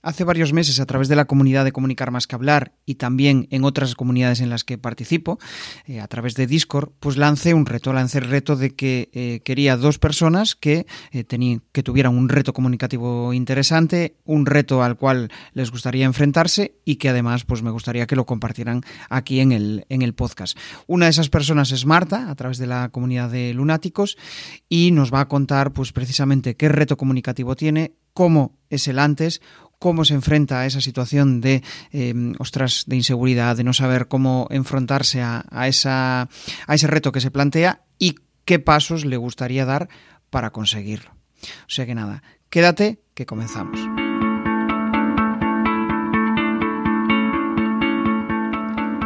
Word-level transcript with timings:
Hace 0.00 0.22
varios 0.22 0.52
meses, 0.52 0.78
a 0.78 0.86
través 0.86 1.08
de 1.08 1.16
la 1.16 1.24
comunidad 1.24 1.64
de 1.64 1.72
Comunicar 1.72 2.12
Más 2.12 2.28
que 2.28 2.36
Hablar 2.36 2.72
y 2.86 2.94
también 2.94 3.48
en 3.50 3.64
otras 3.64 3.96
comunidades 3.96 4.40
en 4.40 4.48
las 4.48 4.62
que 4.62 4.78
participo, 4.78 5.40
eh, 5.86 6.00
a 6.00 6.06
través 6.06 6.34
de 6.34 6.46
Discord, 6.46 6.90
pues 7.00 7.16
lancé 7.16 7.52
un 7.52 7.66
reto. 7.66 7.92
Lancé 7.92 8.18
el 8.18 8.30
reto 8.30 8.54
de 8.54 8.76
que 8.76 9.10
eh, 9.12 9.40
quería 9.44 9.76
dos 9.76 9.98
personas 9.98 10.54
que, 10.54 10.86
eh, 11.10 11.24
que 11.72 11.82
tuvieran 11.82 12.16
un 12.16 12.28
reto 12.28 12.52
comunicativo 12.52 13.32
interesante, 13.32 14.14
un 14.24 14.46
reto 14.46 14.84
al 14.84 14.96
cual 14.96 15.30
les 15.52 15.72
gustaría 15.72 16.06
enfrentarse 16.06 16.76
y 16.84 16.96
que 16.96 17.08
además 17.08 17.44
pues 17.44 17.62
me 17.62 17.70
gustaría 17.72 18.06
que 18.06 18.14
lo 18.14 18.24
compartieran 18.24 18.82
aquí 19.10 19.40
en 19.40 19.50
el, 19.50 19.84
en 19.88 20.02
el 20.02 20.14
podcast. 20.14 20.56
Una 20.86 21.06
de 21.06 21.10
esas 21.10 21.28
personas 21.28 21.72
es 21.72 21.86
Marta, 21.86 22.30
a 22.30 22.34
través 22.36 22.58
de 22.58 22.68
la 22.68 22.90
comunidad 22.90 23.30
de 23.30 23.52
lunáticos, 23.52 24.16
y 24.68 24.92
nos 24.92 25.12
va 25.12 25.22
a 25.22 25.28
contar 25.28 25.72
pues 25.72 25.92
precisamente 25.92 26.54
qué 26.54 26.68
reto 26.68 26.96
comunicativo 26.96 27.56
tiene, 27.56 27.94
cómo 28.12 28.58
es 28.70 28.88
el 28.88 28.98
antes, 28.98 29.40
cómo 29.78 30.04
se 30.04 30.14
enfrenta 30.14 30.60
a 30.60 30.66
esa 30.66 30.80
situación 30.80 31.40
de, 31.40 31.62
eh, 31.92 32.14
ostras, 32.38 32.84
de 32.86 32.96
inseguridad, 32.96 33.56
de 33.56 33.64
no 33.64 33.72
saber 33.72 34.08
cómo 34.08 34.46
enfrentarse 34.50 35.22
a, 35.22 35.44
a, 35.50 35.68
esa, 35.68 36.22
a 36.66 36.74
ese 36.74 36.86
reto 36.86 37.12
que 37.12 37.20
se 37.20 37.30
plantea 37.30 37.82
y 37.98 38.16
qué 38.44 38.58
pasos 38.58 39.04
le 39.04 39.16
gustaría 39.16 39.64
dar 39.64 39.88
para 40.30 40.50
conseguirlo. 40.50 41.10
O 41.42 41.70
sea 41.70 41.86
que 41.86 41.94
nada, 41.94 42.22
quédate 42.50 43.00
que 43.14 43.26
comenzamos. 43.26 43.97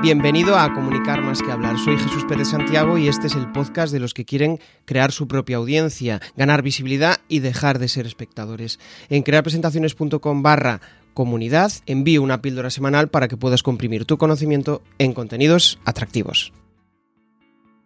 Bienvenido 0.02 0.58
a 0.58 0.74
Comunicar 0.74 1.22
más 1.22 1.40
que 1.40 1.52
hablar. 1.52 1.78
Soy 1.78 1.96
Jesús 1.96 2.24
Pérez 2.24 2.48
Santiago 2.48 2.98
y 2.98 3.06
este 3.06 3.28
es 3.28 3.36
el 3.36 3.52
podcast 3.52 3.92
de 3.92 4.00
los 4.00 4.14
que 4.14 4.24
quieren 4.24 4.58
crear 4.84 5.12
su 5.12 5.28
propia 5.28 5.58
audiencia, 5.58 6.18
ganar 6.36 6.62
visibilidad 6.62 7.18
y 7.28 7.38
dejar 7.38 7.78
de 7.78 7.86
ser 7.86 8.06
espectadores. 8.06 8.80
En 9.10 9.22
crearpresentaciones.com 9.22 10.42
barra 10.42 10.80
comunidad 11.14 11.70
envío 11.86 12.20
una 12.20 12.42
píldora 12.42 12.70
semanal 12.70 13.10
para 13.10 13.28
que 13.28 13.36
puedas 13.36 13.62
comprimir 13.62 14.04
tu 14.04 14.18
conocimiento 14.18 14.82
en 14.98 15.12
contenidos 15.12 15.78
atractivos. 15.84 16.52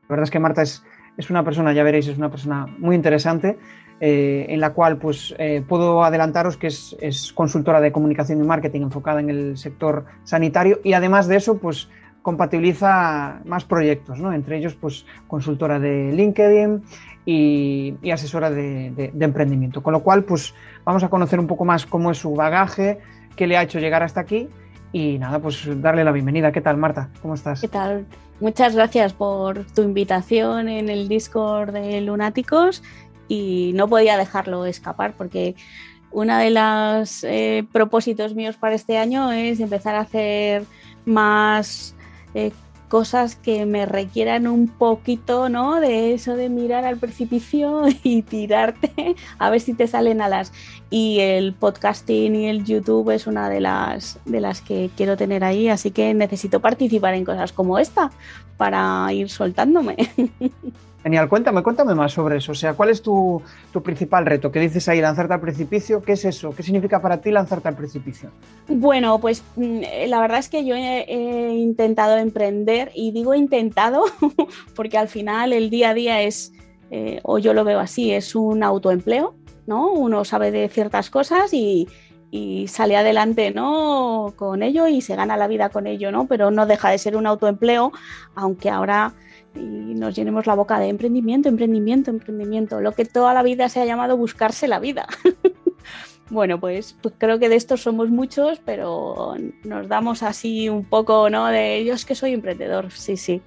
La 0.05 0.08
verdad 0.08 0.25
es 0.25 0.30
que 0.30 0.39
Marta 0.39 0.62
es, 0.62 0.83
es 1.19 1.28
una 1.28 1.45
persona, 1.45 1.75
ya 1.75 1.83
veréis, 1.83 2.08
es 2.08 2.17
una 2.17 2.30
persona 2.30 2.64
muy 2.78 2.97
interesante. 2.97 3.58
Eh, 3.98 4.45
en 4.51 4.61
la 4.61 4.75
cual 4.75 4.98
pues 4.98 5.34
eh, 5.39 5.64
puedo 5.67 6.05
adelantaros 6.05 6.58
que 6.58 6.67
es, 6.67 6.95
es, 7.01 7.33
consultora 7.33 7.80
de 7.80 7.92
comunicación 7.92 8.45
y 8.45 8.47
marketing 8.47 8.83
enfocada 8.83 9.20
en 9.20 9.30
el 9.30 9.56
sector 9.56 10.05
sanitario 10.23 10.80
y 10.84 10.92
además 10.92 11.28
de 11.28 11.36
eso 11.36 11.56
pues 11.56 11.89
compatibiliza 12.27 13.39
más 13.45 13.65
proyectos, 13.65 14.19
¿no? 14.19 14.33
entre 14.33 14.59
ellos 14.59 14.75
pues 14.75 15.07
consultora 15.29 15.79
de 15.79 16.11
LinkedIn 16.11 16.83
y, 17.25 18.11
asesora 18.11 18.51
de, 18.51 19.13
emprendimiento. 19.21 19.81
Con 19.81 19.93
lo 19.93 20.01
cual 20.03 20.25
pues 20.25 20.53
vamos 20.85 21.05
a 21.05 21.09
conocer 21.09 21.39
un 21.39 21.47
poco 21.47 21.65
más 21.65 21.87
cómo 21.87 22.11
es 22.11 22.19
su 22.19 22.35
bagaje, 22.35 22.99
qué 23.37 23.47
le 23.47 23.57
ha 23.57 23.63
hecho 23.63 23.79
llegar 23.79 24.03
hasta 24.03 24.23
aquí 24.23 24.49
y 24.93 25.19
nada, 25.19 25.39
pues 25.39 25.69
darle 25.81 26.03
la 26.03 26.11
bienvenida. 26.11 26.51
¿Qué 26.51 26.61
tal 26.61 26.79
Marta? 26.79 27.11
¿Cómo 27.23 27.35
estás? 27.35 27.61
¿Qué 27.61 27.69
tal? 27.69 28.07
Muchas 28.41 28.75
gracias 28.75 29.13
por 29.13 29.65
tu 29.67 29.83
invitación 29.83 30.69
en 30.69 30.89
el 30.89 31.07
Discord 31.07 31.75
de 31.75 32.01
Lunáticos 32.01 32.83
y 33.29 33.71
no 33.77 33.87
podía 33.87 34.17
dejarlo 34.17 34.67
escapar 34.67 35.15
porque 35.17 35.55
uno 36.11 36.37
de 36.39 36.51
los 36.51 37.23
eh, 37.23 37.65
propósitos 37.71 38.35
míos 38.35 38.57
para 38.57 38.75
este 38.75 38.99
año 38.99 39.31
es 39.31 39.61
empezar 39.61 39.95
a 39.95 40.01
hacer 40.01 40.65
más 41.05 41.95
eh, 42.37 42.53
cosas 42.89 43.34
que 43.34 43.67
me 43.67 43.87
requieran 43.87 44.47
un 44.47 44.69
poquito, 44.69 45.48
¿no? 45.48 45.81
De 45.81 46.12
eso 46.12 46.37
de 46.37 46.48
mirar 46.48 46.84
al 46.84 46.98
precipicio 46.98 47.84
y 48.03 48.23
tirarte 48.23 49.17
a 49.39 49.51
ver 49.51 49.61
si 49.61 49.75
te 49.75 49.87
salen 49.87 50.20
alas. 50.20 50.53
Y 50.91 51.20
el 51.20 51.55
podcasting 51.55 52.37
y 52.37 52.47
el 52.47 52.64
YouTube 52.64 53.11
es 53.11 53.27
una 53.27 53.48
de 53.48 53.61
las, 53.61 54.20
de 54.25 54.41
las 54.41 54.61
que 54.61 54.91
quiero 54.97 55.17
tener 55.17 55.45
ahí, 55.45 55.69
así 55.69 55.91
que 55.91 56.14
necesito 56.14 56.61
participar 56.61 57.14
en 57.14 57.25
cosas 57.25 57.53
como 57.53 57.79
esta 57.79 58.11
para 58.57 59.11
ir 59.12 59.31
soltándome. 59.31 59.97
Genial, 61.06 61.28
cuéntame, 61.28 61.62
cuéntame 61.62 61.94
más 61.94 62.11
sobre 62.11 62.39
eso. 62.39 62.50
O 62.50 62.55
sea, 62.56 62.74
¿cuál 62.74 62.90
es 62.90 63.00
tu, 63.00 63.40
principal 63.84 64.27
reto? 64.27 64.50
¿Qué 64.50 64.58
dices 64.58 64.89
ahí, 64.89 65.00
lanzarte 65.00 65.34
al 65.34 65.40
precipicio? 65.40 66.02
¿Qué 66.02 66.14
es 66.14 66.24
eso? 66.24 66.50
¿Qué 66.50 66.64
significa 66.64 67.00
para 67.00 67.20
ti 67.20 67.30
lanzarte 67.30 67.68
al 67.68 67.77
precipicio? 67.77 68.33
Bueno, 68.67 69.20
pues 69.20 69.44
la 69.56 70.18
verdad 70.18 70.40
es 70.40 70.48
que 70.48 70.64
yo 70.64 70.74
he, 70.74 71.02
he 71.02 71.55
intentado 71.58 72.17
emprender 72.17 72.90
y 72.92 73.12
digo 73.12 73.36
intentado 73.36 74.02
porque 74.74 74.98
al 74.98 75.06
final 75.06 75.52
el 75.52 75.70
día 75.70 75.90
a 75.90 75.94
día 75.94 76.22
es, 76.22 76.52
eh, 76.90 77.20
o 77.23 77.38
yo 77.38 77.55
lo 77.55 77.62
veo 77.62 77.78
así, 77.78 78.11
es 78.11 78.34
un 78.34 78.64
autoempleo, 78.64 79.36
¿no? 79.68 79.92
Uno 79.92 80.24
sabe 80.24 80.50
de 80.50 80.68
ciertas 80.68 81.08
cosas 81.08 81.55
y, 81.55 81.86
y 82.33 82.67
sale 82.67 82.96
adelante 82.96 83.52
¿no? 83.52 84.33
con 84.34 84.64
ello 84.64 84.88
y 84.88 85.00
se 85.00 85.14
gana 85.14 85.36
la 85.36 85.46
vida 85.46 85.68
con 85.68 85.86
ello, 85.86 86.11
¿no? 86.11 86.27
Pero 86.27 86.50
no 86.50 86.67
deja 86.67 86.90
de 86.90 86.98
ser 86.98 87.17
un 87.17 87.28
autoempleo, 87.28 87.92
aunque 88.34 88.70
ahora 88.70 89.14
y 89.56 89.94
nos 89.94 90.14
llenemos 90.14 90.46
la 90.46 90.55
boca 90.55 90.78
de 90.78 90.89
emprendimiento, 90.89 91.48
emprendimiento, 91.48 92.11
emprendimiento, 92.11 92.80
lo 92.80 92.92
que 92.92 93.05
toda 93.05 93.34
la 93.34 93.42
vida 93.42 93.68
se 93.68 93.80
ha 93.80 93.84
llamado 93.84 94.17
buscarse 94.17 94.68
la 94.68 94.78
vida. 94.78 95.06
bueno, 96.30 96.61
pues, 96.61 96.96
pues, 97.00 97.14
creo 97.18 97.39
que 97.39 97.48
de 97.48 97.56
estos 97.56 97.83
somos 97.83 98.11
muchos, 98.11 98.61
pero 98.64 99.34
nos 99.64 99.89
damos 99.89 100.22
así 100.22 100.68
un 100.68 100.84
poco, 100.84 101.30
¿no? 101.30 101.46
De 101.46 101.84
yo 101.84 101.94
que 102.06 102.14
soy 102.14 102.33
emprendedor, 102.33 102.90
sí, 102.92 103.17
sí. 103.17 103.42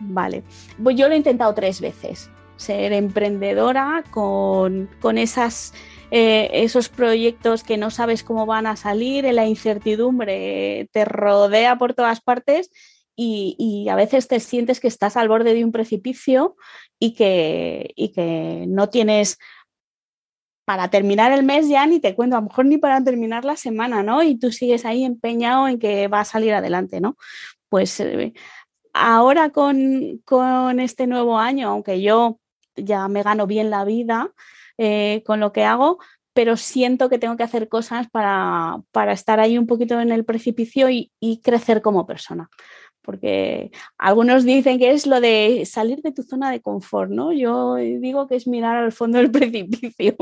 Vale. 0.00 0.42
Pues 0.82 0.96
yo 0.96 1.08
lo 1.08 1.14
he 1.14 1.18
intentado 1.18 1.54
tres 1.54 1.80
veces, 1.80 2.30
ser 2.56 2.92
emprendedora 2.92 4.04
con, 4.10 4.88
con 5.00 5.18
esas... 5.18 5.74
Eh, 6.10 6.62
esos 6.62 6.90
proyectos 6.90 7.64
que 7.64 7.76
no 7.76 7.90
sabes 7.90 8.22
cómo 8.22 8.46
van 8.46 8.68
a 8.68 8.76
salir, 8.76 9.24
la 9.32 9.46
incertidumbre 9.46 10.88
te 10.92 11.04
rodea 11.04 11.76
por 11.76 11.94
todas 11.94 12.20
partes 12.20 12.70
y, 13.16 13.88
a 13.88 13.96
veces 13.96 14.28
te 14.28 14.40
sientes 14.40 14.80
que 14.80 14.88
estás 14.88 15.16
al 15.16 15.28
borde 15.28 15.54
de 15.54 15.64
un 15.64 15.72
precipicio 15.72 16.56
y 16.98 17.14
que, 17.14 17.92
y 17.96 18.12
que 18.12 18.64
no 18.66 18.88
tienes 18.88 19.38
para 20.64 20.88
terminar 20.88 21.32
el 21.32 21.44
mes 21.44 21.68
ya 21.68 21.86
ni 21.86 22.00
te 22.00 22.14
cuento, 22.14 22.36
a 22.36 22.40
lo 22.40 22.48
mejor 22.48 22.64
ni 22.66 22.78
para 22.78 23.02
terminar 23.04 23.44
la 23.44 23.56
semana, 23.56 24.02
¿no? 24.02 24.22
Y 24.22 24.38
tú 24.38 24.50
sigues 24.50 24.84
ahí 24.84 25.04
empeñado 25.04 25.68
en 25.68 25.78
que 25.78 26.08
va 26.08 26.20
a 26.20 26.24
salir 26.24 26.54
adelante, 26.54 27.00
¿no? 27.00 27.16
Pues 27.68 28.00
eh, 28.00 28.32
ahora 28.94 29.50
con, 29.50 30.22
con, 30.24 30.80
este 30.80 31.06
nuevo 31.06 31.38
año, 31.38 31.68
aunque 31.68 32.00
yo 32.00 32.40
ya 32.76 33.08
me 33.08 33.22
gano 33.22 33.46
bien 33.46 33.70
la 33.70 33.84
vida 33.84 34.32
eh, 34.78 35.22
con 35.26 35.38
lo 35.38 35.52
que 35.52 35.64
hago, 35.64 35.98
pero 36.32 36.56
siento 36.56 37.08
que 37.08 37.18
tengo 37.18 37.36
que 37.36 37.42
hacer 37.44 37.68
cosas 37.68 38.08
para, 38.10 38.78
para 38.90 39.12
estar 39.12 39.40
ahí 39.40 39.58
un 39.58 39.66
poquito 39.66 40.00
en 40.00 40.10
el 40.12 40.24
precipicio 40.24 40.88
y 40.90 41.40
crecer 41.42 41.82
como 41.82 42.06
persona 42.06 42.48
porque 43.04 43.70
algunos 43.98 44.44
dicen 44.44 44.78
que 44.78 44.90
es 44.90 45.06
lo 45.06 45.20
de 45.20 45.64
salir 45.66 46.00
de 46.02 46.12
tu 46.12 46.22
zona 46.22 46.50
de 46.50 46.60
confort, 46.60 47.10
¿no? 47.10 47.32
Yo 47.32 47.76
digo 47.76 48.26
que 48.26 48.36
es 48.36 48.46
mirar 48.46 48.76
al 48.76 48.92
fondo 48.92 49.18
del 49.18 49.30
precipicio. 49.30 50.16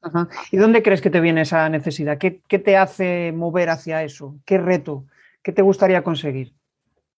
Ajá. 0.00 0.28
¿Y 0.50 0.56
dónde 0.56 0.82
crees 0.82 1.00
que 1.00 1.10
te 1.10 1.20
viene 1.20 1.42
esa 1.42 1.68
necesidad? 1.68 2.18
¿Qué, 2.18 2.40
¿Qué, 2.48 2.58
te 2.58 2.76
hace 2.76 3.32
mover 3.32 3.70
hacia 3.70 4.02
eso? 4.02 4.34
¿Qué 4.44 4.58
reto? 4.58 5.04
¿Qué 5.42 5.52
te 5.52 5.62
gustaría 5.62 6.02
conseguir? 6.02 6.54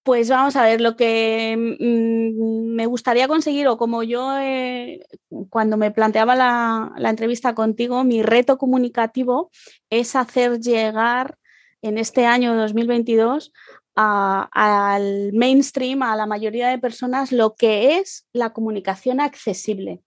Pues 0.03 0.29
vamos 0.29 0.55
a 0.57 0.65
ver, 0.65 0.83
lo 0.83 0.97
que 0.97 1.57
mm, 1.57 2.75
me 2.75 2.85
gustaría 2.85 3.27
conseguir, 3.27 3.69
o 3.69 3.79
como 3.79 4.03
yo 4.03 4.39
eh, 4.39 5.01
cuando 5.49 5.79
me 5.79 5.93
planteaba 5.93 6.37
la, 6.37 6.93
la 6.99 7.09
entrevista 7.09 7.55
contigo, 7.55 8.05
mi 8.05 8.23
reto 8.23 8.59
comunicativo 8.59 9.51
es 9.89 10.15
hacer 10.15 10.61
llegar 10.61 11.39
en 11.85 11.99
este 11.99 12.25
año 12.25 12.55
2022 12.55 13.53
al 13.97 15.33
mainstream, 15.33 16.03
a 16.03 16.17
la 16.17 16.27
mayoría 16.27 16.69
de 16.69 16.79
personas, 16.79 17.33
lo 17.33 17.55
que 17.55 17.99
es 17.99 18.27
la 18.33 18.53
comunicación 18.53 19.21
accesible. 19.21 20.03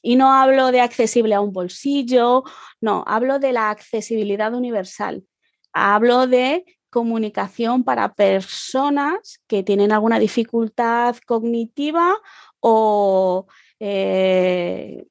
Y 0.00 0.16
no 0.16 0.32
hablo 0.32 0.72
de 0.72 0.80
accesible 0.80 1.34
a 1.34 1.40
un 1.40 1.52
bolsillo, 1.52 2.44
no, 2.80 3.04
hablo 3.06 3.38
de 3.38 3.52
la 3.52 3.70
accesibilidad 3.70 4.54
universal. 4.54 5.24
Hablo 5.72 6.26
de 6.26 6.64
comunicación 6.90 7.84
para 7.84 8.12
personas 8.14 9.40
que 9.46 9.62
tienen 9.62 9.92
alguna 9.92 10.18
dificultad 10.18 11.16
cognitiva 11.26 12.16
o, 12.60 13.46
eh, 13.80 15.06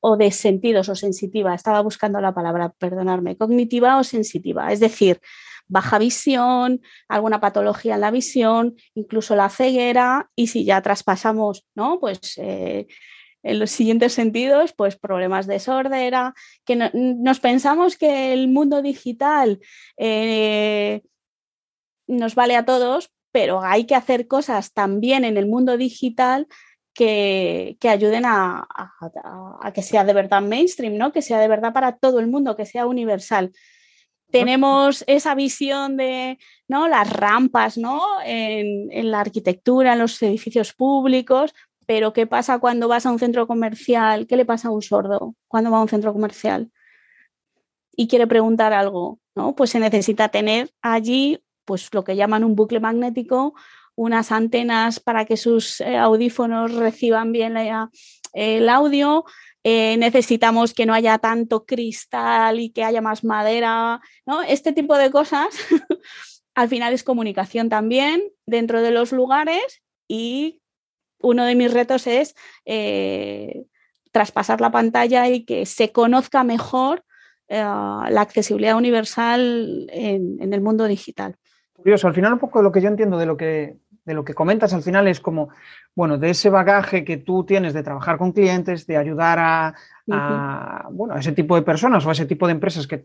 o 0.00 0.16
de 0.16 0.30
sentidos 0.30 0.88
o 0.88 0.94
sensitiva. 0.94 1.54
Estaba 1.54 1.80
buscando 1.80 2.20
la 2.20 2.32
palabra, 2.32 2.72
perdonarme, 2.78 3.36
cognitiva 3.36 3.98
o 3.98 4.04
sensitiva. 4.04 4.72
Es 4.72 4.80
decir, 4.80 5.20
baja 5.66 5.98
visión, 5.98 6.80
alguna 7.08 7.40
patología 7.40 7.94
en 7.94 8.00
la 8.00 8.10
visión, 8.10 8.76
incluso 8.94 9.36
la 9.36 9.48
ceguera 9.48 10.30
y 10.36 10.48
si 10.48 10.64
ya 10.64 10.82
traspasamos, 10.82 11.66
¿no? 11.74 11.98
Pues 12.00 12.34
eh, 12.38 12.86
en 13.42 13.58
los 13.58 13.70
siguientes 13.70 14.12
sentidos, 14.12 14.72
pues 14.72 14.96
problemas 14.96 15.46
de 15.46 15.60
sordera, 15.60 16.34
que 16.64 16.76
no, 16.76 16.90
nos 16.94 17.40
pensamos 17.40 17.96
que 17.96 18.32
el 18.32 18.48
mundo 18.48 18.82
digital 18.82 19.60
eh, 19.98 21.02
nos 22.06 22.34
vale 22.34 22.56
a 22.56 22.64
todos, 22.64 23.10
pero 23.32 23.62
hay 23.62 23.84
que 23.84 23.94
hacer 23.94 24.26
cosas 24.28 24.72
también 24.72 25.24
en 25.24 25.36
el 25.36 25.46
mundo 25.46 25.76
digital 25.76 26.46
que, 26.94 27.76
ayuden 27.82 28.24
a, 28.24 28.66
que 29.74 29.82
sea 29.82 30.04
de 30.04 30.12
verdad 30.12 30.40
mainstream, 30.40 30.96
¿no? 30.96 31.12
que 31.12 31.22
sea 31.22 31.38
de 31.38 31.48
verdad 31.48 31.72
para 31.72 31.96
todo 31.96 32.20
el 32.20 32.28
mundo, 32.28 32.56
que 32.56 32.66
sea 32.66 32.86
universal. 32.86 33.52
Tenemos 34.30 35.04
esa 35.06 35.34
visión 35.34 35.96
de 35.96 36.38
¿no? 36.66 36.88
las 36.88 37.10
rampas 37.10 37.78
¿no? 37.78 38.02
en, 38.24 38.90
en 38.90 39.10
la 39.10 39.20
arquitectura, 39.20 39.92
en 39.92 40.00
los 40.00 40.20
edificios 40.22 40.72
públicos, 40.72 41.54
pero 41.86 42.12
¿qué 42.12 42.26
pasa 42.26 42.58
cuando 42.58 42.88
vas 42.88 43.06
a 43.06 43.12
un 43.12 43.18
centro 43.18 43.46
comercial? 43.46 44.26
¿Qué 44.26 44.36
le 44.36 44.44
pasa 44.44 44.68
a 44.68 44.70
un 44.72 44.82
sordo 44.82 45.34
cuando 45.46 45.70
va 45.70 45.78
a 45.78 45.82
un 45.82 45.88
centro 45.88 46.12
comercial? 46.12 46.70
y 47.96 48.08
quiere 48.08 48.26
preguntar 48.26 48.72
algo, 48.72 49.18
¿no? 49.34 49.54
Pues 49.54 49.70
se 49.70 49.80
necesita 49.80 50.28
tener 50.28 50.70
allí 50.82 51.40
pues 51.64 51.92
lo 51.92 52.04
que 52.04 52.16
llaman 52.16 52.44
un 52.44 52.56
bucle 52.56 52.80
magnético, 52.80 53.54
unas 53.94 54.32
antenas 54.32 55.00
para 55.00 55.24
que 55.24 55.36
sus 55.36 55.80
eh, 55.80 55.96
audífonos 55.96 56.74
reciban 56.74 57.32
bien 57.32 57.56
el 58.32 58.68
audio. 58.68 59.24
Eh, 59.64 59.96
necesitamos 59.96 60.74
que 60.74 60.86
no 60.86 60.94
haya 60.94 61.18
tanto 61.18 61.64
cristal 61.64 62.60
y 62.60 62.70
que 62.70 62.84
haya 62.84 63.00
más 63.00 63.24
madera, 63.24 64.00
¿no? 64.26 64.42
Este 64.42 64.72
tipo 64.72 64.96
de 64.96 65.10
cosas 65.10 65.48
al 66.54 66.68
final 66.68 66.92
es 66.92 67.02
comunicación 67.02 67.68
también 67.68 68.22
dentro 68.46 68.82
de 68.82 68.90
los 68.90 69.10
lugares 69.10 69.82
y 70.06 70.60
uno 71.20 71.44
de 71.44 71.54
mis 71.54 71.72
retos 71.72 72.06
es 72.06 72.34
eh, 72.66 73.64
traspasar 74.12 74.60
la 74.60 74.70
pantalla 74.70 75.28
y 75.28 75.44
que 75.44 75.66
se 75.66 75.92
conozca 75.92 76.44
mejor 76.44 77.04
la 77.48 78.20
accesibilidad 78.20 78.76
universal 78.76 79.86
en, 79.92 80.38
en 80.40 80.52
el 80.54 80.60
mundo 80.60 80.86
digital 80.86 81.36
curioso. 81.84 82.08
Al 82.08 82.14
final, 82.14 82.32
un 82.32 82.38
poco 82.38 82.62
lo 82.62 82.72
que 82.72 82.80
yo 82.80 82.88
entiendo 82.88 83.18
de 83.18 83.26
lo 83.26 83.36
que, 83.36 83.76
de 84.04 84.14
lo 84.14 84.24
que 84.24 84.34
comentas, 84.34 84.72
al 84.74 84.82
final 84.82 85.08
es 85.08 85.20
como, 85.20 85.48
bueno, 85.94 86.18
de 86.18 86.30
ese 86.30 86.50
bagaje 86.50 87.04
que 87.04 87.16
tú 87.16 87.44
tienes 87.44 87.72
de 87.72 87.82
trabajar 87.82 88.18
con 88.18 88.32
clientes, 88.32 88.86
de 88.86 88.96
ayudar 88.96 89.38
a, 89.38 89.74
bueno, 90.90 91.14
a 91.14 91.20
ese 91.20 91.32
tipo 91.32 91.54
de 91.56 91.62
personas 91.62 92.04
o 92.04 92.10
a 92.10 92.12
ese 92.12 92.26
tipo 92.26 92.46
de 92.46 92.52
empresas 92.52 92.86
que, 92.86 93.02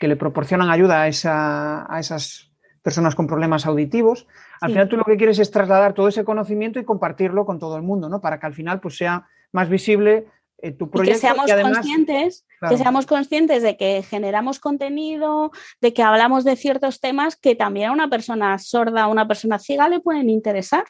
le 0.00 0.16
proporcionan 0.16 0.70
ayuda 0.70 1.02
a, 1.02 1.08
esa, 1.08 1.92
a 1.92 1.98
esas 2.00 2.50
personas 2.82 3.14
con 3.14 3.26
problemas 3.26 3.66
auditivos. 3.66 4.26
Al 4.60 4.70
final 4.70 4.88
tú 4.88 4.96
lo 4.96 5.04
que 5.04 5.16
quieres 5.16 5.38
es 5.38 5.50
trasladar 5.50 5.94
todo 5.94 6.08
ese 6.08 6.24
conocimiento 6.24 6.78
y 6.78 6.84
compartirlo 6.84 7.46
con 7.46 7.58
todo 7.58 7.76
el 7.76 7.82
mundo, 7.82 8.08
¿no? 8.08 8.20
Para 8.20 8.38
que 8.38 8.46
al 8.46 8.54
final 8.54 8.80
pues, 8.80 8.96
sea 8.96 9.26
más 9.52 9.68
visible 9.68 10.26
eh, 10.64 10.74
que 11.04 11.14
seamos 11.16 11.52
conscientes, 11.52 12.46
que 12.66 12.78
seamos 12.78 13.04
conscientes 13.04 13.62
de 13.62 13.76
que 13.76 14.02
generamos 14.02 14.58
contenido, 14.58 15.50
de 15.82 15.92
que 15.92 16.02
hablamos 16.02 16.42
de 16.42 16.56
ciertos 16.56 17.00
temas 17.00 17.36
que 17.36 17.54
también 17.54 17.90
a 17.90 17.92
una 17.92 18.08
persona 18.08 18.58
sorda, 18.58 19.02
a 19.02 19.08
una 19.08 19.28
persona 19.28 19.58
ciega 19.58 19.90
le 19.90 20.00
pueden 20.00 20.30
interesar. 20.30 20.86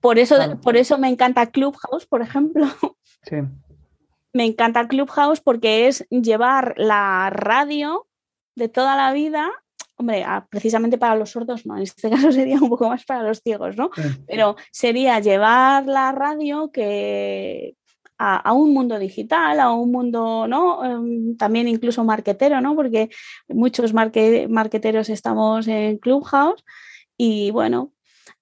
Por 0.00 0.18
eso, 0.18 0.36
por 0.62 0.76
eso 0.76 0.98
me 0.98 1.08
encanta 1.08 1.50
Clubhouse, 1.50 2.04
por 2.06 2.20
ejemplo. 2.20 2.66
Me 4.34 4.46
encanta 4.46 4.88
Clubhouse 4.88 5.42
porque 5.42 5.88
es 5.88 6.06
llevar 6.08 6.72
la 6.78 7.28
radio 7.28 8.06
de 8.54 8.70
toda 8.70 8.96
la 8.96 9.12
vida 9.12 9.52
hombre, 9.96 10.24
precisamente 10.48 10.98
para 10.98 11.16
los 11.16 11.30
sordos 11.30 11.66
no, 11.66 11.76
en 11.76 11.82
este 11.82 12.10
caso 12.10 12.32
sería 12.32 12.56
un 12.56 12.68
poco 12.68 12.88
más 12.88 13.04
para 13.04 13.22
los 13.22 13.40
ciegos, 13.40 13.76
¿no? 13.76 13.90
Pero 14.26 14.56
sería 14.70 15.20
llevar 15.20 15.86
la 15.86 16.12
radio 16.12 16.70
que, 16.72 17.76
a, 18.24 18.52
un 18.52 18.72
mundo 18.72 18.98
digital, 18.98 19.58
a 19.58 19.72
un 19.72 19.90
mundo, 19.90 20.46
¿no? 20.46 20.84
Em, 20.84 21.36
también 21.36 21.66
incluso 21.66 22.04
marquetero, 22.04 22.60
¿no? 22.60 22.76
Porque 22.76 23.10
muchos 23.48 23.92
marqueteros 23.92 25.08
estamos 25.08 25.66
en 25.66 25.98
Clubhouse 25.98 26.64
y 27.16 27.50
bueno, 27.50 27.92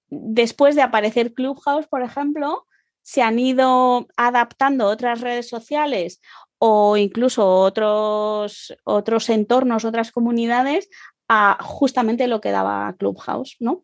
después 0.09 0.75
de 0.75 0.83
aparecer 0.83 1.33
Clubhouse, 1.33 1.87
por 1.87 2.03
ejemplo, 2.03 2.67
se 3.01 3.23
han 3.23 3.39
ido 3.39 4.07
adaptando 4.17 4.87
otras 4.87 5.21
redes 5.21 5.49
sociales 5.49 6.21
o 6.59 6.95
incluso 6.97 7.47
otros, 7.49 8.75
otros 8.83 9.29
entornos, 9.29 9.83
otras 9.83 10.11
comunidades 10.11 10.89
a 11.27 11.57
justamente 11.63 12.27
lo 12.27 12.39
que 12.39 12.51
daba 12.51 12.95
Clubhouse, 12.99 13.55
¿no? 13.59 13.83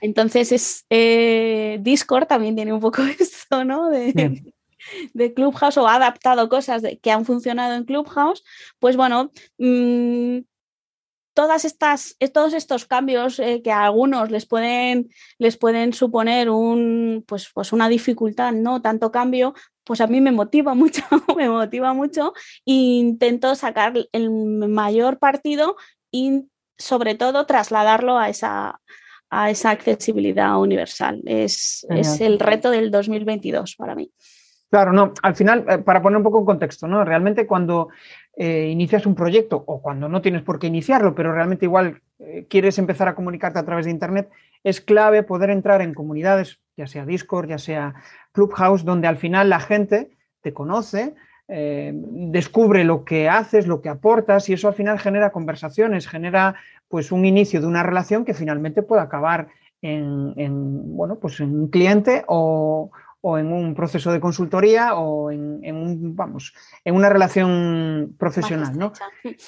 Entonces 0.00 0.52
es 0.52 0.84
eh, 0.90 1.78
Discord 1.80 2.26
también 2.26 2.56
tiene 2.56 2.72
un 2.72 2.80
poco 2.80 3.02
esto, 3.18 3.64
¿no? 3.64 3.88
De, 3.88 4.42
de 5.14 5.34
Clubhouse 5.34 5.78
o 5.78 5.86
ha 5.86 5.96
adaptado 5.96 6.48
cosas 6.48 6.82
que 7.00 7.10
han 7.10 7.24
funcionado 7.24 7.74
en 7.74 7.84
Clubhouse, 7.84 8.42
pues 8.78 8.96
bueno, 8.96 9.30
mm, 9.58 10.38
todas 11.34 11.64
estas, 11.64 12.16
todos 12.32 12.52
estos 12.52 12.86
cambios 12.86 13.38
eh, 13.38 13.62
que 13.62 13.72
a 13.72 13.84
algunos 13.84 14.30
les 14.30 14.46
pueden, 14.46 15.08
les 15.38 15.56
pueden 15.56 15.92
suponer 15.92 16.50
un, 16.50 17.24
pues, 17.26 17.50
pues 17.52 17.72
una 17.72 17.88
dificultad, 17.88 18.52
¿no? 18.52 18.82
Tanto 18.82 19.10
cambio, 19.10 19.54
pues 19.84 20.00
a 20.00 20.06
mí 20.06 20.20
me 20.20 20.32
motiva 20.32 20.74
mucho, 20.74 21.02
me 21.36 21.48
motiva 21.48 21.92
mucho 21.92 22.32
e 22.66 22.72
intento 22.72 23.54
sacar 23.54 23.94
el 24.12 24.30
mayor 24.30 25.18
partido 25.18 25.76
y 26.10 26.48
sobre 26.78 27.14
todo 27.14 27.46
trasladarlo 27.46 28.18
a 28.18 28.28
esa, 28.28 28.80
a 29.34 29.48
esa 29.48 29.70
accesibilidad 29.70 30.60
universal. 30.60 31.22
Es, 31.24 31.86
el 32.20 32.38
reto 32.38 32.70
del 32.70 32.90
2022 32.90 33.76
para 33.76 33.94
mí. 33.94 34.12
Claro, 34.70 34.92
no, 34.92 35.14
al 35.22 35.34
final, 35.34 35.64
eh, 35.70 35.78
para 35.78 36.02
poner 36.02 36.18
un 36.18 36.22
poco 36.22 36.40
en 36.40 36.44
contexto, 36.44 36.86
¿no? 36.86 37.02
Realmente 37.02 37.46
cuando 37.46 37.88
eh, 38.36 38.68
inicias 38.70 39.06
un 39.06 39.14
proyecto 39.14 39.64
o 39.66 39.80
cuando 39.80 40.06
no 40.06 40.20
tienes 40.20 40.42
por 40.42 40.58
qué 40.58 40.66
iniciarlo, 40.66 41.14
pero 41.14 41.32
realmente 41.32 41.64
igual 41.64 42.02
eh, 42.18 42.46
quieres 42.48 42.78
empezar 42.78 43.08
a 43.08 43.14
comunicarte 43.14 43.58
a 43.58 43.64
través 43.64 43.86
de 43.86 43.90
Internet, 43.90 44.28
es 44.64 44.82
clave 44.82 45.22
poder 45.22 45.48
entrar 45.48 45.80
en 45.80 45.94
comunidades, 45.94 46.60
ya 46.76 46.86
sea 46.86 47.06
Discord, 47.06 47.48
ya 47.48 47.58
sea 47.58 47.94
Clubhouse, 48.32 48.84
donde 48.84 49.08
al 49.08 49.16
final 49.16 49.48
la 49.48 49.60
gente 49.60 50.10
te 50.42 50.52
conoce, 50.52 51.14
descubre 51.48 52.82
lo 52.82 53.04
que 53.04 53.28
haces, 53.28 53.66
lo 53.66 53.82
que 53.82 53.90
aportas 53.90 54.48
y 54.48 54.54
eso 54.54 54.68
al 54.68 54.74
final 54.74 54.98
genera 54.98 55.32
conversaciones, 55.32 56.08
genera 56.08 56.54
pues 56.92 57.10
un 57.10 57.24
inicio 57.24 57.62
de 57.62 57.66
una 57.66 57.82
relación 57.82 58.22
que 58.22 58.34
finalmente 58.34 58.82
puede 58.82 59.00
acabar 59.00 59.48
en, 59.80 60.94
bueno, 60.94 61.18
pues 61.18 61.40
en 61.40 61.58
un 61.58 61.68
cliente 61.68 62.22
o, 62.28 62.90
en 63.24 63.50
un 63.50 63.74
proceso 63.74 64.12
de 64.12 64.20
consultoría 64.20 64.94
o 64.94 65.30
en, 65.30 66.14
vamos, 66.14 66.52
en 66.84 66.94
una 66.94 67.08
relación 67.08 68.14
profesional, 68.18 68.76
¿no? 68.76 68.92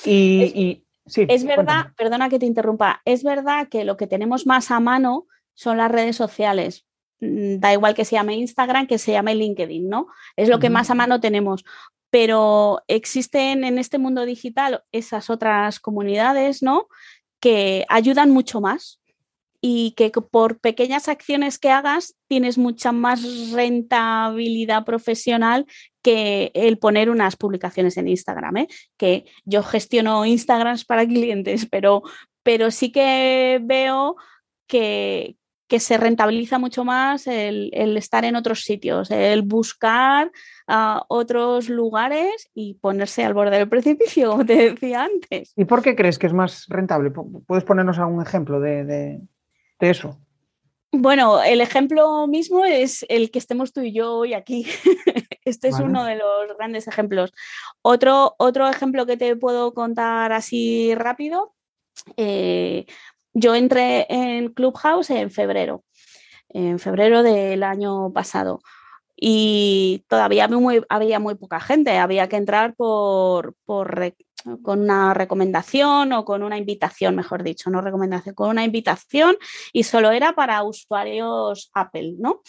Y, 0.07 0.87
sí, 1.05 1.27
es 1.29 1.45
verdad, 1.45 1.89
perdona 1.99 2.31
que 2.31 2.39
te 2.39 2.47
interrumpa, 2.47 3.03
es 3.05 3.23
verdad 3.23 3.69
que 3.69 3.85
lo 3.85 3.99
que 3.99 4.07
tenemos 4.07 4.47
más 4.47 4.71
a 4.71 4.81
mano 4.81 5.27
son 5.53 5.77
las 5.77 5.93
redes 5.93 6.17
sociales. 6.17 6.87
Mm, 7.21 7.59
da 7.59 7.75
igual 7.75 7.95
que 7.95 8.07
se 8.07 8.17
llame 8.17 8.37
Instagram, 8.37 8.87
que 8.87 8.97
se 8.97 9.13
llame 9.13 9.35
LinkedIn, 9.35 9.87
¿no? 9.87 10.07
Es 10.35 10.49
lo 10.49 10.59
que 10.61 10.71
más 10.71 10.89
a 10.89 10.95
mano 10.95 11.21
tenemos. 11.21 11.63
Pero 12.09 12.81
existen 12.89 13.65
en 13.65 13.77
este 13.77 13.99
mundo 13.99 14.25
digital 14.25 14.83
esas 14.93 15.29
otras 15.29 15.79
comunidades, 15.79 16.63
¿no? 16.63 16.89
Que 17.45 17.85
ayudan 17.91 18.31
mucho 18.31 18.63
más 18.63 19.03
y 19.61 19.91
que 19.99 20.11
por 20.11 20.61
pequeñas 20.61 21.09
acciones 21.09 21.59
que 21.59 21.69
hagas 21.69 22.17
tienes 22.27 22.57
mucha 22.57 22.91
más 22.91 23.51
rentabilidad 23.51 24.87
profesional 24.87 25.67
que 26.01 26.51
el 26.55 26.79
poner 26.79 27.11
unas 27.11 27.37
publicaciones 27.37 27.99
en 27.99 28.09
Instagram, 28.09 28.57
¿eh? 28.57 28.69
que 28.97 29.27
yo 29.45 29.63
gestiono 29.63 30.25
Instagrams 30.25 30.87
para 30.87 31.07
clientes, 31.07 31.67
pero, 31.71 32.03
pero 32.43 32.71
sí 32.71 32.91
que 32.91 33.61
veo 33.63 34.17
que, 34.67 35.37
que 35.75 35.81
se 35.81 35.97
rentabiliza 35.97 36.61
mucho 36.61 36.85
más 36.85 37.27
el, 37.27 37.73
estar 37.97 38.25
en 38.25 38.37
otros 38.37 38.63
sitios, 38.63 39.11
el 39.11 39.43
buscar 39.43 40.31
a 40.69 41.05
otros 41.09 41.69
lugares 41.69 42.49
y 42.55 42.75
ponerse 42.75 43.25
al 43.25 43.35
borde 43.35 43.59
del 43.59 43.69
precipicio, 43.69 44.31
como 44.31 44.47
te 44.47 44.71
decía 44.71 45.03
antes. 45.03 45.53
¿Y 45.57 45.65
por 45.65 45.83
qué 45.83 45.97
crees 45.97 46.17
que 46.17 46.29
es 46.29 46.33
más 46.33 46.67
rentable? 46.69 47.11
¿Puedes 47.11 47.65
ponernos 47.65 47.99
algún 47.99 48.23
ejemplo 48.23 48.61
de, 48.61 49.21
eso? 49.81 50.17
Bueno, 50.93 51.43
el 51.43 51.61
ejemplo 51.61 52.29
mismo 52.29 52.65
es 52.65 53.05
el 53.09 53.33
que 53.33 53.41
estemos 53.41 53.73
tú 53.73 53.81
y 53.81 53.93
yo 53.93 54.15
hoy 54.15 54.33
aquí. 54.33 54.69
este 55.45 55.67
es 55.67 55.81
uno 55.81 56.05
de 56.05 56.15
los 56.15 56.57
grandes 56.57 56.87
ejemplos. 56.87 57.33
Otro, 57.83 58.37
otro 58.39 58.69
ejemplo 58.69 59.07
que 59.07 59.17
te 59.17 59.35
puedo 59.35 59.75
contar 59.75 60.33
así 60.33 60.95
rápido. 60.95 61.53
Eh, 62.17 62.87
yo 63.35 63.55
entré 63.55 64.07
en 64.09 64.49
Clubhouse 64.55 65.11
en 65.11 65.31
febrero, 65.31 65.85
en 66.49 66.79
febrero 66.79 67.23
del 67.23 67.63
año 67.63 68.13
pasado. 68.13 68.61
Y 69.17 70.05
todavía 70.09 70.49
había 70.89 71.19
muy, 71.19 71.35
poca 71.35 71.61
gente, 71.61 71.99
había 71.99 72.29
que 72.29 72.37
entrar 72.37 72.75
por, 72.75 73.55
con 73.65 74.81
una 74.81 75.15
recomendación 75.15 76.13
o 76.13 76.25
con 76.25 76.43
una 76.43 76.59
invitación, 76.59 77.15
mejor 77.15 77.43
dicho, 77.43 77.71
no 77.71 77.81
recomendación, 77.81 78.35
con 78.35 78.51
una 78.51 78.65
invitación 78.65 79.37
y 79.73 79.85
solo 79.85 80.11
era 80.11 80.35
para 80.35 80.63
usuarios 80.63 81.71
Apple, 81.75 82.15
¿no? 82.19 82.43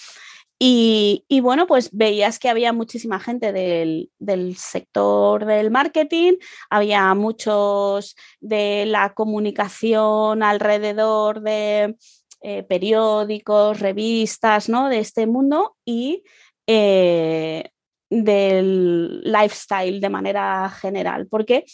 Y, 0.57 1.25
bueno, 1.41 1.67
pues 1.67 1.89
veías 1.91 2.39
que 2.39 2.50
había 2.50 2.71
muchísima 2.71 3.19
gente 3.19 3.51
del, 3.51 4.09
sector 4.57 5.45
del 5.45 5.69
marketing, 5.69 6.33
había 6.69 7.13
muchos 7.13 8.15
de 8.39 8.85
la 8.85 9.13
comunicación 9.13 10.43
alrededor 10.43 11.41
de, 11.41 11.95
eh, 12.41 12.63
periódicos, 12.63 13.79
revistas, 13.79 14.69
¿no? 14.69 14.88
De 14.88 15.00
este 15.00 15.27
mundo 15.27 15.75
y 15.83 16.24
eh, 16.67 17.69
del 18.09 19.21
lifestyle 19.24 20.00
de 20.00 20.09
manera 20.09 20.69
general, 20.69 21.27
porque 21.27 21.65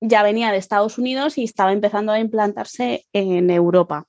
ya 0.00 0.22
venía 0.22 0.52
de 0.52 0.58
Estados 0.58 0.98
Unidos 0.98 1.38
y 1.38 1.44
estaba 1.44 1.72
empezando 1.72 2.12
a 2.12 2.20
implantarse 2.20 3.06
en 3.12 3.50
Europa. 3.50 4.06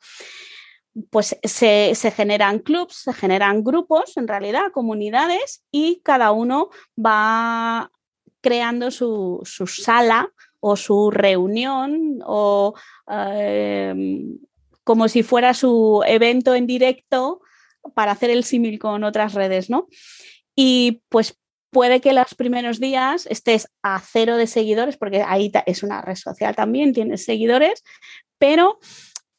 Pues 1.10 1.38
se, 1.44 1.94
generan 2.12 2.60
clubs, 2.60 2.96
se 3.04 3.14
generan 3.14 3.64
grupos, 3.64 4.18
en 4.18 4.28
realidad, 4.28 4.72
comunidades, 4.74 5.64
y 5.72 6.02
cada 6.04 6.32
uno 6.32 6.70
va 6.98 7.92
creando 8.42 8.92
su, 8.92 9.42
sala 9.44 10.32
o 10.60 10.76
su 10.76 11.12
reunión 11.12 12.20
o 12.26 12.74
em, 13.08 14.40
como 14.84 15.08
si 15.08 15.22
fuera 15.22 15.54
su 15.54 16.04
evento 16.08 16.56
en 16.56 16.66
directo 16.66 17.42
para 17.94 18.14
hacer 18.14 18.30
el 18.30 18.44
símil 18.44 18.80
con 18.80 19.04
otras 19.04 19.34
redes, 19.34 19.70
¿no? 19.70 19.88
Y 20.56 21.04
pues 21.10 21.38
puede 21.72 22.02
que 22.02 22.14
los 22.14 22.34
primeros 22.36 22.80
días 22.80 23.28
estés 23.28 23.70
a 23.84 24.00
cero 24.00 24.38
de 24.38 24.48
seguidores, 24.48 24.98
porque 24.98 25.22
ahí 25.22 25.52
es 25.66 25.84
una 25.84 26.02
red 26.02 26.16
social 26.16 26.56
también, 26.56 26.94
tienes 26.94 27.24
seguidores, 27.26 27.84
pero 28.38 28.80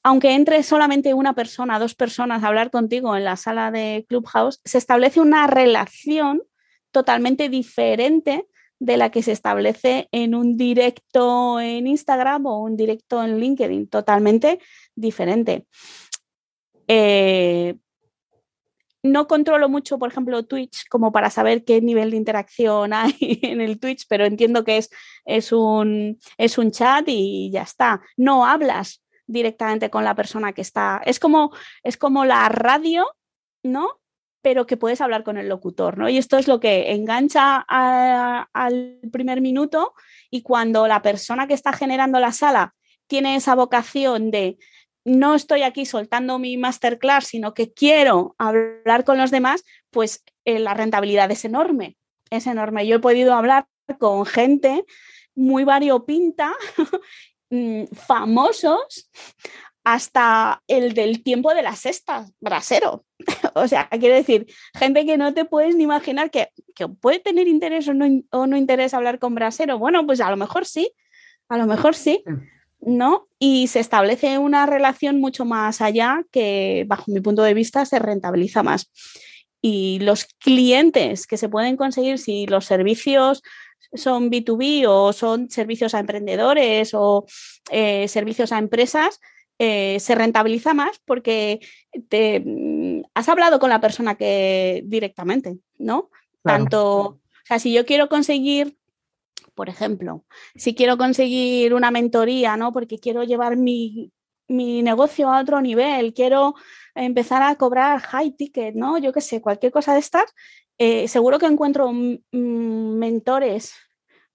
aunque 0.02 0.34
entre 0.34 0.62
solamente 0.62 1.14
una 1.14 1.34
persona, 1.34 1.78
dos 1.78 1.94
personas 1.94 2.42
a 2.42 2.48
hablar 2.48 2.70
contigo 2.70 3.16
en 3.16 3.24
la 3.24 3.36
sala 3.36 3.70
de 3.70 4.06
Clubhouse, 4.08 4.60
se 4.64 4.78
establece 4.78 5.20
una 5.20 5.46
relación 5.46 6.42
totalmente 6.90 7.48
diferente 7.48 8.46
de 8.78 8.96
la 8.96 9.10
que 9.10 9.22
se 9.22 9.32
establece 9.32 10.08
en 10.12 10.34
un 10.34 10.56
directo 10.56 11.60
en 11.60 11.86
Instagram 11.86 12.46
o 12.46 12.62
un 12.62 12.76
directo 12.76 13.22
en 13.22 13.38
LinkedIn, 13.38 13.88
totalmente 13.88 14.60
diferente. 14.94 15.66
Eh, 16.86 17.74
no 19.02 19.26
controlo 19.26 19.68
mucho, 19.68 19.98
por 19.98 20.10
ejemplo, 20.10 20.44
Twitch 20.44 20.88
como 20.88 21.12
para 21.12 21.30
saber 21.30 21.64
qué 21.64 21.80
nivel 21.80 22.10
de 22.10 22.16
interacción 22.16 22.92
hay 22.94 23.40
en 23.42 23.60
el 23.60 23.78
Twitch, 23.78 24.06
pero 24.08 24.24
entiendo 24.24 24.64
que 24.64 24.78
es, 24.78 24.90
es, 25.24 25.52
un, 25.52 26.18
es 26.36 26.58
un 26.58 26.70
chat 26.70 27.04
y 27.08 27.50
ya 27.50 27.62
está. 27.62 28.00
No 28.16 28.46
hablas 28.46 29.02
directamente 29.28 29.90
con 29.90 30.02
la 30.02 30.16
persona 30.16 30.52
que 30.52 30.62
está. 30.62 31.00
Es 31.04 31.20
como, 31.20 31.52
es 31.84 31.96
como 31.96 32.24
la 32.24 32.48
radio, 32.48 33.06
¿no? 33.62 34.00
Pero 34.42 34.66
que 34.66 34.76
puedes 34.76 35.00
hablar 35.00 35.22
con 35.22 35.36
el 35.36 35.48
locutor, 35.48 35.98
¿no? 35.98 36.08
Y 36.08 36.18
esto 36.18 36.38
es 36.38 36.48
lo 36.48 36.58
que 36.58 36.92
engancha 36.92 37.64
al 37.68 38.98
primer 39.12 39.40
minuto 39.40 39.94
y 40.30 40.42
cuando 40.42 40.88
la 40.88 41.02
persona 41.02 41.46
que 41.46 41.54
está 41.54 41.72
generando 41.72 42.18
la 42.18 42.32
sala 42.32 42.74
tiene 43.06 43.36
esa 43.36 43.54
vocación 43.54 44.30
de 44.30 44.58
no 45.04 45.34
estoy 45.34 45.62
aquí 45.62 45.86
soltando 45.86 46.38
mi 46.38 46.56
masterclass, 46.56 47.26
sino 47.28 47.54
que 47.54 47.72
quiero 47.72 48.34
hablar 48.38 49.04
con 49.04 49.18
los 49.18 49.30
demás, 49.30 49.64
pues 49.90 50.24
eh, 50.44 50.58
la 50.58 50.74
rentabilidad 50.74 51.30
es 51.30 51.44
enorme, 51.44 51.96
es 52.30 52.46
enorme. 52.46 52.86
Yo 52.86 52.96
he 52.96 53.00
podido 53.00 53.34
hablar 53.34 53.66
con 53.98 54.26
gente 54.26 54.84
muy 55.34 55.64
variopinta, 55.64 56.54
mm, 57.50 57.84
famosos, 57.94 59.10
hasta 59.84 60.62
el 60.68 60.92
del 60.92 61.22
tiempo 61.22 61.54
de 61.54 61.62
la 61.62 61.74
sexta, 61.74 62.26
brasero. 62.40 63.04
o 63.54 63.66
sea, 63.66 63.88
quiero 63.88 64.14
decir, 64.14 64.46
gente 64.74 65.06
que 65.06 65.16
no 65.16 65.32
te 65.32 65.46
puedes 65.46 65.76
ni 65.76 65.84
imaginar 65.84 66.30
que, 66.30 66.48
puede 67.00 67.20
tener 67.20 67.48
interés 67.48 67.88
o 67.88 67.94
no, 67.94 68.06
o 68.30 68.46
no 68.46 68.56
interés 68.56 68.92
hablar 68.92 69.18
con 69.18 69.34
brasero. 69.34 69.78
Bueno, 69.78 70.04
pues 70.06 70.20
a 70.20 70.30
lo 70.30 70.36
mejor 70.36 70.66
sí, 70.66 70.92
a 71.48 71.56
lo 71.56 71.66
mejor 71.66 71.94
sí. 71.94 72.22
¿no? 72.80 73.28
Y 73.38 73.68
se 73.68 73.80
establece 73.80 74.38
una 74.38 74.66
relación 74.66 75.20
mucho 75.20 75.44
más 75.44 75.80
allá 75.80 76.22
que, 76.30 76.84
bajo 76.86 77.10
mi 77.10 77.20
punto 77.20 77.42
de 77.42 77.54
vista, 77.54 77.84
se 77.84 77.98
rentabiliza 77.98 78.62
más. 78.62 78.90
Y 79.60 79.98
los 80.00 80.26
clientes 80.38 81.26
que 81.26 81.36
se 81.36 81.48
pueden 81.48 81.76
conseguir 81.76 82.18
si 82.18 82.46
los 82.46 82.64
servicios 82.64 83.42
son 83.92 84.30
B2B 84.30 84.86
o 84.88 85.12
son 85.12 85.50
servicios 85.50 85.94
a 85.94 86.00
emprendedores 86.00 86.92
o 86.94 87.26
eh, 87.70 88.06
servicios 88.08 88.52
a 88.52 88.58
empresas, 88.58 89.20
eh, 89.58 89.98
se 90.00 90.14
rentabiliza 90.14 90.74
más 90.74 91.00
porque 91.04 91.60
te, 92.08 92.40
mm, 92.44 93.02
has 93.14 93.28
hablado 93.28 93.58
con 93.58 93.70
la 93.70 93.80
persona 93.80 94.14
que 94.14 94.82
directamente, 94.86 95.58
¿no? 95.78 96.10
Tanto, 96.42 96.98
o 97.00 97.20
sea, 97.44 97.58
si 97.58 97.72
yo 97.72 97.84
quiero 97.84 98.08
conseguir 98.08 98.78
por 99.58 99.68
ejemplo. 99.68 100.24
Si 100.54 100.76
quiero 100.76 100.96
conseguir 100.96 101.74
una 101.74 101.90
mentoría, 101.90 102.56
¿no? 102.56 102.72
Porque 102.72 103.00
quiero 103.00 103.24
llevar 103.24 103.56
mi, 103.56 104.12
negocio 104.46 105.28
a 105.28 105.40
otro 105.40 105.60
nivel, 105.60 106.14
quiero 106.14 106.54
empezar 106.94 107.42
a 107.42 107.56
cobrar 107.56 107.98
high 107.98 108.30
ticket, 108.36 108.76
¿no? 108.76 108.98
Yo 108.98 109.12
qué 109.12 109.20
sé, 109.20 109.40
cualquier 109.42 109.72
cosa 109.72 109.94
de 109.94 109.98
estas, 109.98 110.32
eh, 110.78 111.08
seguro 111.08 111.38
que 111.38 111.46
encuentro 111.46 111.90
mentores 112.32 113.74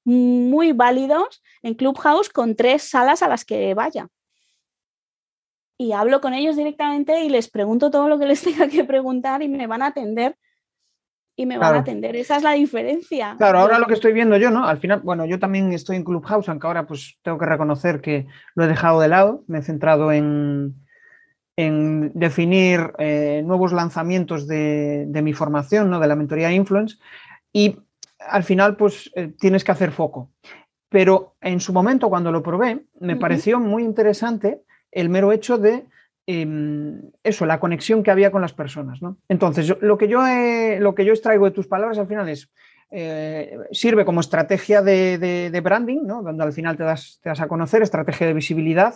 muy 0.03 0.73
válidos 0.73 1.41
en 1.61 1.75
Clubhouse 1.75 2.29
con 2.29 2.55
tres 2.55 2.83
salas 2.83 3.23
a 3.23 3.29
las 3.29 3.45
que 3.45 3.73
vaya. 3.73 4.09
Y 5.77 5.93
hablo 5.93 6.21
con 6.21 6.33
ellos 6.33 6.55
directamente 6.55 7.23
y 7.23 7.29
les 7.29 7.49
pregunto 7.49 7.89
todo 7.89 8.09
lo 8.09 8.19
que 8.19 8.25
les 8.25 8.41
tenga 8.43 8.67
que 8.67 8.83
preguntar 8.83 9.41
y 9.41 9.47
me 9.47 9.67
van 9.67 9.81
a 9.81 9.87
atender 9.87 10.37
y 11.35 11.45
me 11.45 11.57
van 11.57 11.75
a 11.75 11.79
atender. 11.79 12.15
Esa 12.15 12.37
es 12.37 12.43
la 12.43 12.51
diferencia. 12.51 13.35
Claro, 13.37 13.59
ahora 13.59 13.79
lo 13.79 13.87
que 13.87 13.95
estoy 13.95 14.13
viendo 14.13 14.37
yo, 14.37 14.51
¿no? 14.51 14.67
Al 14.67 14.77
final, 14.77 14.99
bueno, 14.99 15.25
yo 15.25 15.39
también 15.39 15.71
estoy 15.73 15.95
en 15.95 16.03
Clubhouse, 16.03 16.47
aunque 16.49 16.67
ahora 16.67 16.85
pues 16.85 17.17
tengo 17.23 17.39
que 17.39 17.45
reconocer 17.45 18.01
que 18.01 18.27
lo 18.53 18.65
he 18.65 18.67
dejado 18.67 18.99
de 18.99 19.07
lado, 19.07 19.43
me 19.47 19.59
he 19.59 19.63
centrado 19.63 20.11
en, 20.11 20.82
en 21.55 22.11
definir 22.13 22.93
eh, 22.97 23.41
nuevos 23.45 23.73
lanzamientos 23.73 24.47
de, 24.47 25.21
mi 25.23 25.33
formación, 25.33 25.89
¿no? 25.89 25.99
De 25.99 26.07
la 26.07 26.15
mentoría 26.15 26.51
Influence 26.51 26.97
y 27.51 27.77
al 28.19 28.43
final 28.43 28.75
pues 28.75 29.11
eh, 29.15 29.31
tienes 29.39 29.63
que 29.63 29.71
hacer 29.71 29.91
foco. 29.91 30.31
Pero 30.89 31.35
en 31.41 31.59
su 31.59 31.73
momento, 31.73 32.09
cuando 32.09 32.31
lo 32.31 32.43
probé, 32.43 32.85
me 32.99 33.15
pareció 33.15 33.59
muy 33.59 33.83
interesante 33.83 34.61
el 34.91 35.09
mero 35.09 35.31
hecho 35.31 35.57
de 35.57 35.87
Em, 36.25 37.01
eso, 37.21 37.45
la 37.45 37.59
conexión 37.59 38.01
que 38.01 38.11
había 38.11 38.31
con 38.31 38.41
las 38.41 38.53
personas. 38.53 39.01
¿no? 39.01 39.17
Entonces, 39.27 39.75
lo, 39.81 39.97
que 39.97 40.07
yo 40.07 40.21
lo 40.79 40.95
que 40.95 41.05
yo 41.05 41.11
extraigo 41.11 41.45
de 41.45 41.51
tus 41.51 41.67
palabras 41.67 41.97
al 41.97 42.07
final 42.07 42.29
es, 42.29 42.49
eh, 42.91 43.57
sirve 43.71 44.05
como 44.05 44.21
estrategia 44.21 44.81
de, 44.81 45.61
branding, 45.61 46.05
¿no? 46.05 46.23
donde 46.23 46.43
al 46.43 46.53
final 46.53 46.77
te 46.77 46.83
das, 46.83 47.19
te 47.21 47.29
das 47.29 47.41
a 47.41 47.47
conocer, 47.47 47.81
estrategia 47.81 48.27
de 48.27 48.33
visibilidad, 48.33 48.93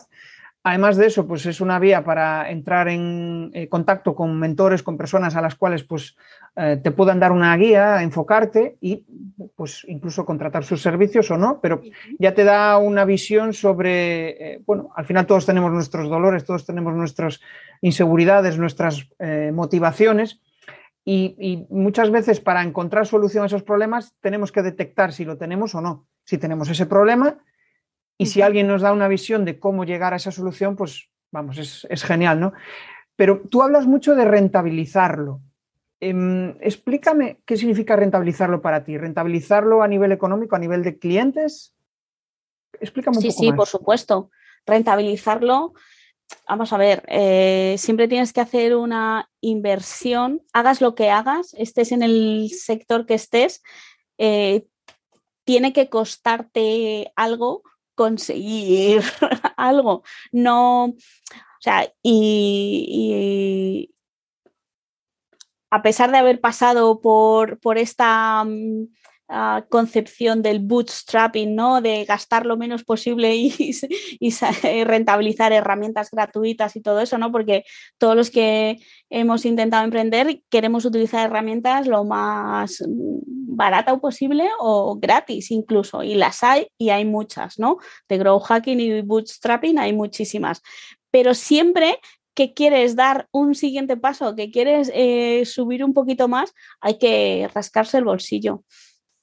Además 0.67 0.97
de 0.97 1.05
eso, 1.05 1.25
pues 1.25 1.45
es 1.45 1.61
una 1.61 1.79
vía 1.79 2.03
para 2.03 2.51
entrar 2.51 2.89
en 2.89 3.51
eh, 3.53 3.69
contacto 3.69 4.13
con 4.13 4.37
mentores, 4.37 4.83
con 4.83 4.97
personas 4.97 5.33
a 5.37 5.41
las 5.41 5.55
cuales 5.55 5.85
pues, 5.85 6.17
eh, 6.57 6.77
te 6.83 6.91
puedan 6.91 7.21
dar 7.21 7.31
una 7.31 7.55
guía, 7.55 8.03
enfocarte 8.03 8.75
y 8.81 9.05
pues 9.55 9.85
incluso 9.87 10.25
contratar 10.25 10.65
sus 10.65 10.81
servicios 10.81 11.31
o 11.31 11.37
no, 11.37 11.61
pero 11.61 11.79
ya 12.19 12.33
te 12.33 12.43
da 12.43 12.77
una 12.79 13.05
visión 13.05 13.53
sobre, 13.53 14.55
eh, 14.55 14.61
bueno, 14.65 14.89
al 14.93 15.05
final 15.05 15.25
todos 15.25 15.45
tenemos 15.45 15.71
nuestros 15.71 16.09
dolores, 16.09 16.43
todos 16.43 16.65
tenemos 16.65 16.93
nuestras 16.93 17.39
inseguridades, 17.79 18.57
nuestras 18.57 19.07
motivaciones 19.53 20.41
y, 21.05 21.37
y 21.39 21.65
muchas 21.69 22.11
veces 22.11 22.41
para 22.41 22.61
encontrar 22.61 23.07
solución 23.07 23.43
a 23.43 23.47
esos 23.47 23.63
problemas 23.63 24.17
tenemos 24.19 24.51
que 24.51 24.63
detectar 24.63 25.13
si 25.13 25.23
lo 25.23 25.37
tenemos 25.37 25.75
o 25.75 25.79
no. 25.79 26.07
Si 26.25 26.37
tenemos 26.37 26.69
ese 26.69 26.87
problema, 26.87 27.37
y 28.17 28.25
si 28.27 28.41
alguien 28.41 28.67
nos 28.67 28.81
da 28.81 28.93
una 28.93 29.07
visión 29.07 29.45
de 29.45 29.59
cómo 29.59 29.85
llegar 29.85 30.13
a 30.13 30.17
esa 30.17 30.31
solución, 30.31 30.75
pues 30.75 31.09
vamos, 31.31 31.57
es, 31.57 32.03
genial, 32.03 32.39
¿no? 32.39 32.53
Pero 33.15 33.41
tú 33.49 33.61
hablas 33.61 33.85
mucho 33.85 34.15
de 34.15 34.25
rentabilizarlo. 34.25 35.41
Em, 35.99 36.55
explícame 36.61 37.41
qué 37.45 37.57
significa 37.57 37.95
rentabilizarlo 37.95 38.61
para 38.61 38.83
ti. 38.83 38.97
¿Rentabilizarlo 38.97 39.81
a 39.81 39.87
nivel 39.87 40.11
económico, 40.11 40.55
a 40.55 40.59
nivel 40.59 40.83
de 40.83 40.97
clientes? 40.99 41.75
Explícame 42.79 43.17
un 43.17 43.21
sí, 43.21 43.29
poco 43.29 43.39
sí, 43.39 43.45
Sí, 43.45 43.53
por 43.53 43.67
supuesto. 43.67 44.29
Rentabilizarlo, 44.65 45.73
vamos 46.47 46.73
a 46.73 46.77
ver, 46.77 47.03
eh, 47.07 47.75
siempre 47.77 48.07
tienes 48.07 48.33
que 48.33 48.41
hacer 48.41 48.75
una 48.75 49.29
inversión, 49.41 50.43
hagas 50.53 50.81
lo 50.81 50.93
que 50.93 51.09
hagas, 51.09 51.53
estés 51.57 51.91
en 51.91 52.03
el 52.03 52.49
sector 52.51 53.05
que 53.05 53.13
estés, 53.13 53.63
eh, 54.17 54.67
tiene 55.45 55.71
que 55.71 55.89
costarte 55.89 57.13
algo 57.15 57.63
conseguir 57.97 59.01
algo. 59.57 60.03
No, 60.31 60.85
o 60.85 60.95
sea, 61.59 61.91
y, 62.03 63.93
a 65.69 65.81
pesar 65.81 66.11
de 66.11 66.19
haber 66.19 66.39
pasado 66.39 67.01
por, 67.01 67.59
por 67.59 67.77
esta 67.77 68.45
mm, 69.27 69.69
concepción 69.69 70.41
del 70.41 70.59
bootstrapping, 70.59 71.55
¿no? 71.55 71.81
De 71.81 72.05
gastar 72.05 72.45
lo 72.45 72.57
menos 72.57 72.83
posible 72.83 73.35
y, 73.35 74.83
rentabilizar 74.83 75.53
herramientas 75.53 76.09
gratuitas 76.11 76.75
y 76.75 76.81
todo 76.81 76.99
eso, 77.01 77.17
¿no? 77.17 77.31
Porque 77.31 77.63
todos 77.97 78.15
los 78.15 78.29
que 78.29 78.77
hemos 79.09 79.45
intentado 79.45 79.83
emprender 79.83 80.41
queremos 80.49 80.85
utilizar 80.85 81.25
herramientas 81.25 81.87
lo 81.87 82.03
más 82.03 82.83
barata 82.87 83.97
posible 83.97 84.47
o 84.59 84.97
gratis 84.99 85.51
incluso, 85.51 86.03
y 86.03 86.15
las 86.15 86.43
hay 86.43 86.67
y 86.77 86.89
hay 86.89 87.05
muchas, 87.05 87.59
¿no? 87.59 87.77
De 88.07 88.17
grow 88.17 88.39
hacking 88.39 88.79
y 88.79 89.01
bootstrapping 89.01 89.79
hay 89.79 89.93
muchísimas, 89.93 90.61
pero 91.11 91.33
siempre 91.33 91.99
que 92.37 92.53
quieres 92.53 92.95
dar 92.95 93.27
un 93.31 93.55
siguiente 93.55 93.97
paso, 93.97 94.35
que 94.35 94.51
quieres 94.51 94.91
eh, 94.93 95.43
subir 95.45 95.83
un 95.83 95.95
poquito 95.95 96.27
más, 96.27 96.53
hay 96.79 96.99
que 96.99 97.49
rascarse 97.51 97.97
el 97.97 98.03
bolsillo. 98.03 98.63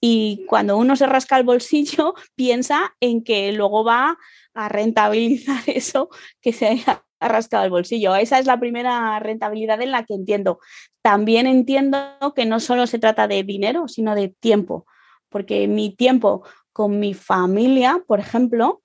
Y 0.06 0.44
cuando 0.44 0.76
uno 0.76 0.96
se 0.96 1.06
rasca 1.06 1.38
el 1.38 1.44
bolsillo, 1.44 2.12
piensa 2.36 2.94
en 3.00 3.24
que 3.24 3.52
luego 3.52 3.84
va 3.84 4.18
a 4.52 4.68
rentabilizar 4.68 5.62
eso 5.66 6.10
que 6.42 6.52
se 6.52 6.66
haya 6.66 7.02
rascado 7.18 7.64
el 7.64 7.70
bolsillo. 7.70 8.14
Esa 8.14 8.38
es 8.38 8.44
la 8.44 8.60
primera 8.60 9.18
rentabilidad 9.18 9.80
en 9.80 9.92
la 9.92 10.04
que 10.04 10.12
entiendo. 10.12 10.58
También 11.00 11.46
entiendo 11.46 12.18
que 12.36 12.44
no 12.44 12.60
solo 12.60 12.86
se 12.86 12.98
trata 12.98 13.26
de 13.28 13.44
dinero, 13.44 13.88
sino 13.88 14.14
de 14.14 14.28
tiempo, 14.28 14.84
porque 15.30 15.68
mi 15.68 15.96
tiempo 15.96 16.46
con 16.74 17.00
mi 17.00 17.14
familia, 17.14 18.02
por 18.06 18.20
ejemplo, 18.20 18.82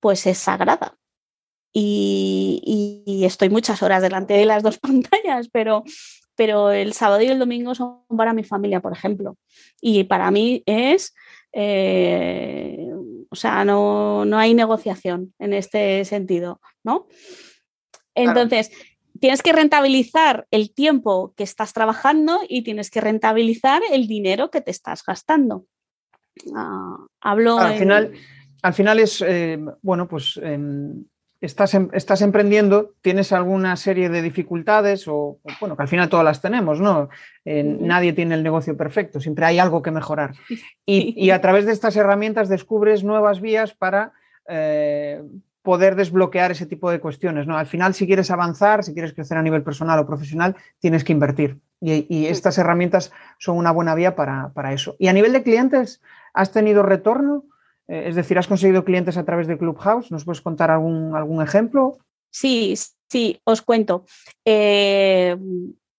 pues 0.00 0.26
es 0.26 0.38
sagrada. 0.38 0.96
Y, 1.74 3.20
estoy 3.26 3.50
muchas 3.50 3.82
horas 3.82 4.00
delante 4.00 4.32
de 4.32 4.46
las 4.46 4.62
dos 4.62 4.78
pantallas, 4.80 5.50
pero, 5.52 5.84
pero 6.36 6.70
el 6.70 6.92
sábado 6.92 7.22
y 7.22 7.26
el 7.26 7.38
domingo 7.38 7.74
son 7.74 8.00
para 8.16 8.32
mi 8.32 8.44
familia, 8.44 8.80
por 8.80 8.92
ejemplo. 8.92 9.36
Y 9.80 10.04
para 10.04 10.30
mí 10.30 10.62
es, 10.66 11.14
eh, 11.52 12.88
o 13.30 13.36
sea, 13.36 13.64
no, 13.64 14.24
hay 14.36 14.54
negociación 14.54 15.34
en 15.38 15.52
este 15.52 16.04
sentido, 16.04 16.60
¿no? 16.82 17.06
Entonces, 18.14 18.70
tienes 19.20 19.42
que 19.42 19.52
rentabilizar 19.52 20.46
el 20.50 20.72
tiempo 20.72 21.34
que 21.36 21.44
estás 21.44 21.72
trabajando 21.72 22.40
y 22.48 22.62
tienes 22.62 22.90
que 22.90 23.00
rentabilizar 23.00 23.82
el 23.90 24.06
dinero 24.06 24.50
que 24.50 24.60
te 24.60 24.70
estás 24.70 25.02
gastando. 25.04 25.66
Ah, 26.54 26.96
hablo. 27.20 27.58
Al, 27.58 27.78
final, 27.78 28.12
al 28.62 28.74
final 28.74 28.98
es, 28.98 29.22
eh, 29.26 29.58
bueno, 29.82 30.08
pues 30.08 30.40
estás, 31.44 31.74
em, 31.74 31.88
estás, 31.92 32.22
emprendiendo, 32.22 32.94
tienes 33.02 33.32
alguna 33.32 33.76
serie 33.76 34.08
de 34.08 34.22
dificultades 34.22 35.06
o, 35.08 35.38
bueno, 35.60 35.76
que 35.76 35.82
al 35.82 35.88
final 35.88 36.08
todas 36.08 36.24
las 36.24 36.40
tenemos, 36.40 36.80
¿no? 36.80 37.08
nadie 37.44 38.14
tiene 38.14 38.34
el 38.34 38.42
negocio 38.42 38.74
perfecto, 38.74 39.20
siempre 39.20 39.44
hay 39.44 39.58
algo 39.58 39.82
que 39.82 39.90
mejorar. 39.90 40.34
Y, 40.86 41.30
a 41.30 41.40
través 41.40 41.66
de 41.66 41.72
estas 41.72 41.96
herramientas 41.96 42.48
descubres 42.48 43.04
nuevas 43.04 43.40
vías 43.40 43.72
para 43.72 44.12
eh, 44.48 45.22
poder 45.62 45.96
desbloquear 45.96 46.50
ese 46.50 46.66
tipo 46.66 46.90
de 46.90 47.00
cuestiones, 47.00 47.46
¿no? 47.46 47.56
Al 47.56 47.66
final, 47.66 47.94
si 47.94 48.06
quieres 48.06 48.30
avanzar, 48.30 48.84
si 48.84 48.92
quieres 48.92 49.14
crecer 49.14 49.38
a 49.38 49.42
nivel 49.42 49.62
personal 49.62 49.98
o 49.98 50.06
profesional, 50.06 50.56
tienes 50.78 51.04
que 51.04 51.12
invertir. 51.12 51.58
Y, 51.80 52.26
estas 52.26 52.58
herramientas 52.58 53.12
son 53.38 53.56
una 53.56 53.70
buena 53.70 53.94
vía 53.94 54.14
para, 54.14 54.50
para, 54.54 54.74
eso. 54.74 54.94
Y 54.98 55.08
a 55.08 55.14
nivel 55.14 55.32
de 55.32 55.42
clientes, 55.42 56.02
¿has 56.34 56.52
tenido 56.52 56.82
retorno? 56.82 57.44
Eh, 57.88 58.04
es 58.06 58.14
decir, 58.14 58.38
¿has 58.38 58.48
conseguido 58.48 58.84
clientes 58.84 59.16
a 59.16 59.24
través 59.24 59.46
de 59.46 59.58
Clubhouse? 59.58 60.10
¿Nos 60.10 60.24
puedes 60.24 60.40
contar 60.40 60.70
algún, 60.70 61.14
algún 61.14 61.42
ejemplo? 61.42 61.98
Sí, 62.30 62.74
sí, 63.08 63.40
os 63.44 63.62
cuento. 63.62 64.04
Eh, 64.44 65.36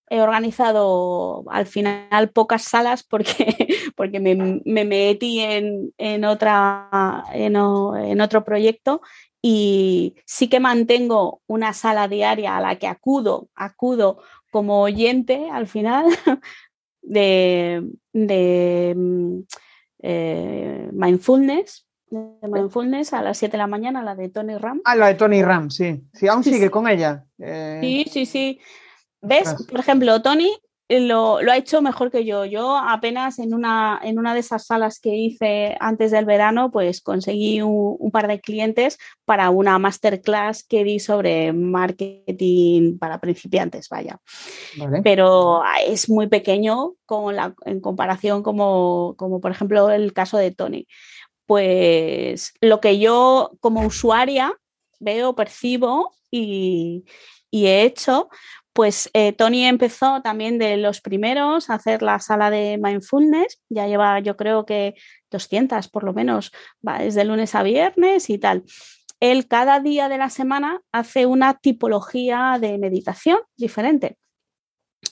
he 0.10 0.22
organizado 0.22 1.44
al 1.50 1.66
final 1.66 2.30
pocas 2.30 2.64
salas 2.64 3.04
porque, 3.04 3.56
porque 3.96 4.20
me, 4.20 4.86
metí 4.86 5.40
en, 5.40 6.26
otra, 6.26 7.24
en, 7.34 8.22
otro 8.22 8.44
proyecto 8.44 9.02
y 9.42 10.16
sí 10.26 10.48
que 10.48 10.60
mantengo 10.60 11.42
una 11.48 11.74
sala 11.74 12.08
diaria 12.08 12.58
a 12.58 12.62
la 12.62 12.78
que 12.78 12.88
acudo, 12.88 13.50
acudo 13.56 14.20
como 14.52 14.82
oyente 14.82 15.50
al 15.52 15.68
final 15.68 16.06
de, 17.02 17.84
de 18.14 19.44
eh, 20.08 20.90
mindfulness, 20.94 21.88
de 22.12 22.48
mindfulness 22.48 23.14
a 23.14 23.24
las 23.24 23.40
7 23.40 23.54
de 23.54 23.58
la 23.58 23.68
mañana, 23.68 24.04
la 24.04 24.16
de 24.16 24.30
Tony 24.30 24.56
Ram. 24.58 24.82
Ah, 24.86 24.96
la 24.96 25.08
de 25.08 25.16
Tony 25.16 25.42
Ram, 25.42 25.72
sí. 25.72 26.04
Sí, 26.14 26.28
aún 26.28 26.44
sigue 26.44 26.70
con 26.70 26.88
ella. 26.88 27.26
Eh, 27.40 27.80
sí, 27.82 28.06
sí, 28.12 28.26
sí. 28.28 28.60
¿Ves? 29.22 29.56
Por 29.68 29.80
ejemplo, 29.80 30.22
Tony 30.22 30.56
lo, 30.90 31.38
ha 31.38 31.58
hecho 31.58 31.82
mejor 31.82 32.12
que 32.12 32.26
yo. 32.26 32.46
Yo 32.46 32.78
apenas 32.78 33.40
en 33.40 33.54
una, 33.54 34.00
en 34.04 34.20
una 34.20 34.34
de 34.34 34.42
esas 34.42 34.66
salas 34.66 35.00
que 35.00 35.16
hice 35.16 35.76
antes 35.80 36.12
del 36.12 36.26
verano, 36.26 36.72
pues 36.72 37.02
conseguí 37.02 37.62
un, 37.62 38.12
par 38.12 38.28
de 38.28 38.40
clientes 38.40 38.98
para 39.26 39.50
una 39.50 39.80
masterclass 39.80 40.64
que 40.64 40.84
di 40.84 41.00
sobre 41.00 41.54
marketing 41.54 42.98
para 42.98 43.20
principiantes, 43.20 43.90
vaya. 43.90 44.20
Pero 45.04 45.64
es 45.86 46.10
muy 46.10 46.28
pequeño 46.28 46.94
con 47.06 47.36
la, 47.36 47.56
en 47.66 47.82
comparación 47.82 48.44
como, 48.44 49.16
como 49.18 49.42
por 49.42 49.52
ejemplo 49.52 49.90
el 49.90 50.14
caso 50.14 50.38
de 50.38 50.52
Tony. 50.52 50.88
Pues 51.46 52.54
lo 52.62 52.80
que 52.80 53.00
yo 53.00 53.52
como 53.60 53.86
usuaria 53.86 54.54
veo, 55.00 55.36
percibo 55.36 56.14
y, 56.32 57.06
y 57.52 57.68
he 57.68 57.84
hecho, 57.84 58.30
pues 58.76 59.10
eh, 59.14 59.32
Tony 59.32 59.66
empezó 59.66 60.22
también 60.22 60.58
de 60.60 60.76
los 60.76 61.00
primeros 61.00 61.70
a 61.70 61.76
hacer 61.76 62.02
la 62.02 62.20
sala 62.20 62.50
de 62.50 62.78
mindfulness, 62.78 63.62
ya 63.70 63.88
lleva 63.88 64.20
yo 64.20 64.36
creo 64.36 64.66
que 64.66 64.96
200 65.32 65.88
por 65.88 66.04
lo 66.04 66.14
menos, 66.14 66.52
va 66.86 67.00
desde 67.00 67.24
lunes 67.24 67.56
a 67.56 67.64
viernes 67.64 68.30
y 68.30 68.38
tal. 68.38 68.66
Él 69.22 69.48
cada 69.48 69.80
día 69.80 70.10
de 70.10 70.18
la 70.18 70.30
semana 70.30 70.82
hace 70.92 71.26
una 71.26 71.54
tipología 71.54 72.58
de 72.60 72.78
meditación 72.78 73.40
diferente. 73.56 74.18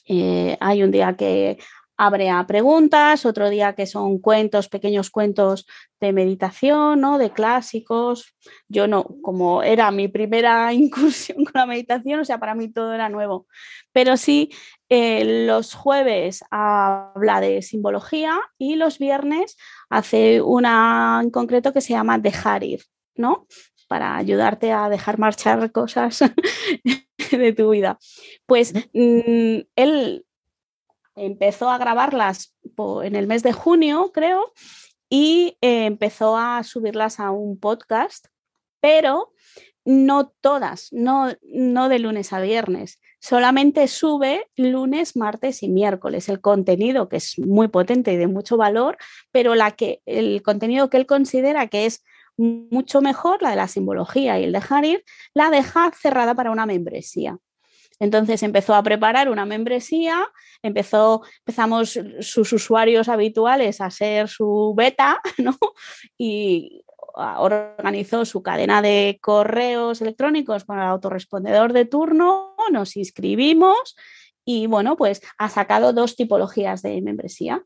Eh, 0.10 0.58
hay 0.60 0.84
un 0.84 0.92
día 0.92 1.16
que 1.16 1.58
abre 1.98 2.30
a 2.30 2.46
preguntas, 2.48 3.26
otro 3.26 3.50
día 3.50 3.74
que 3.74 3.86
son 3.86 4.20
cuentos, 4.20 4.70
pequeños 4.70 5.10
cuentos 5.10 5.66
de 6.00 6.12
meditación, 6.12 7.02
¿no? 7.02 7.18
De 7.18 7.32
clásicos. 7.32 8.36
Yo 8.68 8.88
no, 8.88 9.06
como 9.22 9.64
era 9.64 9.92
mi 9.92 10.08
primera 10.08 10.74
incursión 10.74 11.46
con 11.46 11.54
la 11.54 11.66
meditación, 11.66 12.20
o 12.20 12.26
sea, 12.26 12.40
para 12.40 12.56
mí 12.56 12.72
todo 12.72 12.94
era 12.94 13.10
nuevo. 13.10 13.48
Pero 13.92 14.18
sí, 14.18 14.50
eh, 14.90 15.46
los 15.46 15.74
jueves 15.74 16.44
habla 16.52 17.42
de 17.42 17.62
simbología 17.62 18.40
y 18.58 18.76
los 18.76 19.00
viernes 19.00 19.58
hace 19.90 20.42
una 20.42 21.20
en 21.24 21.30
concreto 21.30 21.74
que 21.74 21.82
se 21.82 21.94
llama 21.94 22.18
dejar 22.18 22.64
ir, 22.64 22.82
¿no? 23.16 23.48
Para 23.88 24.18
ayudarte 24.18 24.72
a 24.72 24.90
dejar 24.90 25.20
marchar 25.20 25.72
cosas 25.72 26.20
de 27.32 27.54
tu 27.54 27.70
vida. 27.70 28.00
Pues 28.46 28.74
mm, 28.94 29.60
él 29.76 30.26
empezó 31.16 31.70
a 31.70 31.78
grabarlas 31.78 32.56
en 33.04 33.16
el 33.16 33.28
mes 33.28 33.44
de 33.44 33.54
junio, 33.54 34.12
creo, 34.14 34.54
y 35.10 35.58
eh, 35.62 35.86
empezó 35.86 36.38
a 36.38 36.64
subirlas 36.64 37.20
a 37.20 37.32
un 37.32 37.60
podcast, 37.60 38.28
pero 38.80 39.32
no 39.86 40.30
todas, 40.42 40.92
no, 40.92 41.34
no 41.42 41.90
de 41.90 42.00
lunes 42.00 42.32
a 42.34 42.40
viernes, 42.40 43.00
solamente 43.20 43.88
sube 43.88 44.48
lunes, 44.56 45.16
martes 45.16 45.62
y 45.62 45.70
miércoles 45.70 46.30
el 46.30 46.42
contenido 46.42 47.10
que 47.10 47.18
es 47.18 47.38
muy 47.40 47.68
potente 47.68 48.14
y 48.14 48.18
de 48.18 48.28
mucho 48.28 48.58
valor, 48.58 48.98
pero 49.32 49.56
la 49.56 49.72
que, 49.72 50.02
el 50.06 50.42
contenido 50.42 50.90
que 50.90 50.98
él 50.98 51.06
considera 51.06 51.68
que 51.68 51.86
es 51.86 52.04
mucho 52.38 53.02
mejor, 53.02 53.42
la 53.42 53.52
de 53.52 53.56
la 53.58 53.68
simbología 53.68 54.40
y 54.40 54.46
el 54.46 54.52
dejar 54.52 54.86
ir, 54.86 55.04
la 55.34 55.50
deja 55.50 55.92
cerrada 55.92 56.34
para 56.34 56.52
una 56.52 56.66
membresía. 56.66 57.38
Entonces 58.00 58.44
empezó 58.44 58.76
a 58.76 58.84
preparar 58.84 59.30
una 59.30 59.46
membresía, 59.46 60.28
empezó, 60.62 61.22
empezamos 61.40 62.00
sus 62.20 62.54
usuarios 62.54 63.08
habituales 63.10 63.82
a 63.82 63.90
ser 63.90 64.28
su 64.28 64.74
beta, 64.76 65.22
¿no? 65.38 65.58
Y 66.18 66.84
organizó 67.16 68.26
su 68.26 68.42
cadena 68.42 68.82
de 68.82 69.20
correos 69.22 70.02
electrónicos 70.02 70.66
con 70.66 70.80
el 70.80 70.86
autorrespondedor 70.86 71.72
de 71.72 71.86
turno, 71.86 72.56
nos 72.72 72.98
inscribimos 72.98 73.96
y 74.46 74.68
bueno, 74.68 74.98
pues 74.98 75.22
ha 75.38 75.50
sacado 75.50 75.94
dos 75.94 76.16
tipologías 76.16 76.82
de 76.82 77.02
membresía. 77.02 77.64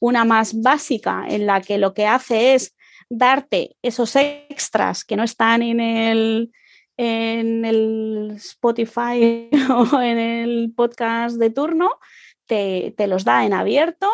Una 0.00 0.24
más 0.24 0.60
básica 0.60 1.24
en 1.28 1.46
la 1.46 1.60
que 1.60 1.78
lo 1.78 1.92
que 1.94 2.06
hace 2.06 2.54
es 2.54 2.76
darte 3.08 3.76
esos 3.82 4.14
extras 4.16 5.04
que 5.04 5.16
no 5.16 5.24
están 5.24 5.62
en 5.62 5.80
el, 5.80 6.52
en 7.02 7.64
el 7.64 8.32
Spotify 8.36 9.48
o 9.70 10.02
en 10.02 10.18
el 10.18 10.72
podcast 10.76 11.36
de 11.38 11.48
turno, 11.48 11.98
te, 12.46 12.94
los 13.06 13.24
da 13.24 13.46
en 13.46 13.54
abierto 13.54 14.10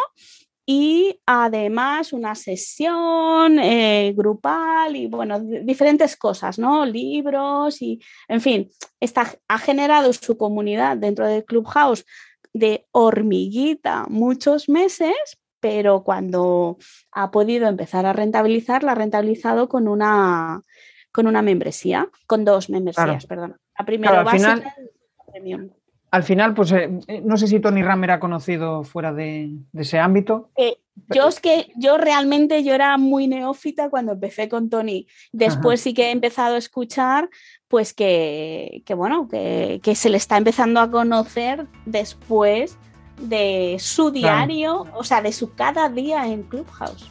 y 0.65 1.21
además 1.27 2.13
una 2.13 2.37
sesión 2.37 3.59
eh, 3.59 4.13
grupal 4.17 4.95
y 4.95 5.09
bueno, 5.09 5.41
diferentes 5.41 6.17
cosas, 6.17 6.61
¿no? 6.61 6.87
Libros 6.87 7.83
y, 7.83 8.01
en 8.29 8.41
fin, 8.41 8.71
está, 9.01 9.35
ha 9.49 9.59
generado 9.59 10.13
su 10.13 10.37
comunidad 10.37 10.97
dentro 10.97 11.27
del 11.27 11.45
Clubhouse 11.45 12.05
de 12.53 12.87
hormiguita 12.93 14.07
muchos 14.09 14.69
meses, 14.69 15.17
pero 15.59 16.05
cuando 16.05 16.79
ha 17.11 17.33
podido 17.33 17.67
empezar 17.67 18.07
a 18.07 18.13
rentabilizar, 18.13 18.85
la 18.85 18.93
ha 18.93 18.95
rentabilizado 18.97 19.69
con 19.69 19.89
una, 19.89 20.63
con 21.17 21.27
una 21.27 21.41
membresía, 21.41 22.11
con 22.27 22.45
dos 22.45 22.69
membresías, 22.69 23.25
perdón. 23.25 23.57
La 23.79 23.87
primera 23.87 24.21
al 24.21 24.29
final, 24.29 24.63
al 26.11 26.23
final, 26.23 26.53
pues 26.53 26.73
eh, 26.73 26.91
eh, 27.09 27.23
no 27.25 27.39
sé 27.39 27.47
si 27.47 27.59
Tony 27.59 27.83
Ram 27.83 28.05
era 28.05 28.21
conocido 28.21 28.85
fuera 28.85 29.15
de, 29.15 29.51
ese 29.73 29.99
ámbito. 29.99 30.51
Eh, 30.59 30.77
yo 31.09 31.27
es 31.29 31.41
que 31.41 31.73
yo 31.75 31.97
realmente 31.97 32.63
yo 32.65 32.75
era 32.75 32.99
muy 32.99 33.29
neófita 33.29 33.89
cuando 33.89 34.13
empecé 34.13 34.51
con 34.51 34.69
Tony. 34.69 35.07
Después 35.33 35.81
sí 35.81 35.95
que 35.95 36.09
he 36.09 36.11
empezado 36.11 36.57
a 36.57 36.59
escuchar, 36.59 37.31
pues 37.67 37.95
que, 37.95 38.83
bueno, 38.95 39.27
que, 39.27 39.95
se 39.95 40.11
le 40.11 40.19
está 40.19 40.37
empezando 40.37 40.81
a 40.81 40.91
conocer 40.91 41.67
después 41.87 42.77
de 43.23 43.77
su 43.79 44.11
diario, 44.11 44.85
o 44.95 45.03
sea, 45.03 45.23
de 45.23 45.33
su 45.33 45.55
cada 45.55 45.89
día 45.89 46.27
en 46.27 46.43
Clubhouse. 46.43 47.11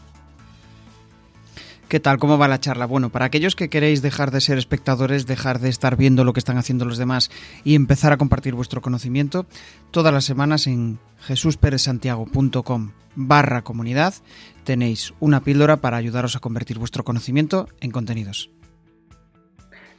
¿Qué 1.87 1.99
tal? 1.99 2.17
¿Cómo 2.17 2.39
va 2.39 2.47
la 2.47 2.59
charla? 2.59 2.87
Bueno, 2.87 3.09
para 3.09 3.25
aquellos 3.25 3.55
que 3.55 3.69
queréis 3.69 4.01
dejar 4.01 4.31
de 4.31 4.41
ser 4.41 4.57
espectadores, 4.57 5.27
dejar 5.27 5.59
de 5.59 5.69
estar 5.69 5.97
viendo 5.97 6.23
lo 6.23 6.33
que 6.33 6.39
están 6.39 6.57
haciendo 6.57 6.83
los 6.83 6.97
demás 6.97 7.29
y 7.63 7.75
empezar 7.75 8.11
a 8.11 8.17
compartir 8.17 8.55
vuestro 8.55 8.81
conocimiento, 8.81 9.45
todas 9.91 10.11
las 10.11 10.25
semanas 10.25 10.65
en 10.65 10.97
jesusperezsantiago.com 11.19 12.91
barra 13.15 13.61
comunidad 13.61 14.15
tenéis 14.63 15.13
una 15.19 15.41
píldora 15.41 15.77
para 15.77 15.97
ayudaros 15.97 16.35
a 16.35 16.39
convertir 16.39 16.79
vuestro 16.79 17.03
conocimiento 17.03 17.67
en 17.81 17.91
contenidos. 17.91 18.49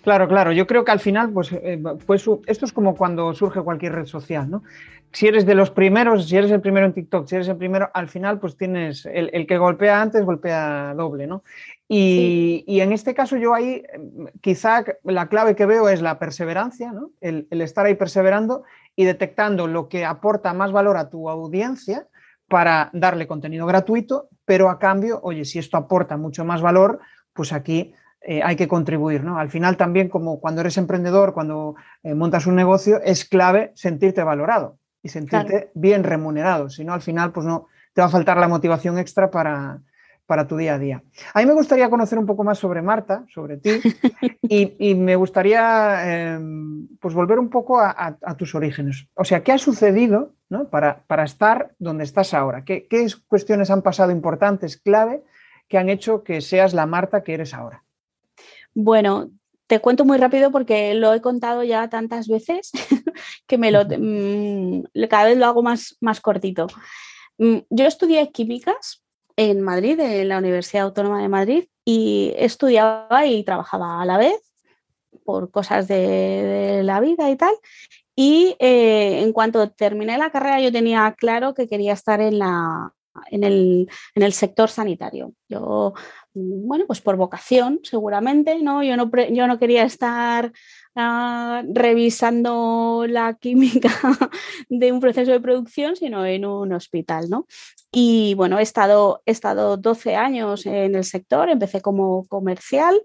Claro, 0.03 0.29
claro. 0.29 0.53
Yo 0.53 0.67
creo 0.67 0.85
que 0.85 0.93
al 0.93 1.01
final, 1.01 1.31
pues, 1.31 1.51
eh, 1.53 1.83
pues 2.07 2.25
esto 2.47 2.65
es 2.65 2.73
como 2.73 2.95
cuando 2.95 3.35
surge 3.35 3.61
cualquier 3.61 3.93
red 3.93 4.07
social, 4.07 4.49
¿no? 4.49 4.63
Si 5.13 5.27
eres 5.27 5.47
de 5.47 5.55
los 5.55 5.71
primeros, 5.71 6.29
si 6.29 6.37
eres 6.37 6.51
el 6.51 6.61
primero 6.61 6.87
en 6.87 6.93
TikTok, 6.93 7.27
si 7.27 7.37
eres 7.37 7.49
el 7.49 7.57
primero, 7.57 7.91
al 7.95 8.09
final, 8.09 8.39
pues 8.39 8.57
tienes 8.57 9.07
el, 9.07 9.31
el 9.33 9.47
que 9.47 9.57
golpea 9.57 10.03
antes, 10.03 10.25
golpea 10.25 10.95
doble, 10.95 11.27
¿no? 11.27 11.43
Y, 11.89 12.81
en 12.81 12.93
este 12.93 13.15
caso 13.15 13.37
yo 13.37 13.55
ahí 13.55 13.85
quizá 14.41 14.85
la 15.05 15.29
clave 15.29 15.55
que 15.55 15.67
veo 15.67 15.89
es 15.89 16.03
la 16.03 16.19
perseverancia, 16.19 16.93
el, 17.21 17.47
estar 17.51 17.87
ahí 17.87 17.95
perseverando 17.95 18.65
y 18.97 19.05
detectando 19.05 19.69
lo 19.69 19.89
que 19.89 20.05
aporta 20.05 20.53
más 20.53 20.73
valor 20.73 20.97
a 20.97 21.11
tu 21.11 21.31
audiencia 21.31 22.09
para 22.49 22.91
darle 22.93 23.27
contenido 23.27 23.67
gratuito, 23.67 24.29
pero 24.45 24.69
a 24.69 24.79
cambio, 24.79 25.21
oye, 25.23 25.45
si 25.45 25.59
esto 25.59 25.77
aporta 25.77 26.17
mucho 26.17 26.45
más 26.45 26.61
valor, 26.61 27.01
pues 27.33 27.53
aquí 27.53 27.95
eh, 28.21 28.43
hay 28.43 28.57
que 28.57 28.69
contribuir. 28.69 29.23
¿no? 29.23 29.39
Al 29.39 29.51
final 29.51 29.77
también, 29.77 30.09
como 30.09 30.41
cuando 30.41 30.63
eres 30.63 30.79
emprendedor, 30.79 31.35
cuando 31.35 31.77
eh, 32.03 32.15
montas 32.15 32.47
un 32.47 32.57
negocio, 32.57 33.01
es 33.03 33.25
clave 33.25 33.73
sentirte 33.75 34.23
valorado 34.25 34.79
y 35.07 35.09
sentirte 35.09 35.71
bien 35.75 36.03
remunerado. 36.03 36.69
Si 36.69 36.85
no, 36.85 36.93
al 36.93 37.01
final, 37.01 37.33
pues 37.33 37.47
no, 37.47 37.69
te 37.95 38.01
va 38.01 38.09
a 38.09 38.11
faltar 38.11 38.37
la 38.39 38.49
motivación 38.49 38.99
extra 38.99 39.31
para, 39.31 39.81
para 40.27 40.49
tu 40.49 40.57
día 40.57 40.75
a 40.75 40.79
día. 40.79 41.03
A 41.33 41.41
mí 41.41 41.47
me 41.47 41.53
gustaría 41.53 41.89
conocer 41.89 42.19
un 42.19 42.27
poco 42.27 42.43
más 42.43 42.59
sobre 42.59 42.83
Marta, 42.83 43.25
sobre 43.33 43.57
ti, 43.59 43.71
y, 44.43 44.95
me 44.97 45.15
gustaría 45.15 46.35
em, 46.35 46.89
pues 47.01 47.15
volver 47.15 47.39
un 47.39 47.49
poco 47.49 47.79
a, 47.81 48.17
tus 48.37 48.55
orígenes. 48.57 49.07
O 49.15 49.25
sea, 49.25 49.45
¿qué 49.45 49.53
ha 49.53 49.59
sucedido 49.59 50.35
para, 50.71 51.05
para, 51.07 51.23
estar 51.23 51.73
donde 51.79 52.03
estás 52.03 52.35
ahora? 52.35 52.65
¿Qué, 52.65 52.89
¿Qué, 52.89 53.07
cuestiones 53.29 53.71
han 53.71 53.83
pasado 53.83 54.11
importantes, 54.11 54.77
clave, 54.77 55.23
que 55.69 55.79
han 55.79 55.89
hecho 55.89 56.25
que 56.25 56.41
seas 56.41 56.75
la 56.75 56.87
Marta 56.87 57.23
que 57.23 57.35
eres 57.35 57.55
ahora? 57.55 57.85
Bueno, 58.75 59.31
te 59.67 59.81
cuento 59.81 60.05
muy 60.05 60.19
rápido 60.19 60.51
porque 60.51 60.95
lo 60.95 61.13
he 61.13 61.21
contado 61.21 61.63
ya 61.63 61.89
tantas 61.89 62.29
veces 62.29 62.71
que 63.47 63.59
me 63.59 63.71
lo, 63.71 63.85
mm, 63.85 64.85
cada 65.09 65.25
vez 65.25 65.39
lo 65.39 65.47
hago 65.47 65.63
más, 65.63 65.97
más 66.01 66.21
cortito. 66.21 66.67
Mm, 67.39 67.59
yo 67.71 67.87
estudié 67.87 68.31
químicas 68.33 69.03
en 69.37 69.61
Madrid, 69.61 69.99
en 70.01 70.29
la 70.29 70.39
Universidad 70.39 70.85
Autónoma 70.85 71.21
de 71.21 71.29
Madrid, 71.29 71.65
y 71.85 72.33
estudiaba 72.37 73.27
y 73.27 73.45
trabajaba 73.45 74.01
a 74.01 74.07
la 74.07 74.19
vez 74.19 74.41
por 75.25 75.51
cosas 75.51 75.89
de, 75.89 76.83
la 76.85 77.01
vida 77.01 77.31
y 77.31 77.37
tal. 77.37 77.55
Y 78.15 78.57
eh, 78.59 79.21
en 79.23 79.33
cuanto 79.33 79.71
terminé 79.71 80.17
la 80.17 80.31
carrera, 80.31 80.61
yo 80.61 80.73
tenía 80.73 81.15
claro 81.19 81.55
que 81.55 81.69
quería 81.69 81.93
estar 81.93 82.21
en, 82.21 82.39
la, 82.39 82.93
en, 83.31 83.45
el, 83.45 83.89
en 84.15 84.23
el 84.23 84.33
sector 84.33 84.71
sanitario. 84.71 85.33
Yo, 85.49 85.93
bueno, 86.37 86.85
pues 86.87 87.01
por 87.01 87.17
vocación, 87.17 87.81
seguramente, 87.83 88.61
¿no? 88.63 88.83
Yo 88.83 88.97
no, 88.97 89.11
yo 89.31 89.47
no 89.47 89.59
quería 89.59 89.85
estar 89.85 90.53
ah, 90.95 91.63
revisando 91.67 93.07
la 93.09 93.35
química 93.41 93.91
de 94.69 94.93
un 94.93 95.01
proceso 95.01 95.33
de 95.33 95.41
producción, 95.41 95.97
sino 95.97 96.27
en 96.27 96.45
un 96.45 96.73
hospital, 96.73 97.31
¿no? 97.31 97.47
Y 97.91 98.35
bueno, 98.35 98.59
he 98.59 98.63
estado, 98.63 99.23
he 99.25 99.31
estado 99.31 99.77
12 99.79 100.17
años 100.17 100.67
en 100.67 100.95
el 100.95 101.05
sector, 101.05 101.49
empecé 101.49 101.81
como 101.81 102.27
comercial, 102.27 103.01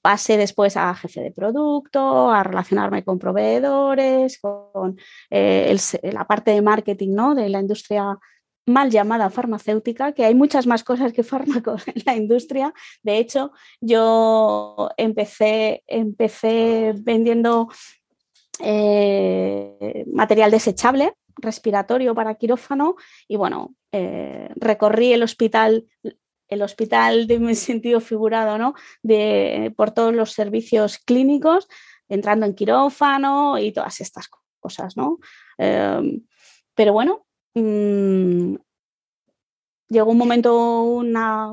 pasé 0.00 0.36
después 0.38 0.76
a 0.76 0.94
jefe 0.94 1.20
de 1.20 1.32
producto, 1.32 2.30
a 2.30 2.42
relacionarme 2.42 3.04
con 3.04 3.18
proveedores, 3.18 4.38
con 4.40 4.98
eh, 5.28 5.76
la 6.04 6.26
parte 6.26 6.52
de 6.52 6.62
marketing 6.62 7.14
¿no? 7.14 7.34
de 7.34 7.48
la 7.50 7.60
industria 7.60 8.18
mal 8.70 8.90
llamada 8.90 9.30
farmacéutica, 9.30 10.12
que 10.12 10.24
hay 10.24 10.34
muchas 10.34 10.66
más 10.66 10.84
cosas 10.84 11.12
que 11.12 11.22
fármacos 11.32 11.86
en 11.88 12.02
la 12.06 12.16
industria. 12.16 12.72
De 13.02 13.18
hecho, 13.18 13.52
yo 13.80 14.90
empecé, 14.96 15.82
empecé 15.86 16.94
vendiendo 16.96 17.68
eh, 18.60 20.04
material 20.12 20.50
desechable 20.50 21.14
respiratorio 21.36 22.14
para 22.14 22.34
quirófano 22.34 22.96
y 23.26 23.36
bueno, 23.36 23.74
eh, 23.92 24.50
recorrí 24.56 25.12
el 25.12 25.22
hospital, 25.22 25.86
el 26.48 26.62
hospital 26.62 27.26
de 27.26 27.38
mi 27.38 27.54
sentido 27.54 28.00
figurado, 28.00 28.58
¿no? 28.58 28.74
De, 29.02 29.72
por 29.76 29.90
todos 29.92 30.14
los 30.14 30.32
servicios 30.32 30.98
clínicos, 30.98 31.68
entrando 32.08 32.46
en 32.46 32.54
quirófano 32.54 33.58
y 33.58 33.72
todas 33.72 34.00
estas 34.00 34.28
cosas, 34.60 34.96
¿no? 34.96 35.18
Em, 35.58 36.22
pero 36.74 36.92
bueno, 36.92 37.26
mm, 37.54 38.56
llegó 39.88 40.10
un 40.10 40.18
momento, 40.18 40.82
una, 40.82 41.52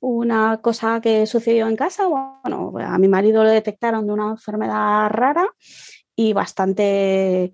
una 0.00 0.60
cosa 0.60 1.00
que 1.00 1.26
sucedió 1.26 1.68
en 1.68 1.76
casa, 1.76 2.06
bueno, 2.06 2.72
a 2.80 2.98
mi 2.98 3.08
marido 3.08 3.44
le 3.44 3.50
detectaron 3.50 4.06
de 4.06 4.12
una 4.12 4.30
enfermedad 4.30 5.08
rara 5.10 5.46
y 6.16 6.32
bastante 6.32 7.52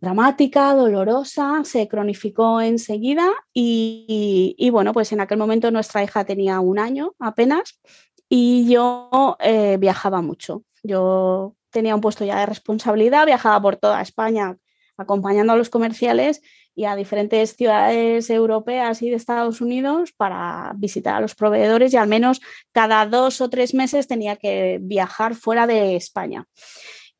dramática, 0.00 0.74
dolorosa, 0.74 1.62
se 1.64 1.88
cronificó 1.88 2.60
enseguida 2.60 3.30
y, 3.52 4.68
bueno, 4.70 4.92
pues 4.92 5.12
en 5.12 5.20
aquel 5.20 5.38
momento 5.38 5.70
nuestra 5.70 6.02
hija 6.04 6.24
tenía 6.24 6.60
un 6.60 6.78
año 6.78 7.14
apenas 7.18 7.80
y 8.28 8.68
yo 8.70 9.36
eh, 9.40 9.76
viajaba 9.78 10.22
mucho. 10.22 10.62
Yo 10.82 11.56
tenía 11.70 11.94
un 11.94 12.00
puesto 12.00 12.24
ya 12.24 12.38
de 12.38 12.46
responsabilidad, 12.46 13.26
viajaba 13.26 13.60
por 13.60 13.76
toda 13.76 14.00
España 14.00 14.56
acompañando 14.98 15.52
a 15.52 15.56
los 15.56 15.70
comerciales 15.70 16.42
y 16.74 16.84
a 16.84 16.96
diferentes 16.96 17.56
ciudades 17.56 18.28
europeas 18.30 19.00
y 19.02 19.10
de 19.10 19.16
Estados 19.16 19.60
Unidos 19.60 20.12
para 20.16 20.72
visitar 20.76 21.14
a 21.16 21.20
los 21.20 21.34
proveedores 21.34 21.94
y 21.94 21.96
al 21.96 22.08
menos 22.08 22.40
cada 22.72 23.06
dos 23.06 23.40
o 23.40 23.48
tres 23.48 23.74
meses 23.74 24.06
tenía 24.06 24.36
que 24.36 24.78
viajar 24.82 25.34
fuera 25.34 25.66
de 25.66 25.96
España. 25.96 26.46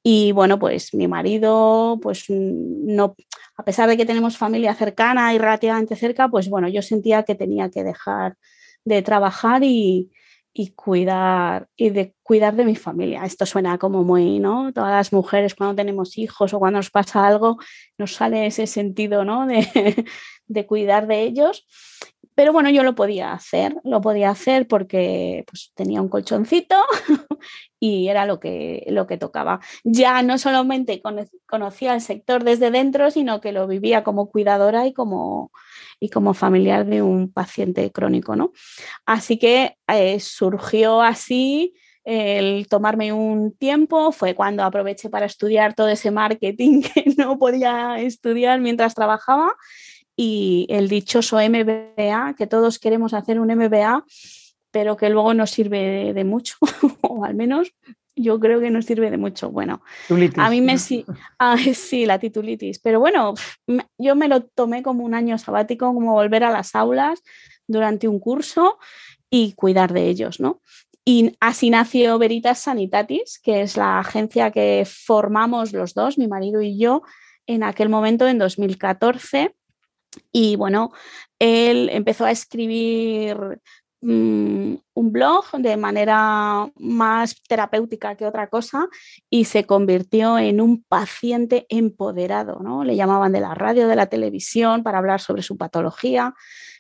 Y 0.02 0.32
bueno, 0.32 0.58
pues 0.58 0.94
mi 0.94 1.08
marido, 1.08 1.98
pues 2.02 2.26
no, 2.28 3.16
a 3.56 3.64
pesar 3.64 3.88
de 3.88 3.96
que 3.96 4.06
tenemos 4.06 4.36
familia 4.36 4.74
cercana 4.74 5.34
y 5.34 5.38
relativamente 5.38 5.96
cerca, 5.96 6.28
pues 6.28 6.48
bueno, 6.48 6.68
yo 6.68 6.82
sentía 6.82 7.24
que 7.24 7.34
tenía 7.34 7.70
que 7.70 7.82
dejar 7.84 8.36
de 8.84 9.02
trabajar 9.02 9.62
y, 9.64 10.10
cuidar 10.66 11.68
y 11.76 11.90
de 11.90 12.14
cuidar 12.22 12.56
de 12.56 12.64
mi 12.64 12.74
familia. 12.74 13.24
Esto 13.24 13.46
suena 13.46 13.78
como 13.78 14.04
muy, 14.04 14.40
¿no? 14.40 14.72
Todas 14.72 14.90
las 14.90 15.12
mujeres 15.12 15.54
cuando 15.54 15.76
tenemos 15.76 16.18
hijos 16.18 16.52
o 16.52 16.58
cuando 16.58 16.80
nos 16.80 16.90
pasa 16.90 17.26
algo, 17.26 17.58
nos 17.96 18.14
sale 18.14 18.46
ese 18.46 18.66
sentido, 18.66 19.24
¿no? 19.24 19.46
De, 19.46 20.04
de 20.46 20.66
cuidar 20.66 21.06
de 21.06 21.22
ellos. 21.22 21.66
Pero 22.38 22.52
bueno, 22.52 22.70
yo 22.70 22.84
lo 22.84 22.94
podía 22.94 23.32
hacer, 23.32 23.74
lo 23.82 24.00
podía 24.00 24.30
hacer 24.30 24.68
porque 24.68 25.42
pues, 25.50 25.72
tenía 25.74 26.00
un 26.00 26.08
colchoncito 26.08 26.76
y 27.80 28.06
era 28.06 28.26
lo 28.26 28.38
que, 28.38 28.86
lo 28.90 29.08
que 29.08 29.16
tocaba. 29.18 29.58
Ya 29.82 30.22
no 30.22 30.38
solamente 30.38 31.02
conocía 31.46 31.94
el 31.94 32.00
sector 32.00 32.44
desde 32.44 32.70
dentro, 32.70 33.10
sino 33.10 33.40
que 33.40 33.50
lo 33.50 33.66
vivía 33.66 34.04
como 34.04 34.30
cuidadora 34.30 34.86
y 34.86 34.92
como, 34.92 35.50
y 35.98 36.10
como 36.10 36.32
familiar 36.32 36.86
de 36.86 37.02
un 37.02 37.32
paciente 37.32 37.90
crónico. 37.90 38.36
¿no? 38.36 38.52
Así 39.04 39.36
que 39.36 39.76
eh, 39.88 40.20
surgió 40.20 41.02
así 41.02 41.74
el 42.04 42.68
tomarme 42.68 43.12
un 43.12 43.50
tiempo, 43.50 44.12
fue 44.12 44.36
cuando 44.36 44.62
aproveché 44.62 45.10
para 45.10 45.26
estudiar 45.26 45.74
todo 45.74 45.88
ese 45.88 46.12
marketing 46.12 46.82
que 46.94 47.04
no 47.16 47.36
podía 47.36 47.98
estudiar 47.98 48.60
mientras 48.60 48.94
trabajaba 48.94 49.56
y 50.20 50.66
el 50.68 50.88
dichoso 50.88 51.36
MBA, 51.36 52.34
que 52.36 52.48
todos 52.48 52.80
queremos 52.80 53.14
hacer 53.14 53.38
un 53.38 53.54
MBA, 53.54 54.04
pero 54.72 54.96
que 54.96 55.10
luego 55.10 55.32
no 55.32 55.46
sirve 55.46 56.12
de, 56.12 56.24
mucho, 56.24 56.56
o 57.02 57.24
al 57.24 57.36
menos 57.36 57.72
yo 58.16 58.40
creo 58.40 58.58
que 58.58 58.70
no 58.70 58.82
sirve 58.82 59.12
de 59.12 59.16
mucho. 59.16 59.52
Bueno, 59.52 59.80
a 60.36 60.50
mí 60.50 60.60
me 60.60 60.74
ah, 61.38 61.56
sí, 61.72 62.04
la 62.04 62.18
titulitis, 62.18 62.80
pero 62.80 62.98
bueno, 62.98 63.34
yo 63.96 64.16
me 64.16 64.26
lo 64.26 64.42
tomé 64.42 64.82
como 64.82 65.04
un 65.04 65.14
año 65.14 65.38
sabático, 65.38 65.94
como 65.94 66.14
volver 66.14 66.42
a 66.42 66.50
las 66.50 66.74
aulas 66.74 67.22
durante 67.68 68.08
un 68.08 68.18
curso 68.18 68.78
y 69.30 69.52
cuidar 69.52 69.92
de 69.92 70.08
ellos, 70.08 70.40
¿no? 70.40 70.60
y 71.04 71.36
así 71.40 71.70
nació 71.70 72.18
Veritas 72.18 72.58
Sanitatis, 72.58 73.38
que 73.38 73.62
es 73.62 73.76
la 73.76 74.00
agencia 74.00 74.50
que 74.50 74.84
formamos 74.84 75.72
los 75.72 75.94
dos, 75.94 76.18
mi 76.18 76.26
marido 76.26 76.60
y 76.60 76.76
yo, 76.76 77.02
en 77.46 77.62
aquel 77.62 77.88
momento, 77.88 78.26
en 78.28 78.36
2014. 78.36 79.54
Y 80.32 80.56
bueno, 80.56 80.92
él 81.38 81.88
empezó 81.92 82.24
a 82.24 82.30
escribir 82.30 83.36
mm, 84.00 84.74
un 84.94 85.12
blog 85.12 85.44
de 85.58 85.76
manera 85.76 86.70
más 86.76 87.42
terapéutica 87.48 88.16
que 88.16 88.26
otra 88.26 88.48
cosa 88.48 88.88
y 89.30 89.44
se 89.44 89.64
convirtió 89.64 90.38
en 90.38 90.60
un 90.60 90.82
paciente 90.82 91.66
empoderado, 91.68 92.60
¿no? 92.60 92.84
Le 92.84 92.96
llamaban 92.96 93.32
de 93.32 93.40
la 93.40 93.54
radio, 93.54 93.88
de 93.88 93.96
la 93.96 94.06
televisión 94.06 94.82
para 94.82 94.98
hablar 94.98 95.20
sobre 95.20 95.42
su 95.42 95.56
patología 95.56 96.34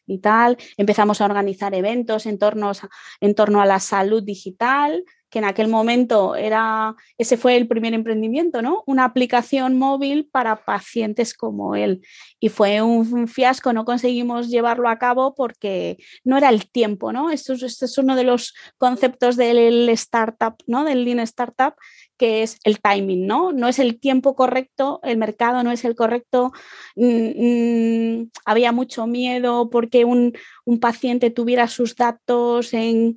y 0.06 0.18
tal. 0.18 0.56
Empezamos 0.76 1.20
a 1.20 1.26
organizar 1.26 1.74
eventos 1.74 2.26
en 2.26 2.38
torno, 2.38 2.72
en 3.20 3.34
torno 3.34 3.60
a 3.60 3.66
la 3.66 3.78
salud 3.78 4.22
digital, 4.22 5.04
que 5.30 5.38
en 5.38 5.44
aquel 5.44 5.68
momento 5.68 6.36
era, 6.36 6.94
ese 7.18 7.36
fue 7.36 7.56
el 7.56 7.68
primer 7.68 7.94
emprendimiento, 7.94 8.62
¿no? 8.62 8.82
Una 8.86 9.04
aplicación 9.04 9.76
móvil 9.76 10.28
para 10.30 10.64
pacientes 10.64 11.34
como 11.34 11.76
él. 11.76 12.02
Y 12.40 12.48
fue 12.48 12.82
un, 12.82 13.28
fiasco, 13.28 13.72
no 13.72 13.84
conseguimos 13.84 14.48
llevarlo 14.48 14.88
a 14.88 14.98
cabo 14.98 15.34
porque 15.34 15.98
no 16.24 16.36
era 16.36 16.48
el 16.48 16.70
tiempo, 16.70 17.12
¿no? 17.12 17.30
Esto, 17.30 17.54
es 17.54 17.98
uno 17.98 18.16
de 18.16 18.24
los 18.24 18.54
conceptos 18.78 19.36
del 19.36 19.88
startup, 19.90 20.56
¿no? 20.66 20.84
Del 20.84 21.04
Lean 21.04 21.20
Startup, 21.20 21.74
que 22.18 22.42
es 22.42 22.58
el 22.64 22.80
timing, 22.80 23.26
¿no? 23.26 23.52
No 23.52 23.68
es 23.68 23.78
el 23.78 23.98
tiempo 23.98 24.34
correcto, 24.34 25.00
el 25.02 25.16
mercado 25.16 25.62
no 25.62 25.72
es 25.72 25.84
el 25.84 25.94
correcto. 25.94 26.52
Mm, 26.96 28.20
mm, 28.20 28.30
había 28.44 28.72
mucho 28.72 29.06
miedo 29.06 29.70
porque 29.70 30.04
un, 30.04 30.34
paciente 30.80 31.30
tuviera 31.30 31.66
sus 31.68 31.96
datos 31.96 32.74
en, 32.74 33.16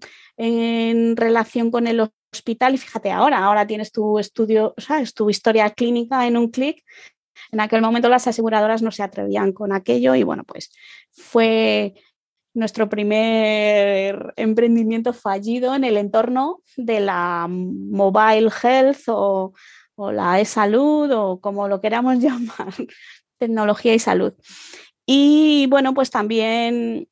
relación 1.17 1.71
con 1.71 1.87
el 1.87 1.99
hospital. 2.31 2.75
Y 2.75 2.77
fíjate 2.77 3.11
ahora, 3.11 3.39
ahora 3.39 3.67
tienes 3.67 3.91
tu 3.91 4.19
estudio, 4.19 4.73
¿sabes? 4.77 5.13
Tu 5.13 5.29
historia 5.29 5.69
clínica 5.71 6.25
en 6.27 6.37
un 6.37 6.49
clic. 6.49 6.83
En 7.51 7.59
aquel 7.59 7.81
momento 7.81 8.07
las 8.07 8.27
aseguradoras 8.27 8.81
no 8.81 8.91
se 8.91 9.03
atrevían 9.03 9.51
con 9.51 9.73
aquello 9.73 10.15
y 10.15 10.23
bueno, 10.23 10.43
pues 10.45 10.71
fue 11.11 11.93
nuestro 12.53 12.89
primer 12.89 14.33
emprendimiento 14.35 15.13
fallido 15.13 15.75
en 15.75 15.83
el 15.83 15.97
entorno 15.97 16.61
de 16.77 16.99
la 16.99 17.47
mobile 17.49 18.49
health 18.61 19.03
o, 19.07 19.53
la 19.97 20.39
e-salud 20.39 21.11
o 21.11 21.39
como 21.39 21.67
lo 21.67 21.79
queramos 21.79 22.17
llamar, 22.19 22.73
tecnología 23.37 23.93
y 23.93 23.99
salud. 23.99 24.33
Y 25.05 25.67
bueno, 25.69 25.93
pues 25.93 26.09
también 26.09 27.07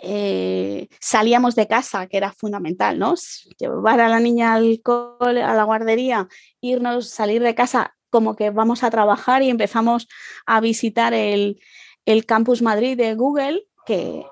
eh, 0.00 0.88
salíamos 1.00 1.54
de 1.54 1.68
casa, 1.68 2.06
que 2.06 2.16
era 2.16 2.32
fundamental, 2.32 2.98
¿no? 2.98 3.14
Llevar 3.58 4.00
a 4.00 4.08
la 4.08 4.20
niña 4.20 4.54
al 4.54 4.80
cole, 4.82 5.42
a 5.42 5.54
la 5.54 5.64
guardería, 5.64 6.28
irnos, 6.60 7.10
salir 7.10 7.42
de 7.42 7.54
casa 7.54 7.94
como 8.10 8.36
que 8.36 8.50
vamos 8.50 8.82
a 8.82 8.90
trabajar 8.90 9.42
y 9.42 9.48
empezamos 9.48 10.06
a 10.44 10.60
visitar 10.60 11.14
el, 11.14 11.60
el 12.04 12.26
Campus 12.26 12.60
Madrid 12.60 12.96
de 12.96 13.14
Google, 13.14 13.66
que 13.86 14.24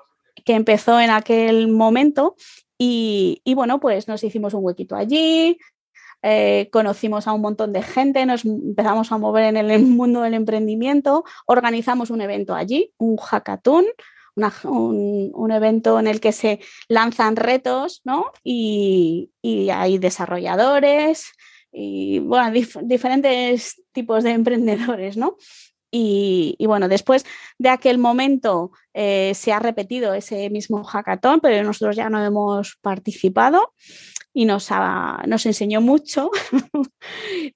que 0.45 0.53
empezó 0.53 0.99
en 0.99 1.09
aquel 1.09 1.67
momento 1.67 2.35
y, 2.77 3.41
bueno, 3.53 3.79
pues 3.79 4.07
nos 4.07 4.23
hicimos 4.23 4.55
un 4.55 4.65
huequito 4.65 4.95
allí, 4.95 5.59
eh, 6.23 6.67
conocimos 6.71 7.27
a 7.27 7.33
un 7.33 7.41
montón 7.41 7.73
de 7.73 7.83
gente, 7.83 8.25
nos 8.25 8.43
empezamos 8.43 9.11
a 9.11 9.19
mover 9.19 9.55
en 9.55 9.57
el 9.57 9.79
mundo 9.85 10.21
del 10.21 10.33
emprendimiento, 10.33 11.23
organizamos 11.45 12.09
un 12.09 12.21
evento 12.21 12.55
allí, 12.55 12.91
un 12.97 13.17
hackathon, 13.17 13.85
un, 14.63 15.51
evento 15.51 15.99
en 15.99 16.07
el 16.07 16.19
que 16.19 16.31
se 16.31 16.59
lanzan 16.87 17.35
retos, 17.35 18.01
¿no? 18.03 18.31
Y, 18.43 19.29
hay 19.71 19.97
desarrolladores 19.97 21.31
y, 21.71 22.19
bueno, 22.19 22.51
diferentes 22.83 23.81
tipos 23.91 24.23
de 24.23 24.31
emprendedores, 24.31 25.17
¿no? 25.17 25.37
Y, 25.91 26.55
bueno, 26.65 26.87
después 26.87 27.25
de 27.57 27.69
aquel 27.69 27.97
momento 27.97 28.71
eh, 28.93 29.33
se 29.35 29.51
ha 29.51 29.59
repetido 29.59 30.13
ese 30.13 30.49
mismo 30.49 30.85
hackathon, 30.85 31.41
pero 31.41 31.63
nosotros 31.65 31.97
ya 31.97 32.09
no 32.09 32.23
hemos 32.23 32.77
participado 32.81 33.73
y 34.33 34.45
nos, 34.45 34.69
nos 35.27 35.45
enseñó 35.45 35.81
mucho. 35.81 36.31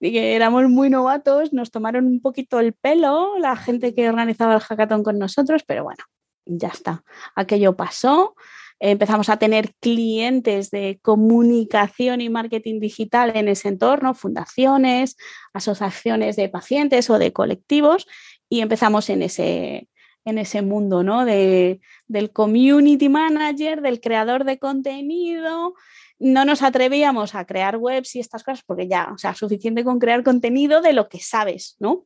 que 0.01 0.35
éramos 0.35 0.69
muy 0.69 0.89
novatos, 0.89 1.53
nos 1.53 1.71
tomaron 1.71 2.05
un 2.05 2.21
poquito 2.21 2.59
el 2.59 2.73
pelo 2.73 3.37
la 3.39 3.55
gente 3.55 3.93
que 3.93 4.09
organizaba 4.09 4.55
el 4.55 4.61
hackathon 4.61 5.03
con 5.03 5.17
nosotros, 5.17 5.63
pero 5.65 5.83
bueno, 5.83 6.03
ya 6.45 6.67
está. 6.67 7.03
Aquello 7.35 7.75
pasó 7.75 8.35
empezamos 8.79 9.29
a 9.29 9.37
tener 9.37 9.73
clientes 9.79 10.69
de 10.71 10.99
comunicación 11.01 12.21
y 12.21 12.29
marketing 12.29 12.79
digital 12.79 13.35
en 13.35 13.47
ese 13.47 13.69
entorno, 13.69 14.13
fundaciones, 14.13 15.17
asociaciones 15.53 16.35
de 16.35 16.49
pacientes 16.49 17.09
o 17.09 17.17
de 17.17 17.33
colectivos, 17.33 18.07
y 18.49 18.61
empezamos 18.61 19.09
en 19.09 19.23
ese, 19.23 19.87
en 20.25 20.37
ese 20.37 20.61
mundo 20.61 21.03
¿no? 21.03 21.25
de, 21.25 21.79
del 22.07 22.31
community 22.31 23.09
manager, 23.09 23.81
del 23.81 24.01
creador 24.01 24.43
de 24.43 24.59
contenido. 24.59 25.73
No 26.19 26.45
nos 26.45 26.61
atrevíamos 26.61 27.35
a 27.35 27.45
crear 27.45 27.77
webs 27.77 28.15
y 28.15 28.19
estas 28.19 28.43
cosas 28.43 28.63
porque 28.65 28.87
ya, 28.87 29.11
o 29.13 29.17
sea, 29.17 29.35
suficiente 29.35 29.83
con 29.83 29.99
crear 29.99 30.23
contenido 30.23 30.81
de 30.81 30.93
lo 30.93 31.09
que 31.09 31.19
sabes, 31.19 31.75
¿no? 31.79 32.05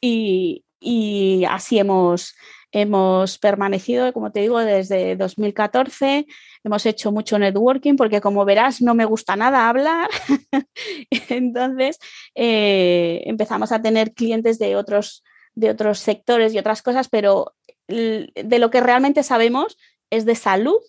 Y, 0.00 0.64
y 0.80 1.44
así 1.48 1.78
hemos, 1.78 2.34
Hemos 2.72 3.38
permanecido, 3.38 4.12
como 4.12 4.30
te 4.30 4.40
digo, 4.40 4.58
desde 4.60 5.16
2014. 5.16 6.26
Hemos 6.62 6.86
hecho 6.86 7.10
mucho 7.10 7.38
networking 7.38 7.96
porque, 7.96 8.20
como 8.20 8.44
verás, 8.44 8.80
no 8.80 8.94
me 8.94 9.04
gusta 9.04 9.36
nada 9.36 9.68
hablar. 9.68 10.08
Entonces, 11.28 11.98
eh, 12.34 13.22
empezamos 13.26 13.72
a 13.72 13.82
tener 13.82 14.12
clientes 14.14 14.58
de 14.58 14.76
otros, 14.76 15.24
de 15.54 15.70
otros 15.70 15.98
sectores 15.98 16.54
y 16.54 16.58
otras 16.58 16.82
cosas, 16.82 17.08
pero 17.08 17.54
de 17.88 18.58
lo 18.58 18.70
que 18.70 18.80
realmente 18.80 19.22
sabemos 19.24 19.76
es 20.10 20.24
de 20.24 20.36
salud, 20.36 20.80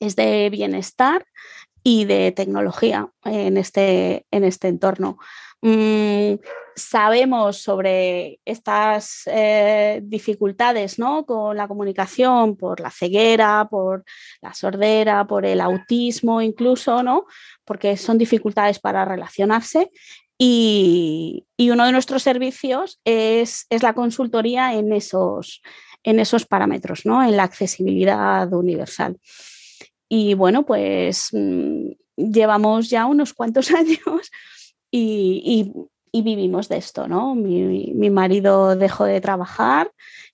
es 0.00 0.16
de 0.16 0.50
bienestar 0.50 1.24
y 1.82 2.04
de 2.04 2.32
tecnología 2.32 3.08
en 3.24 3.56
este, 3.56 4.26
en 4.30 4.44
este 4.44 4.68
entorno. 4.68 5.18
Mm, 5.62 6.36
sabemos 6.74 7.58
sobre 7.58 8.40
estas 8.44 9.22
eh, 9.26 10.00
dificultades 10.02 10.98
¿no? 10.98 11.26
con 11.26 11.56
la 11.56 11.68
comunicación 11.68 12.56
por 12.56 12.80
la 12.80 12.90
ceguera, 12.90 13.68
por 13.70 14.04
la 14.40 14.54
sordera, 14.54 15.26
por 15.26 15.44
el 15.44 15.60
autismo 15.60 16.40
incluso, 16.40 17.02
¿no? 17.02 17.26
porque 17.64 17.96
son 17.96 18.18
dificultades 18.18 18.78
para 18.78 19.04
relacionarse. 19.04 19.90
Y, 20.38 21.44
uno 21.58 21.84
de 21.84 21.92
nuestros 21.92 22.22
servicios 22.22 22.98
es, 23.04 23.66
la 23.82 23.92
consultoría 23.92 24.72
en 24.74 24.92
esos, 24.94 25.60
en 26.02 26.18
esos 26.18 26.46
parámetros, 26.46 27.04
¿no? 27.04 27.22
en 27.22 27.36
la 27.36 27.42
accesibilidad 27.42 28.50
universal. 28.52 29.18
Y 30.08 30.32
bueno, 30.32 30.64
pues 30.64 31.28
mm, 31.32 31.90
llevamos 32.16 32.88
ya 32.88 33.04
unos 33.04 33.34
cuantos 33.34 33.70
años 33.74 34.30
y, 34.90 35.72
vivimos 36.12 36.68
de 36.68 36.76
esto, 36.76 37.08
¿no? 37.08 37.34
Mi, 37.34 38.10
marido 38.10 38.76
dejó 38.76 39.04
de 39.04 39.20
trabajar 39.20 39.92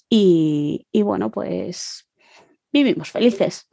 y, 0.09 0.87
bueno, 1.03 1.31
pues 1.31 2.09
vivimos 2.73 3.11
felices. 3.11 3.69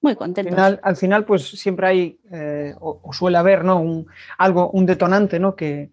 Muy 0.00 0.16
contentos. 0.16 0.58
Al 0.82 0.96
final, 0.96 1.24
pues 1.24 1.48
siempre 1.48 1.86
hay, 1.86 2.20
eh, 2.30 2.74
o, 2.78 3.10
suele 3.12 3.38
haber, 3.38 3.64
¿no? 3.64 3.80
Un, 3.80 4.06
algo, 4.36 4.70
un 4.70 4.84
detonante, 4.86 5.38
¿no? 5.38 5.54
Que, 5.54 5.90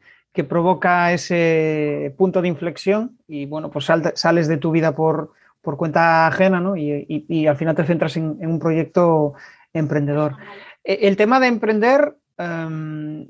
provoca 0.48 1.14
ese 1.14 2.16
punto 2.18 2.42
de 2.42 2.48
inflexión 2.48 3.18
y, 3.28 3.46
bueno, 3.46 3.70
pues 3.70 3.86
sales 4.16 4.48
de 4.48 4.58
tu 4.58 4.72
vida 4.72 4.96
por, 4.96 5.34
cuenta 5.62 6.28
ajena, 6.28 6.60
¿no? 6.60 6.76
Y, 6.76 7.48
al 7.48 7.58
final 7.58 7.76
te 7.76 7.86
centras 7.86 8.18
en, 8.18 8.38
un 8.46 8.60
proyecto 8.60 9.34
emprendedor. 9.74 10.38
E, 10.84 11.08
el 11.08 11.16
tema 11.16 11.40
de 11.40 11.48
emprender, 11.48 12.16
em, 12.38 13.28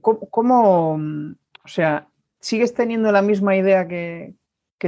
¿Cómo, 0.00 0.94
o 0.94 1.68
sea, 1.68 2.08
sigues 2.40 2.74
teniendo 2.74 3.12
la 3.12 3.22
misma 3.22 3.56
idea 3.56 3.86
que, 3.86 4.34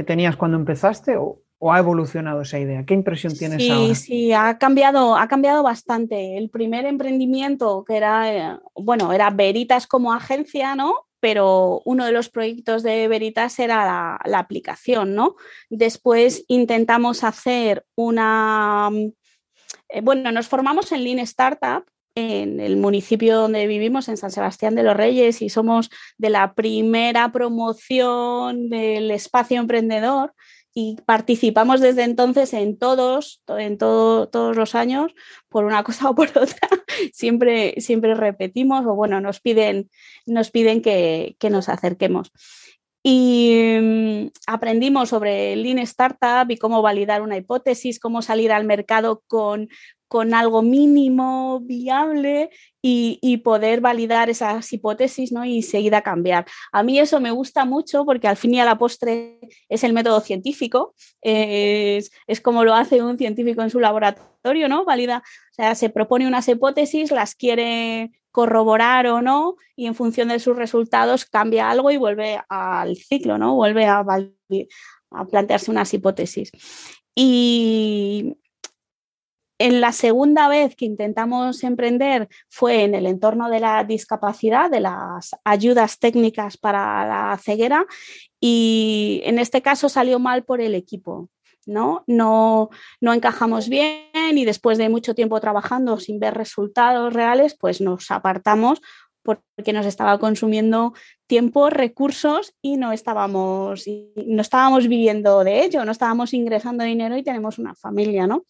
tenías 0.05 0.35
cuando 0.35 0.57
empezaste 0.57 1.17
o, 1.17 1.39
ha 1.71 1.79
evolucionado 1.79 2.41
esa 2.41 2.59
idea? 2.59 2.85
¿Qué 2.85 2.93
impresión 2.93 3.33
tienes 3.37 3.63
sí, 3.63 3.69
ahora? 3.69 3.95
Sí, 3.95 4.33
ha 4.33 4.57
cambiado, 4.57 5.15
ha 5.15 5.27
cambiado 5.29 5.63
bastante. 5.63 6.37
El 6.37 6.49
primer 6.49 6.85
emprendimiento 6.85 7.85
que 7.87 7.95
era, 7.95 8.33
eh, 8.33 8.59
bueno, 8.75 9.13
era 9.13 9.29
Veritas 9.29 9.87
como 9.87 10.13
agencia, 10.13 10.75
¿no? 10.75 10.93
Pero 11.21 11.81
uno 11.85 12.05
de 12.05 12.11
los 12.11 12.29
proyectos 12.29 12.83
de 12.83 13.07
Veritas 13.07 13.57
era 13.59 14.19
la, 14.25 14.39
aplicación, 14.39 15.15
¿no? 15.15 15.35
Después 15.69 16.43
intentamos 16.49 17.23
hacer 17.23 17.85
una, 17.95 18.89
eh, 19.87 20.01
bueno, 20.01 20.33
nos 20.33 20.49
formamos 20.49 20.91
en 20.91 21.05
Lean 21.05 21.19
Startup 21.19 21.85
en 22.15 22.59
el 22.59 22.77
municipio 22.77 23.37
donde 23.37 23.67
vivimos, 23.67 24.07
en 24.07 24.17
San 24.17 24.31
Sebastián 24.31 24.75
de 24.75 24.83
los 24.83 24.95
Reyes, 24.95 25.41
y 25.41 25.49
somos 25.49 25.89
de 26.17 26.29
la 26.29 26.53
primera 26.53 27.31
promoción 27.31 28.69
del 28.69 29.11
espacio 29.11 29.59
emprendedor 29.59 30.33
y 30.75 30.97
participamos 31.05 31.81
desde 31.81 32.03
entonces 32.03 32.53
en 32.53 32.77
todos, 32.77 33.43
en 33.47 33.77
todo, 33.77 34.27
todos 34.27 34.55
los 34.55 34.73
años, 34.73 35.13
por 35.49 35.65
una 35.65 35.83
cosa 35.83 36.09
o 36.09 36.15
por 36.15 36.29
otra, 36.29 36.69
siempre, 37.13 37.75
siempre 37.79 38.15
repetimos 38.15 38.85
o 38.85 38.95
bueno, 38.95 39.21
nos 39.21 39.39
piden, 39.39 39.89
nos 40.25 40.51
piden 40.51 40.81
que, 40.81 41.35
que 41.39 41.49
nos 41.49 41.69
acerquemos. 41.69 42.31
Y 43.03 43.77
mm, 43.81 44.27
aprendimos 44.47 45.09
sobre 45.09 45.55
Lean 45.57 45.79
Startup 45.79 46.49
y 46.49 46.57
cómo 46.57 46.81
validar 46.81 47.21
una 47.21 47.37
hipótesis, 47.37 47.99
cómo 47.99 48.21
salir 48.21 48.51
al 48.51 48.63
mercado 48.63 49.21
con, 49.27 49.67
con 50.13 50.35
algo 50.35 50.61
mínimo 50.61 51.59
viable 51.61 52.51
y, 52.83 53.37
poder 53.37 53.81
validar 53.81 54.29
esas 54.29 54.71
hipótesis 54.71 55.31
¿no? 55.31 55.43
y 55.43 55.63
seguir 55.63 55.95
a 55.95 56.03
cambiar. 56.03 56.45
A 56.71 56.83
mí 56.83 56.99
eso 56.99 57.19
me 57.19 57.31
gusta 57.31 57.65
mucho 57.65 58.05
porque 58.05 58.27
al 58.27 58.37
fin 58.37 58.53
y 58.53 58.59
a 58.59 58.65
la 58.65 58.77
postre 58.77 59.39
es 59.69 59.83
el 59.83 59.91
método 59.91 60.21
científico, 60.21 60.93
es, 61.23 62.11
como 62.43 62.63
lo 62.63 62.75
hace 62.75 63.01
un 63.01 63.17
científico 63.17 63.63
en 63.63 63.71
su 63.71 63.79
laboratorio, 63.79 64.69
¿no? 64.69 64.85
Valida, 64.85 65.23
se 65.73 65.89
propone 65.89 66.27
unas 66.27 66.47
hipótesis, 66.47 67.09
las 67.09 67.33
quiere 67.33 68.11
corroborar 68.33 69.05
o 69.07 69.21
no 69.21 69.55
y 69.75 69.85
en 69.85 69.93
función 69.93 70.29
de 70.29 70.39
sus 70.39 70.57
resultados 70.57 71.25
cambia 71.25 71.69
algo 71.69 71.91
y 71.91 71.97
vuelve 71.97 72.41
al 72.49 72.97
ciclo, 72.97 73.37
¿no? 73.37 73.53
Vuelve 73.53 73.85
a, 73.85 73.99
a 73.99 75.25
plantearse 75.25 75.69
unas 75.69 75.93
hipótesis. 75.93 76.51
Y 77.15 78.35
en 79.59 79.81
la 79.81 79.91
segunda 79.91 80.47
vez 80.47 80.75
que 80.75 80.85
intentamos 80.85 81.63
emprender 81.63 82.27
fue 82.49 82.83
en 82.83 82.95
el 82.95 83.05
entorno 83.05 83.49
de 83.51 83.59
la 83.59 83.83
discapacidad, 83.83 84.71
de 84.71 84.79
las 84.79 85.35
ayudas 85.43 85.99
técnicas 85.99 86.57
para 86.57 87.07
la 87.07 87.37
ceguera 87.37 87.85
y 88.39 89.21
en 89.25 89.37
este 89.37 89.61
caso 89.61 89.89
salió 89.89 90.17
mal 90.17 90.43
por 90.43 90.59
el 90.59 90.73
equipo. 90.73 91.29
¿No? 91.65 92.03
No, 92.07 92.69
no 93.01 93.13
encajamos 93.13 93.69
bien 93.69 94.37
y 94.37 94.45
después 94.45 94.77
de 94.77 94.89
mucho 94.89 95.15
tiempo 95.15 95.39
trabajando 95.39 95.99
sin 95.99 96.19
ver 96.19 96.33
resultados 96.33 97.13
reales, 97.13 97.55
pues 97.59 97.81
nos 97.81 98.11
apartamos 98.11 98.81
porque 99.23 99.73
nos 99.73 99.85
estaba 99.85 100.19
consumiendo 100.19 100.93
tiempo, 101.27 101.69
recursos 101.69 102.53
y 102.61 102.77
no 102.77 102.91
estábamos, 102.91 103.85
no 104.15 104.41
estábamos 104.41 104.87
viviendo 104.87 105.43
de 105.43 105.63
ello, 105.63 105.85
no 105.85 105.91
estábamos 105.91 106.33
ingresando 106.33 106.83
dinero 106.83 107.17
y 107.17 107.23
tenemos 107.23 107.57
una 107.57 107.73
familia, 107.73 108.27
¿no? 108.27 108.45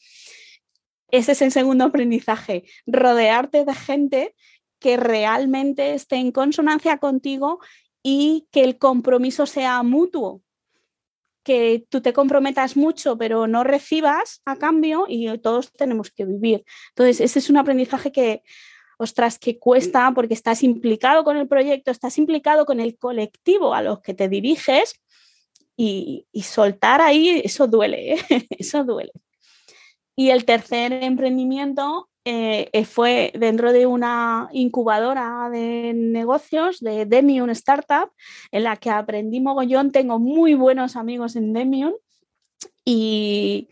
Ese 1.10 1.34
es 1.34 1.42
el 1.44 1.52
segundo 1.52 1.86
aprendizaje, 1.86 2.64
rodearte 2.88 3.66
de 3.66 3.76
gente 3.76 4.36
que 4.80 4.98
realmente 4.98 5.94
esté 5.94 6.16
en 6.16 6.32
consonancia 6.32 6.98
contigo 6.98 7.60
y 8.02 8.48
que 8.52 8.64
el 8.64 8.78
compromiso 8.78 9.46
sea 9.46 9.82
mutuo, 9.84 10.42
que 11.44 11.86
tú 11.90 12.02
te 12.02 12.14
comprometas 12.14 12.78
mucho 12.78 13.18
pero 13.18 13.48
no 13.48 13.64
recibas 13.64 14.42
a 14.46 14.56
cambio 14.56 15.06
y 15.08 15.38
todos 15.40 15.72
tenemos 15.72 16.12
que 16.12 16.26
vivir. 16.26 16.64
Entonces, 16.90 17.22
ese 17.22 17.40
es 17.40 17.50
un 17.50 17.58
aprendizaje 17.58 18.12
que, 18.12 18.44
ostras, 18.98 19.38
que 19.38 19.60
cuesta 19.60 20.12
porque 20.16 20.34
estás 20.34 20.64
implicado 20.64 21.24
con 21.24 21.38
el 21.38 21.48
proyecto, 21.48 21.92
estás 21.92 22.18
implicado 22.18 22.66
con 22.66 22.80
el 22.80 22.98
colectivo 22.98 23.74
a 23.74 23.82
los 23.82 24.00
que 24.02 24.14
te 24.14 24.30
diriges 24.30 25.00
y, 25.76 26.26
soltar 26.44 27.02
ahí, 27.02 27.42
eso 27.44 27.68
duele, 27.68 28.14
¿eh? 28.14 28.18
eso 28.58 28.84
duele. 28.84 29.12
Y 30.16 30.30
el 30.30 30.46
tercer 30.46 30.94
emprendimiento 30.94 32.10
eh, 32.26 32.70
eh, 32.72 32.86
fue 32.86 33.34
dentro 33.36 33.74
de 33.74 33.86
una 33.86 34.50
incubadora 34.54 35.50
de 35.52 35.94
negocios 35.94 36.80
de 36.80 37.06
Demium 37.06 37.50
Startup, 37.50 38.10
en 38.52 38.64
la 38.64 38.78
que 38.78 38.90
aprendí 38.90 39.42
mogollón. 39.42 39.92
Tengo 39.92 40.20
muy 40.20 40.54
buenos 40.54 40.96
amigos 40.96 41.36
en 41.36 41.54
Demium. 41.54 41.94
Y, 42.86 43.70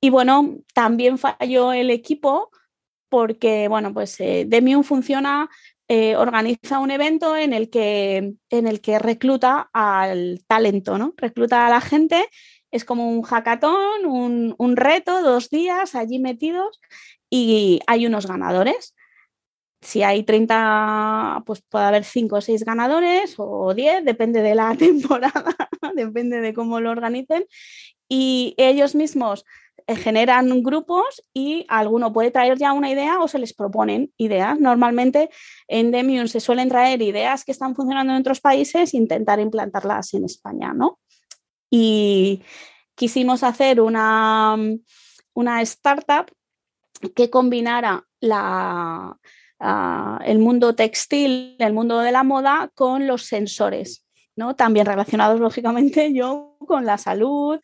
y 0.00 0.10
bueno, 0.10 0.56
también 0.72 1.18
falló 1.18 1.72
el 1.72 1.90
equipo 1.90 2.50
porque, 3.10 3.68
bueno, 3.68 3.92
pues 3.92 4.18
eh, 4.20 4.44
Demium 4.46 4.82
funciona, 4.82 5.48
organiza 6.16 6.80
un 6.80 6.90
evento 6.90 7.36
en 7.36 7.52
el, 7.52 7.70
que, 7.70 8.34
en 8.50 8.66
el 8.66 8.80
que 8.80 8.98
recluta 8.98 9.70
al 9.72 10.42
talento, 10.48 10.98
¿no? 10.98 11.14
Recluta 11.16 11.66
a 11.66 11.70
la 11.70 11.80
gente 11.80 12.26
es 12.70 12.84
como 12.84 13.10
un 13.10 13.22
hackathon, 13.22 14.04
un, 14.04 14.76
reto, 14.76 15.22
dos 15.22 15.50
días 15.50 15.94
allí 15.94 16.18
metidos 16.18 16.80
y 17.30 17.80
hay 17.86 18.06
unos 18.06 18.26
ganadores. 18.26 18.94
Si 19.82 20.02
hay 20.02 20.22
30, 20.22 21.42
pues 21.46 21.62
puede 21.68 21.84
haber 21.84 22.04
5 22.04 22.36
o 22.36 22.40
6 22.40 22.64
ganadores 22.64 23.34
o 23.38 23.74
10, 23.74 24.04
depende 24.04 24.42
de 24.42 24.54
la 24.54 24.74
temporada, 24.78 25.54
depende 25.94 26.40
de 26.40 26.54
cómo 26.54 26.80
lo 26.80 26.90
organicen. 26.90 27.46
Y 28.08 28.54
ellos 28.56 28.94
mismos 28.94 29.44
eh, 29.86 29.96
generan 29.96 30.62
grupos 30.62 31.22
y 31.34 31.66
alguno 31.68 32.12
puede 32.12 32.30
traer 32.30 32.58
ya 32.58 32.72
una 32.72 32.90
idea 32.90 33.20
o 33.20 33.28
se 33.28 33.38
les 33.38 33.52
proponen 33.52 34.12
ideas. 34.16 34.58
Normalmente 34.58 35.30
en 35.68 35.90
Demium 35.90 36.28
se 36.28 36.40
suelen 36.40 36.68
traer 36.68 37.02
ideas 37.02 37.44
que 37.44 37.52
están 37.52 37.74
funcionando 37.74 38.12
en 38.12 38.20
otros 38.20 38.40
países 38.40 38.94
e 38.94 38.96
intentar 38.96 39.40
implantarlas 39.40 40.14
en 40.14 40.24
España, 40.24 40.72
¿no? 40.72 40.98
y 41.70 42.42
quisimos 42.94 43.42
hacer 43.42 43.80
una, 43.80 44.56
una 45.34 45.62
startup 45.62 46.30
que 46.98 47.30
combinara 47.30 48.04
ah, 48.30 50.20
el 50.24 50.38
mundo 50.38 50.74
textil, 50.74 51.56
el 51.58 51.72
mundo 51.72 52.00
de 52.00 52.12
la 52.12 52.22
moda 52.22 52.70
con 52.74 53.06
los 53.06 53.22
sensores, 53.22 54.04
¿no? 54.36 54.54
También 54.56 54.86
relacionados, 54.86 55.40
lógicamente, 55.40 56.12
yo 56.14 56.56
con 56.66 56.86
la 56.86 56.98
salud. 56.98 57.60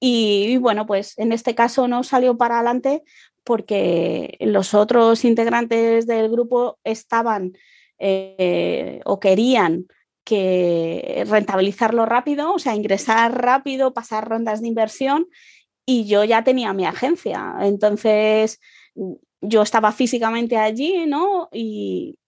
Y, 0.00 0.56
bueno, 0.58 0.86
pues 0.86 1.18
en 1.18 1.32
este 1.32 1.54
caso 1.54 1.86
no 1.86 2.02
salió 2.02 2.36
para 2.36 2.56
adelante 2.56 3.02
porque 3.44 4.36
los 4.40 4.74
otros 4.74 5.24
integrantes 5.24 6.06
del 6.06 6.30
grupo 6.30 6.78
estaban 6.84 7.52
eh, 7.98 9.00
o 9.04 9.20
querían 9.20 9.86
que 10.24 11.24
rentabilizarlo 11.28 12.06
rápido, 12.06 12.54
o 12.54 12.58
sea, 12.58 12.74
ingresar 12.74 13.42
rápido, 13.42 13.92
pasar 13.92 14.28
rondas 14.28 14.60
de 14.60 14.68
inversión 14.68 15.26
y 15.86 16.06
yo 16.06 16.24
ya 16.24 16.44
tenía 16.44 16.72
mi 16.72 16.86
agencia. 16.86 17.56
Entonces, 17.60 18.60
yo 19.40 19.62
estaba 19.62 19.92
físicamente 19.92 20.56
allí, 20.56 21.06
¿no? 21.06 21.48
Y, 21.52 22.18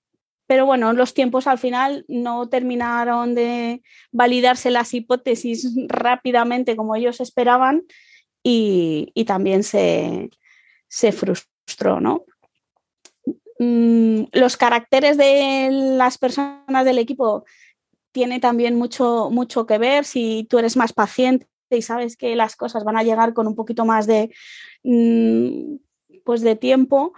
pero 0.47 0.67
bueno, 0.67 0.93
los 0.93 1.15
tiempos 1.15 1.47
al 1.47 1.59
final 1.59 2.05
no 2.09 2.49
terminaron 2.49 3.35
de 3.35 3.83
validarse 4.11 4.71
las 4.71 4.93
hipótesis 4.95 5.71
rápidamente 5.89 6.77
como 6.77 6.97
ellos 6.97 7.21
esperaban 7.21 7.85
y, 8.43 9.13
también 9.27 9.63
se, 9.63 10.31
se, 10.89 11.13
frustró, 11.13 12.01
¿no? 12.01 12.25
Mm, 13.59 14.25
los 14.33 14.57
caracteres 14.57 15.17
de 15.17 15.69
las 15.71 16.19
personas 16.19 16.85
del 16.85 16.99
equipo 16.99 17.45
tiene 18.11 18.41
también 18.41 18.77
mucho, 18.77 19.31
mucho 19.31 19.67
que 19.67 19.79
ver 19.79 20.05
si 20.05 20.47
tú 20.51 20.59
eres 20.59 20.77
más 20.77 20.93
paciente 20.93 21.47
y 21.77 21.83
sabes 21.83 22.17
que 22.17 22.37
las 22.37 22.57
cosas 22.57 22.85
van 22.85 22.97
a 22.97 23.03
llegar 23.03 23.35
con 23.35 23.47
un 23.47 23.55
poquito 23.55 23.85
más 23.85 24.07
de, 24.07 24.35
mm, 24.83 25.77
pues 26.25 26.43
de 26.43 26.57
tiempo. 26.57 27.13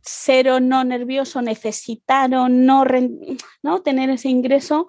Ser 0.00 0.50
o 0.50 0.60
no 0.60 0.84
nervioso, 0.84 1.42
necesitar 1.42 2.32
o 2.34 2.48
no, 2.48 2.84
no 3.62 3.82
tener 3.82 4.10
ese 4.10 4.28
ingreso, 4.28 4.86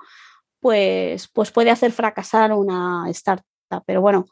pues, 0.59 1.27
pues 1.27 1.51
puede 1.51 1.71
hacer 1.71 1.91
fracasar 1.91 2.53
una 2.53 3.09
startup. 3.09 3.45
Pero 3.85 4.01
bueno, 4.01 4.25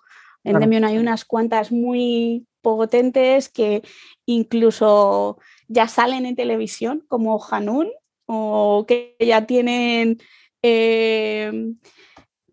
en 0.43 0.59
Demion 0.59 0.85
hay 0.85 0.97
unas 0.97 1.25
cuantas 1.25 1.71
muy 1.71 2.45
potentes 2.61 3.49
que 3.49 3.81
incluso 4.25 5.39
ya 5.67 5.87
salen 5.87 6.25
en 6.25 6.35
televisión, 6.35 7.03
como 7.07 7.43
Hanun, 7.43 7.89
o 8.27 8.85
que 8.87 9.15
ya 9.19 9.45
tienen 9.45 10.19
Em, 10.67 11.77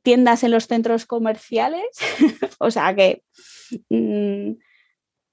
tiendas 0.02 0.44
en 0.44 0.50
los 0.50 0.66
centros 0.66 1.06
comerciales. 1.06 1.86
o 2.58 2.70
sea 2.70 2.94
que 2.94 3.22
mm, 3.88 4.52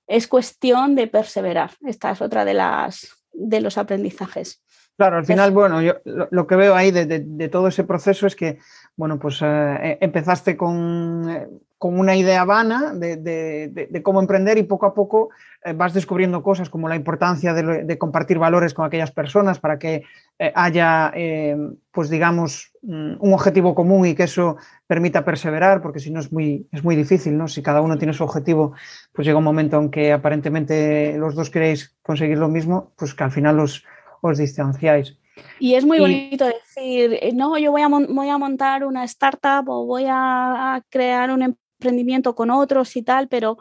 es 0.08 0.28
cuestión 0.28 0.96
de 0.96 1.08
perseverar. 1.08 1.72
Esta 1.86 2.12
es 2.12 2.22
otra 2.22 2.46
de 2.46 2.54
las 2.54 3.20
de 3.32 3.62
los 3.62 3.78
aprendizajes. 3.78 4.62
Claro, 4.98 5.18
al 5.18 5.26
final, 5.26 5.52
bueno, 5.52 5.82
yo 5.82 5.94
lo, 6.04 6.46
que 6.46 6.58
veo 6.58 6.76
ahí 6.76 6.92
de, 6.92 7.50
todo 7.50 7.70
ese 7.70 7.86
proceso 7.86 8.28
es 8.28 8.36
que, 8.36 8.60
bueno, 8.98 9.18
pues 9.18 9.40
eh, 9.42 9.98
empezaste 10.02 10.58
con, 10.58 11.30
eh, 11.30 11.48
con 11.80 11.98
una 11.98 12.14
idea 12.18 12.44
vana 12.44 12.94
de, 12.94 14.02
cómo 14.04 14.20
emprender 14.20 14.58
y 14.58 14.64
poco 14.64 14.86
a 14.86 14.94
poco 14.94 15.30
eh, 15.64 15.72
vas 15.72 15.94
descubriendo 15.94 16.44
cosas 16.44 16.70
como 16.70 16.90
la 16.90 16.98
importancia 16.98 17.54
de, 17.54 17.98
compartir 17.98 18.38
valores 18.38 18.74
con 18.74 18.86
aquellas 18.86 19.12
personas 19.12 19.60
para 19.60 19.80
que 19.80 20.04
eh, 20.38 20.52
haya, 20.56 21.14
eh, 21.16 21.56
pues 21.92 22.10
digamos, 22.10 22.74
mm, 22.82 23.14
un 23.20 23.34
objetivo 23.34 23.74
común 23.74 24.06
y 24.06 24.14
que 24.14 24.24
eso 24.24 24.58
permita 24.88 25.24
perseverar, 25.24 25.82
porque 25.82 26.02
si 26.02 26.12
no 26.12 26.20
es 26.20 26.34
muy, 26.34 26.68
es 26.74 26.84
muy 26.84 26.98
difícil, 26.98 27.38
¿no? 27.38 27.48
Si 27.48 27.64
cada 27.64 27.80
uno 27.80 27.98
tiene 27.98 28.12
su 28.12 28.26
objetivo, 28.26 28.74
pues 29.14 29.26
llega 29.26 29.38
un 29.38 29.46
momento 29.46 29.80
en 29.80 29.90
que 29.90 30.12
aparentemente 30.12 31.18
los 31.18 31.34
dos 31.34 31.50
queréis 31.50 31.96
conseguir 32.02 32.40
lo 32.40 32.50
mismo, 32.50 32.92
pues 32.98 33.14
que 33.14 33.24
al 33.24 33.32
final 33.32 33.58
os, 33.58 33.86
os 34.20 34.38
distanciáis. 34.38 35.18
Y 35.60 35.76
es 35.76 35.86
muy 35.86 36.00
bonito 36.00 36.46
decir, 36.46 37.34
no, 37.34 37.58
yo 37.58 37.72
voy 37.72 37.82
a, 37.82 37.88
voy 37.88 38.30
a 38.30 38.38
montar 38.38 38.84
una 38.84 39.06
startup 39.06 39.70
o 39.70 39.86
voy 39.86 40.06
a, 40.10 40.84
crear 40.90 41.32
un 41.32 41.58
emprendimiento 41.80 42.36
con 42.36 42.52
otros 42.52 42.96
y 42.96 43.04
tal, 43.04 43.28
pero 43.30 43.58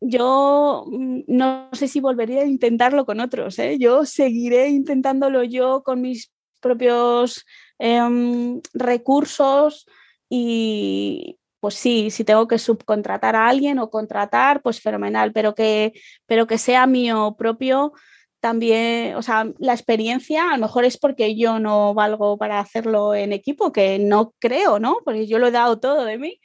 yo 0.00 0.84
mm, 0.86 1.22
no 1.26 1.68
sé 1.72 1.88
si 1.88 2.00
volvería 2.00 2.42
a 2.42 2.46
intentarlo 2.46 3.04
con 3.04 3.20
otros. 3.20 3.58
¿eh? 3.58 3.78
Yo 3.78 4.04
seguiré 4.04 4.68
intentándolo 4.68 5.42
yo 5.42 5.82
con 5.82 6.00
mis 6.00 6.30
propios 6.60 7.44
em, 7.78 8.60
recursos 8.72 9.86
y 10.28 11.38
pues 11.60 11.74
sí, 11.74 12.10
si 12.10 12.24
tengo 12.24 12.46
que 12.46 12.58
subcontratar 12.58 13.36
a 13.36 13.48
alguien 13.48 13.78
o 13.78 13.90
contratar, 13.90 14.62
pues 14.62 14.80
fenomenal, 14.80 15.32
pero 15.32 15.54
que, 15.54 15.94
pero 16.26 16.46
que 16.46 16.58
sea 16.58 16.86
mío 16.86 17.36
propio 17.38 17.92
también, 18.40 19.14
o 19.14 19.22
sea, 19.22 19.46
la 19.58 19.72
experiencia 19.72 20.50
a 20.50 20.58
lo 20.58 20.66
mejor 20.66 20.84
es 20.84 20.98
porque 20.98 21.34
yo 21.34 21.58
no 21.60 21.94
valgo 21.94 22.36
para 22.36 22.60
hacerlo 22.60 23.14
en 23.14 23.32
equipo, 23.32 23.72
que 23.72 23.98
no 23.98 24.34
creo, 24.38 24.78
¿no? 24.78 24.98
Porque 25.02 25.26
yo 25.26 25.38
lo 25.38 25.46
he 25.46 25.50
dado 25.50 25.80
todo 25.80 26.04
de 26.04 26.18
mí, 26.18 26.38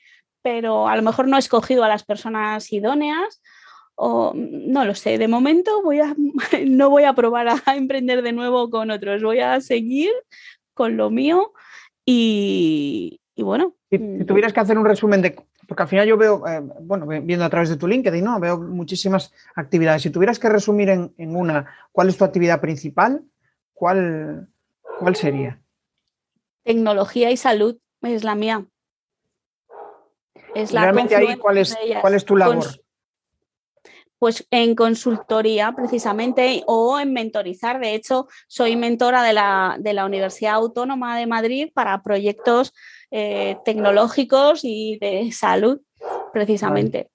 pero 0.52 0.88
a 0.88 0.96
lo 0.96 1.04
mejor 1.04 1.28
no 1.28 1.36
he 1.36 1.40
escogido 1.40 1.84
a 1.84 1.88
las 1.88 2.04
personas 2.04 2.74
idóneas 2.74 3.40
o 3.94 4.34
no 4.36 4.84
lo 4.84 4.96
sé, 4.96 5.20
de 5.20 5.28
momento 5.28 5.84
voy 5.84 6.00
a, 6.00 6.16
no 6.66 6.90
voy 6.90 7.04
a 7.04 7.14
probar 7.14 7.50
a 7.50 7.76
emprender 7.76 8.24
de 8.24 8.32
nuevo 8.32 8.72
con 8.72 8.90
otros, 8.90 9.22
voy 9.22 9.42
a 9.42 9.62
seguir 9.62 10.10
con 10.74 10.98
lo 10.98 11.12
mío 11.12 11.54
y, 12.04 13.22
bueno. 13.38 13.76
Si, 13.92 14.00
mm. 14.00 14.26
tuvieras 14.26 14.52
que 14.52 14.60
hacer 14.60 14.76
un 14.80 14.86
resumen 14.86 15.22
de, 15.22 15.36
porque 15.68 15.84
al 15.84 15.90
final 15.90 16.08
yo 16.08 16.18
veo, 16.18 16.44
eh, 16.48 16.62
bueno, 16.82 17.06
viendo 17.06 17.46
a 17.46 17.50
través 17.52 17.70
de 17.70 17.78
tu 17.78 17.88
LinkedIn, 17.88 18.26
¿no? 18.26 18.40
Veo 18.40 18.58
muchísimas 18.58 19.32
actividades. 19.54 20.02
Si 20.02 20.10
tuvieras 20.10 20.40
que 20.40 20.50
resumir 20.50 20.90
en, 20.90 21.14
una, 21.36 21.68
¿cuál 21.92 22.10
es 22.10 22.18
tu 22.18 22.26
actividad 22.26 22.60
principal? 22.60 23.22
¿Cuál, 23.76 24.50
cuál 24.98 25.16
sería? 25.16 25.62
Tecnología 26.64 27.30
y 27.30 27.38
salud 27.38 27.78
es 28.02 28.24
la 28.24 28.34
mía. 28.34 28.66
Es 30.56 30.74
la 30.74 30.82
Realmente 30.82 31.16
ahí, 31.16 31.38
¿cuál 31.38 31.58
es, 31.58 31.78
¿cuál 32.02 32.14
es 32.16 32.26
tu 32.26 32.36
labor? 32.36 32.66
pues 34.20 34.46
en 34.52 34.76
consultoría 34.76 35.72
precisamente 35.72 36.64
o 36.68 37.00
en 37.00 37.14
mentorizar. 37.14 37.80
De 37.80 37.96
hecho, 37.96 38.28
soy 38.48 38.76
mentora 38.76 39.24
de 39.24 39.34
la, 39.34 40.06
Universidad 40.06 40.56
Autónoma 40.56 41.18
de 41.18 41.26
Madrid 41.26 41.72
para 41.74 42.04
proyectos 42.04 42.74
eh, 43.12 43.58
tecnológicos 43.64 44.62
y 44.64 44.98
de 45.00 45.32
salud, 45.32 45.82
precisamente. 46.34 47.10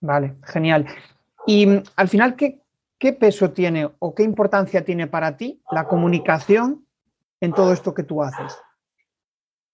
Vale. 0.00 0.36
genial. 0.44 0.86
Y 1.46 1.66
mm, 1.66 1.82
al 1.96 2.08
final, 2.08 2.36
¿qué, 2.36 2.60
¿qué 2.98 3.14
peso 3.14 3.50
tiene 3.50 3.90
o 3.98 4.14
qué 4.14 4.22
importancia 4.22 4.84
tiene 4.84 5.06
para 5.06 5.36
ti 5.36 5.62
la 5.70 5.88
comunicación 5.88 6.86
en 7.40 7.52
todo 7.52 7.72
esto 7.72 7.94
que 7.94 8.02
tú 8.02 8.22
haces? 8.22 8.54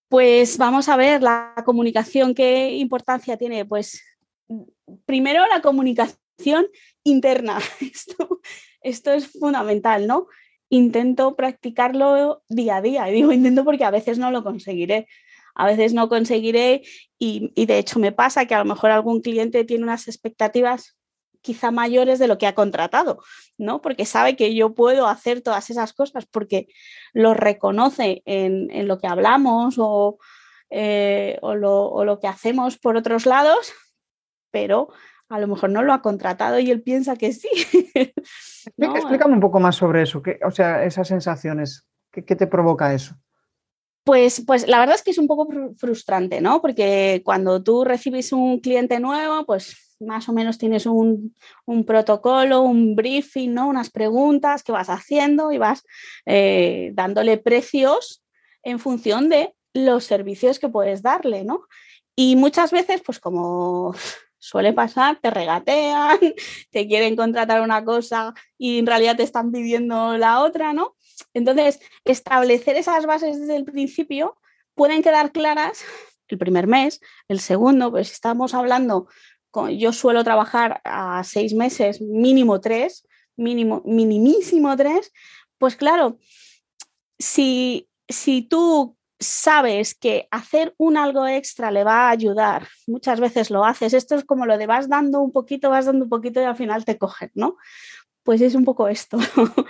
Pues 0.09 0.57
vamos 0.57 0.89
a 0.89 0.97
ver, 0.97 1.21
la 1.21 1.53
comunicación, 1.65 2.33
¿qué 2.33 2.71
importancia 2.77 3.37
tiene? 3.37 3.63
Pues 3.63 4.03
primero 5.05 5.45
la 5.47 5.61
comunicación 5.61 6.67
interna. 7.03 7.59
Esto, 7.79 8.41
esto 8.81 9.11
es 9.11 9.27
fundamental, 9.27 10.07
¿no? 10.07 10.27
Intento 10.69 11.35
practicarlo 11.35 12.43
día 12.49 12.77
a 12.77 12.81
día. 12.81 13.09
Y 13.09 13.13
digo 13.13 13.31
intento 13.31 13.63
porque 13.65 13.83
a 13.83 13.91
veces 13.91 14.17
no 14.17 14.31
lo 14.31 14.43
conseguiré. 14.43 15.07
A 15.53 15.65
veces 15.67 15.93
no 15.93 16.09
conseguiré 16.09 16.83
y, 17.19 17.51
y 17.55 17.65
de 17.65 17.77
hecho 17.77 17.99
me 17.99 18.11
pasa 18.11 18.45
que 18.45 18.55
a 18.55 18.59
lo 18.59 18.65
mejor 18.65 18.91
algún 18.91 19.21
cliente 19.21 19.65
tiene 19.65 19.83
unas 19.83 20.07
expectativas 20.07 20.98
quizá 21.41 21.71
mayores 21.71 22.19
de 22.19 22.27
lo 22.27 22.37
que 22.37 22.47
ha 22.47 22.55
contratado, 22.55 23.21
¿no? 23.57 23.81
Porque 23.81 24.05
sabe 24.05 24.35
que 24.35 24.53
yo 24.53 24.73
puedo 24.73 25.07
hacer 25.07 25.41
todas 25.41 25.69
esas 25.69 25.93
cosas 25.93 26.25
porque 26.25 26.67
lo 27.13 27.33
reconoce 27.33 28.21
en, 28.25 28.69
en 28.71 28.87
lo 28.87 28.99
que 28.99 29.07
hablamos 29.07 29.75
o, 29.77 30.17
eh, 30.69 31.37
o, 31.41 31.55
lo, 31.55 31.85
o, 31.85 32.05
lo, 32.05 32.19
que 32.19 32.27
hacemos 32.27 32.77
por 32.77 32.97
otros 32.97 33.25
lados, 33.25 33.73
pero 34.51 34.89
a 35.29 35.39
lo 35.39 35.47
mejor 35.47 35.69
no 35.69 35.83
lo 35.83 35.93
ha 35.93 36.01
contratado 36.01 36.59
y 36.59 36.71
él 36.71 36.81
piensa 36.81 37.15
que 37.15 37.33
sí. 37.33 37.49
Explícame 38.77 39.33
un 39.33 39.39
poco 39.39 39.59
más 39.59 39.75
sobre 39.75 40.03
eso, 40.03 40.21
o 40.45 40.51
sea, 40.51 40.83
esas 40.83 41.07
sensaciones, 41.07 41.87
¿qué, 42.11 42.21
te 42.21 42.47
provoca 42.47 42.93
eso? 42.93 43.15
Pues, 44.03 44.43
pues 44.45 44.67
la 44.67 44.79
verdad 44.79 44.95
es 44.95 45.03
que 45.03 45.11
es 45.11 45.17
un 45.17 45.27
poco 45.27 45.47
frustrante, 45.77 46.41
¿no? 46.41 46.61
Porque 46.61 47.21
cuando 47.23 47.61
tú 47.61 47.83
recibes 47.83 48.31
un 48.31 48.59
cliente 48.59 48.99
nuevo, 48.99 49.45
pues 49.45 49.88
más 49.99 50.29
o 50.29 50.33
menos 50.33 50.57
tienes 50.57 50.85
un, 50.85 51.35
protocolo, 51.85 52.61
un 52.61 52.95
briefing, 52.95 53.53
¿no? 53.53 53.67
Unas 53.67 53.89
preguntas 53.89 54.63
que 54.63 54.71
vas 54.71 54.89
haciendo 54.89 55.51
y 55.51 55.57
vas 55.57 55.83
eh, 56.25 56.91
dándole 56.93 57.37
precios 57.37 58.23
en 58.63 58.79
función 58.79 59.29
de 59.29 59.53
los 59.73 60.03
servicios 60.03 60.59
que 60.59 60.69
puedes 60.69 61.01
darle, 61.01 61.43
¿no? 61.43 61.61
Y 62.15 62.35
muchas 62.35 62.71
veces, 62.71 63.01
pues 63.05 63.19
como 63.19 63.93
suele 64.37 64.73
pasar, 64.73 65.19
te 65.21 65.29
regatean, 65.29 66.19
te 66.71 66.87
quieren 66.87 67.15
contratar 67.15 67.61
una 67.61 67.83
cosa 67.83 68.33
y 68.57 68.79
en 68.79 68.87
realidad 68.87 69.17
te 69.17 69.23
están 69.23 69.51
pidiendo 69.51 70.17
la 70.17 70.41
otra, 70.41 70.73
¿no? 70.73 70.95
Entonces, 71.33 71.79
establecer 72.05 72.77
esas 72.77 73.05
bases 73.05 73.39
desde 73.39 73.55
el 73.55 73.65
principio 73.65 74.37
pueden 74.75 75.03
quedar 75.03 75.31
claras 75.31 75.83
el 76.29 76.37
primer 76.37 76.67
mes, 76.67 77.01
el 77.27 77.39
segundo, 77.39 77.91
pues 77.91 78.11
estamos 78.11 78.53
hablando, 78.53 79.07
yo 79.77 79.93
suelo 79.93 80.23
trabajar 80.23 80.81
a 80.83 81.23
seis 81.23 81.53
meses, 81.53 82.01
mínimo 82.01 82.59
tres, 82.59 83.07
mínimo, 83.35 83.81
minimísimo 83.85 84.75
tres, 84.75 85.11
pues 85.57 85.75
claro, 85.75 86.17
si, 87.17 87.89
si 88.07 88.41
tú 88.41 88.97
sabes 89.19 89.95
que 89.95 90.27
hacer 90.31 90.73
un 90.77 90.97
algo 90.97 91.27
extra 91.27 91.71
le 91.71 91.83
va 91.83 92.07
a 92.07 92.11
ayudar, 92.11 92.67
muchas 92.87 93.19
veces 93.19 93.49
lo 93.49 93.65
haces, 93.65 93.93
esto 93.93 94.15
es 94.15 94.23
como 94.23 94.45
lo 94.45 94.57
de 94.57 94.67
vas 94.67 94.87
dando 94.87 95.19
un 95.19 95.31
poquito, 95.31 95.69
vas 95.69 95.85
dando 95.85 96.05
un 96.05 96.09
poquito 96.09 96.39
y 96.39 96.45
al 96.45 96.55
final 96.55 96.85
te 96.85 96.97
cogen, 96.97 97.31
¿no? 97.33 97.57
Pues 98.23 98.41
es 98.41 98.55
un 98.55 98.63
poco 98.63 98.87
esto. 98.87 99.17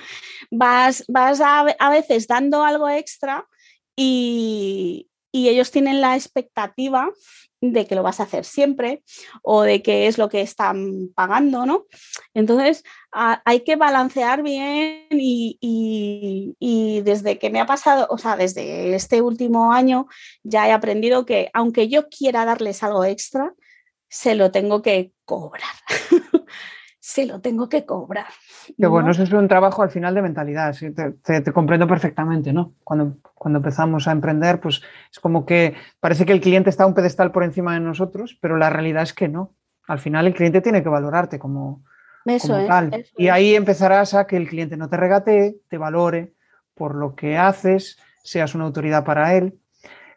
vas 0.51 1.03
vas 1.07 1.41
a, 1.41 1.61
a, 1.61 1.89
veces 1.89 2.27
dando 2.27 2.63
algo 2.63 2.89
extra 2.89 3.47
y, 3.95 5.08
y 5.31 5.49
ellos 5.49 5.71
tienen 5.71 6.01
la 6.01 6.15
expectativa 6.15 7.09
de 7.61 7.85
que 7.85 7.95
lo 7.95 8.03
vas 8.03 8.19
a 8.19 8.23
hacer 8.23 8.45
siempre 8.45 9.03
o 9.41 9.63
de 9.63 9.81
que 9.81 10.07
es 10.07 10.17
lo 10.17 10.29
que 10.29 10.41
están 10.41 11.09
pagando, 11.13 11.65
¿no? 11.65 11.85
Entonces, 12.33 12.83
hay 13.11 13.61
que 13.61 13.75
balancear 13.75 14.43
bien 14.43 15.07
y, 15.11 15.57
y, 16.59 17.01
desde 17.01 17.37
que 17.37 17.49
me 17.49 17.59
ha 17.59 17.65
pasado, 17.65 18.07
o 18.09 18.17
sea, 18.17 18.37
desde 18.37 18.95
este 18.95 19.21
último 19.21 19.73
año, 19.73 20.07
ya 20.43 20.67
he 20.67 20.71
aprendido 20.71 21.25
que 21.25 21.49
aunque 21.53 21.89
yo 21.89 22.07
quiera 22.07 22.45
darles 22.45 22.83
algo 22.83 23.03
extra, 23.03 23.53
se 24.09 24.35
lo 24.35 24.51
tengo 24.51 24.81
que 24.81 25.11
cobrar. 25.25 25.75
se 26.99 27.25
lo 27.25 27.41
tengo 27.41 27.69
que 27.69 27.85
cobrar. 27.85 28.31
Que 28.77 28.87
bueno, 28.87 29.11
eso 29.11 29.23
es 29.23 29.31
un 29.31 29.47
trabajo 29.47 29.81
al 29.81 29.89
final 29.89 30.13
de 30.15 30.21
mentalidad, 30.21 30.75
te, 30.75 31.51
comprendo 31.51 31.87
perfectamente, 31.87 32.53
¿no? 32.53 32.73
Cuando, 32.83 33.17
cuando 33.33 33.57
empezamos 33.59 34.07
a 34.07 34.11
emprender, 34.11 34.59
pues 34.59 34.81
es 35.11 35.19
como 35.19 35.45
que 35.45 35.75
parece 35.99 36.25
que 36.25 36.33
el 36.33 36.41
cliente 36.41 36.69
está 36.69 36.85
un 36.85 36.93
pedestal 36.93 37.31
por 37.31 37.43
encima 37.43 37.73
de 37.73 37.79
nosotros, 37.79 38.37
pero 38.41 38.57
la 38.57 38.69
realidad 38.69 39.03
es 39.03 39.13
que 39.13 39.27
no. 39.27 39.55
Al 39.87 39.99
final 39.99 40.27
el 40.27 40.33
cliente 40.33 40.61
tiene 40.61 40.83
que 40.83 40.89
valorarte 40.89 41.39
como, 41.39 41.83
tal. 42.67 43.05
y 43.17 43.27
ahí 43.29 43.55
empezarás 43.55 44.13
a 44.13 44.27
que 44.27 44.37
el 44.37 44.47
cliente 44.47 44.77
no 44.77 44.89
te 44.89 44.97
regatee, 44.97 45.61
te 45.67 45.77
valore 45.77 46.33
por 46.75 46.95
lo 46.95 47.15
que 47.15 47.37
haces, 47.37 47.97
seas 48.23 48.55
una 48.55 48.65
autoridad 48.65 49.03
para 49.03 49.33
él. 49.33 49.59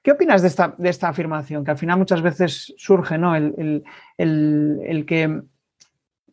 ¿Qué 0.03 0.11
opinas 0.13 0.43
de 0.43 0.49
esta, 0.49 0.75
de 0.77 0.89
esta 0.89 1.09
afirmación? 1.09 1.65
Que 1.65 1.71
al 1.71 1.79
final 1.79 1.99
muchas 1.99 2.23
veces 2.23 2.75
surge, 2.77 3.19
¿no? 3.19 3.37
el, 3.37 3.85
el 4.19 5.07
que 5.07 5.43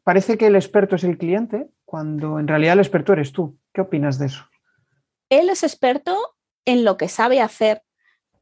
parece 0.04 0.38
que 0.40 0.48
el 0.48 0.56
experto 0.56 0.96
es 0.96 1.04
el 1.04 1.18
cliente 1.18 1.70
cuando 1.90 2.38
en 2.38 2.48
realidad 2.48 2.74
el 2.74 2.82
experto 2.82 3.14
eres 3.14 3.32
tú. 3.32 3.58
¿Qué 3.74 3.82
opinas 3.82 4.20
de 4.20 4.28
eso? 4.28 4.46
Él 5.32 5.50
es 5.50 5.64
experto 5.64 6.16
en 6.64 6.86
lo 6.86 6.98
que 6.98 7.08
sabe 7.08 7.42
hacer 7.42 7.82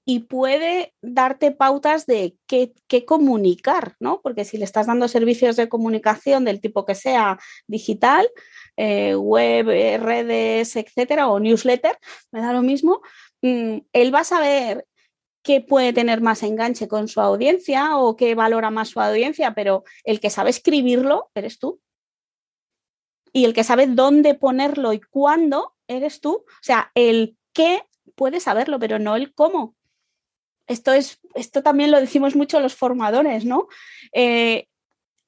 y 0.03 0.19
puede 0.19 0.93
darte 1.01 1.51
pautas 1.51 2.05
de 2.05 2.35
qué, 2.45 2.73
comunicar, 3.05 3.95
¿no? 4.01 4.19
Porque 4.21 4.43
si 4.43 4.57
le 4.57 4.65
estás 4.65 4.87
dando 4.87 5.07
servicios 5.07 5.55
de 5.55 5.69
comunicación 5.69 6.43
del 6.43 6.59
tipo 6.59 6.85
que 6.85 6.93
sea 6.93 7.39
digital, 7.67 8.27
eh, 8.75 9.15
web, 9.15 9.69
eh, 9.69 9.97
redes, 9.97 10.75
etcétera, 10.75 11.29
o 11.29 11.39
newsletter, 11.39 11.97
me 12.33 12.41
da 12.41 12.51
lo 12.51 12.61
mismo, 12.61 12.99
mm, 13.43 13.77
él 13.93 14.13
va 14.13 14.19
a 14.19 14.25
saber 14.25 14.85
qué 15.41 15.61
puede 15.61 15.93
tener 15.93 16.19
más 16.19 16.43
enganche 16.43 16.89
con 16.89 17.07
su 17.07 17.21
audiencia 17.21 17.95
o 17.95 18.17
qué 18.17 18.35
valora 18.35 18.71
más 18.71 18.89
su 18.89 18.99
audiencia, 18.99 19.53
pero 19.53 19.85
el 20.03 20.19
que 20.19 20.29
sabe 20.29 20.49
escribirlo 20.49 21.31
eres 21.33 21.59
tú. 21.59 21.79
Y 23.33 23.45
el 23.45 23.53
que 23.53 23.63
sabe 23.63 23.87
dónde 23.87 24.35
ponerlo 24.35 24.93
y 24.93 24.99
cuándo 24.99 25.75
eres 25.87 26.21
tú. 26.21 26.45
O 26.47 26.63
sea, 26.63 26.91
el 26.95 27.37
qué 27.53 27.83
puede 28.15 28.39
saberlo, 28.39 28.79
pero 28.79 28.99
no 28.99 29.15
el 29.15 29.33
cómo. 29.33 29.75
Esto, 30.67 30.91
es, 30.91 31.19
esto 31.33 31.63
también 31.63 31.91
lo 31.91 31.99
decimos 31.99 32.35
mucho 32.35 32.59
los 32.59 32.75
formadores, 32.75 33.45
¿no? 33.45 33.67
Eh, 34.11 34.67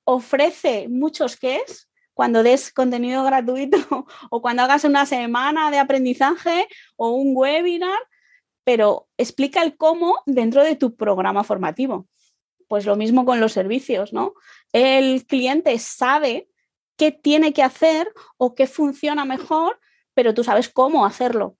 ofrece 0.04 0.88
muchos 0.89 1.38
qués 1.38 1.89
cuando 2.14 2.43
des 2.43 2.74
contenido 2.74 3.24
gratuito 3.24 3.78
o 4.30 4.41
cuando 4.41 4.64
hagas 4.64 4.84
una 4.84 5.06
semana 5.06 5.72
de 5.72 5.80
aprendizaje 5.80 6.68
o 6.97 7.12
un 7.12 7.32
webinar, 7.34 7.97
pero 8.66 9.08
explica 9.18 9.64
el 9.64 9.78
cómo 9.78 10.22
dentro 10.26 10.64
de 10.64 10.76
tu 10.76 10.95
programa 10.95 11.43
formativo. 11.43 12.08
pues 12.68 12.86
lo 12.86 12.95
mismo 12.95 13.26
con 13.26 13.39
los 13.39 13.54
servicios, 13.54 14.14
¿no? 14.14 14.34
El 14.74 15.26
cliente 15.26 15.80
sabe 15.80 16.50
qué 17.00 17.12
tiene 17.12 17.54
que 17.54 17.64
hacer 17.64 18.14
o 18.38 18.54
qué 18.54 18.68
funciona 18.68 19.26
mejor, 19.26 19.80
pero 20.14 20.34
tú 20.36 20.43
sabes 20.43 20.70
cómo 20.70 21.06
hacerlo. 21.06 21.56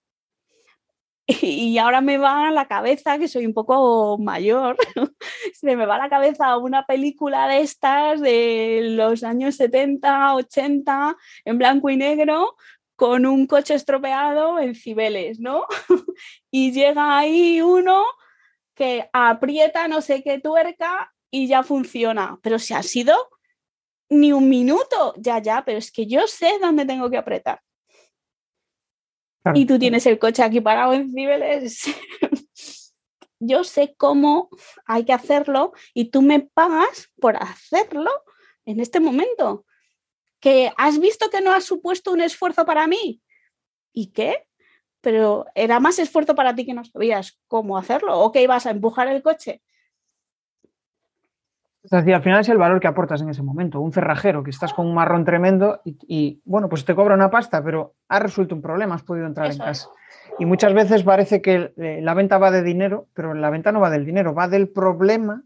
Y 1.42 1.78
ahora 1.78 2.02
me 2.02 2.18
va 2.18 2.48
a 2.48 2.52
la 2.52 2.68
cabeza, 2.68 3.20
que 3.20 3.28
soy 3.28 3.46
un 3.46 3.54
poco 3.54 4.18
mayor, 4.18 4.76
se 5.54 5.76
me 5.76 5.86
va 5.86 5.96
a 5.96 6.00
la 6.00 6.10
cabeza 6.10 6.58
una 6.58 6.86
película 6.86 7.48
de 7.48 7.62
estas 7.62 8.20
de 8.20 8.82
los 8.96 9.24
años 9.24 9.56
70, 9.56 10.36
80, 10.36 11.16
en 11.46 11.58
blanco 11.58 11.90
y 11.90 11.98
negro, 11.98 12.56
con 12.96 13.26
un 13.26 13.48
coche 13.48 13.76
estropeado 13.76 14.60
en 14.60 14.76
Cibeles, 14.76 15.40
¿no? 15.40 15.66
y 16.52 16.72
llega 16.72 17.18
ahí 17.18 17.62
uno 17.62 18.04
que 18.74 19.10
aprieta 19.14 19.88
no 19.88 20.02
sé 20.02 20.24
qué 20.24 20.40
tuerca 20.40 21.14
y 21.32 21.48
ya 21.48 21.64
funciona. 21.64 22.40
Pero 22.42 22.60
si 22.60 22.74
ha 22.74 22.84
sido 22.84 23.16
ni 24.10 24.34
un 24.34 24.50
minuto, 24.50 25.14
ya, 25.18 25.40
ya, 25.40 25.64
pero 25.64 25.78
es 25.78 25.92
que 25.92 26.06
yo 26.06 26.28
sé 26.28 26.58
dónde 26.60 26.86
tengo 26.86 27.10
que 27.10 27.18
apretar. 27.18 27.62
Y 29.54 29.66
tú 29.66 29.80
tienes 29.80 30.06
el 30.06 30.20
coche 30.20 30.44
aquí 30.44 30.62
parado 30.62 30.94
en 30.94 31.10
Cibeles. 31.12 31.84
yo 33.40 33.64
sé 33.64 33.96
cómo 33.98 34.50
hay 34.86 35.06
que 35.06 35.14
hacerlo 35.14 35.74
y 35.94 36.12
tú 36.12 36.22
me 36.22 36.42
pagas 36.42 37.10
por 37.20 37.38
hacerlo 37.38 38.12
en 38.66 38.80
este 38.80 39.00
momento 39.00 39.66
que 40.40 40.72
has 40.78 41.00
visto 41.00 41.30
que 41.30 41.42
no 41.42 41.52
has 41.52 41.64
supuesto 41.64 42.12
un 42.12 42.22
esfuerzo 42.22 42.66
para 42.66 42.88
mí. 42.88 43.22
¿Y 43.94 44.12
qué? 44.12 44.48
Pero 45.02 45.46
era 45.56 45.80
más 45.80 46.00
esfuerzo 46.00 46.36
para 46.36 46.54
ti 46.54 46.66
que 46.66 46.74
no 46.74 46.84
sabías 46.84 47.40
cómo 47.48 47.78
hacerlo 47.78 48.20
o 48.20 48.32
que 48.32 48.44
ibas 48.44 48.66
a 48.66 48.72
empujar 48.72 49.08
el 49.08 49.24
coche. 49.24 49.62
Es 51.92 52.04
decir, 52.04 52.14
al 52.14 52.22
final 52.22 52.42
es 52.42 52.50
el 52.50 52.60
valor 52.60 52.80
que 52.80 52.88
aportas 52.88 53.22
en 53.22 53.30
ese 53.30 53.42
momento. 53.42 53.82
Un 53.82 53.92
cerrajero 53.92 54.44
que 54.44 54.52
estás 54.52 54.74
con 54.74 54.86
un 54.86 54.94
marrón 54.94 55.26
tremendo 55.26 55.82
y, 55.84 56.40
bueno, 56.46 56.70
pues 56.70 56.86
te 56.86 56.94
cobra 56.94 57.16
una 57.16 57.32
pasta, 57.32 57.64
pero 57.64 57.96
ha 58.08 58.20
resuelto 58.20 58.54
un 58.54 58.62
problema, 58.62 58.94
has 58.94 59.02
podido 59.02 59.26
entrar 59.26 59.52
en 59.52 59.58
casa. 59.58 59.90
Y 60.38 60.46
muchas 60.46 60.74
veces 60.74 61.02
parece 61.02 61.42
que 61.42 61.74
eh, 61.78 62.00
la 62.02 62.14
venta 62.14 62.38
va 62.38 62.52
de 62.52 62.62
dinero, 62.62 63.08
pero 63.16 63.34
la 63.34 63.50
venta 63.50 63.72
no 63.72 63.80
va 63.80 63.90
del 63.90 64.06
dinero, 64.06 64.36
va 64.36 64.48
del 64.48 64.70
problema 64.70 65.44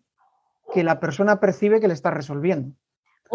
que 0.74 0.84
la 0.84 1.00
persona 1.00 1.40
percibe 1.40 1.80
que 1.80 1.88
le 1.88 1.94
está 1.94 2.12
resolviendo 2.12 2.76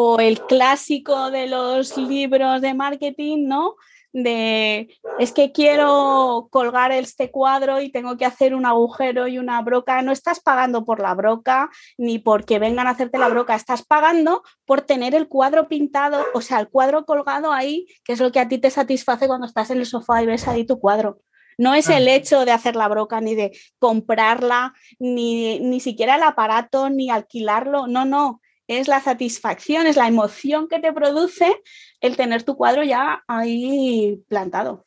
o 0.01 0.21
el 0.21 0.41
clásico 0.43 1.33
de 1.33 1.49
los 1.49 1.97
libros 1.97 2.61
de 2.61 2.73
marketing, 2.73 3.49
¿no? 3.49 3.75
De 4.13 4.89
es 5.19 5.33
que 5.33 5.53
quiero 5.53 6.49
colgar 6.51 6.93
este 6.93 7.31
cuadro 7.31 7.81
y 7.81 7.91
tengo 7.91 8.17
que 8.17 8.25
hacer 8.25 8.55
un 8.55 8.67
agujero 8.67 9.29
y 9.29 9.39
una 9.39 9.61
broca. 9.63 10.01
No 10.03 10.13
estás 10.13 10.41
pagando 10.41 10.85
por 10.85 11.01
la 11.01 11.15
broca 11.15 11.71
ni 11.97 12.19
porque 12.19 12.59
vengan 12.59 12.87
a 12.87 12.91
hacerte 12.91 13.19
la 13.19 13.29
broca, 13.29 13.55
estás 13.55 13.85
pagando 13.85 14.43
por 14.65 14.83
tener 14.83 15.15
el 15.15 15.29
cuadro 15.29 15.69
pintado, 15.69 16.25
o 16.35 16.41
sea, 16.41 16.61
el 16.61 16.69
cuadro 16.69 17.05
colgado 17.05 17.53
ahí, 17.53 17.87
que 18.05 18.13
es 18.13 18.21
lo 18.21 18.33
que 18.33 18.41
a 18.41 18.49
ti 18.49 18.59
te 18.59 18.71
satisface 18.71 19.27
cuando 19.27 19.47
estás 19.47 19.71
en 19.71 19.79
el 19.79 19.87
sofá 19.87 20.23
y 20.23 20.27
ves 20.27 20.49
ahí 20.49 20.65
tu 20.65 20.79
cuadro. 20.79 21.21
No 21.59 21.75
es 21.75 21.89
el 21.89 22.07
hecho 22.07 22.45
de 22.45 22.53
hacer 22.53 22.77
la 22.77 22.87
broca, 22.87 23.21
ni 23.21 23.35
de 23.35 23.51
comprarla, 23.81 24.75
ni, 25.01 25.59
ni 25.59 25.81
siquiera 25.81 26.15
el 26.15 26.23
aparato, 26.23 26.89
ni 26.89 27.11
alquilarlo. 27.11 27.89
No, 27.89 28.05
no 28.05 28.41
es 28.69 28.87
la 28.87 29.01
satisfacción, 29.01 29.87
es 29.87 29.97
la 29.97 30.07
emoción 30.07 30.69
que 30.69 30.79
te 30.79 30.93
produce 30.93 31.63
el 32.01 32.17
tener 32.17 32.45
tu 32.45 32.57
cuadro 32.57 32.85
ya 32.85 33.25
ahí 33.27 34.23
plantado. 34.29 34.85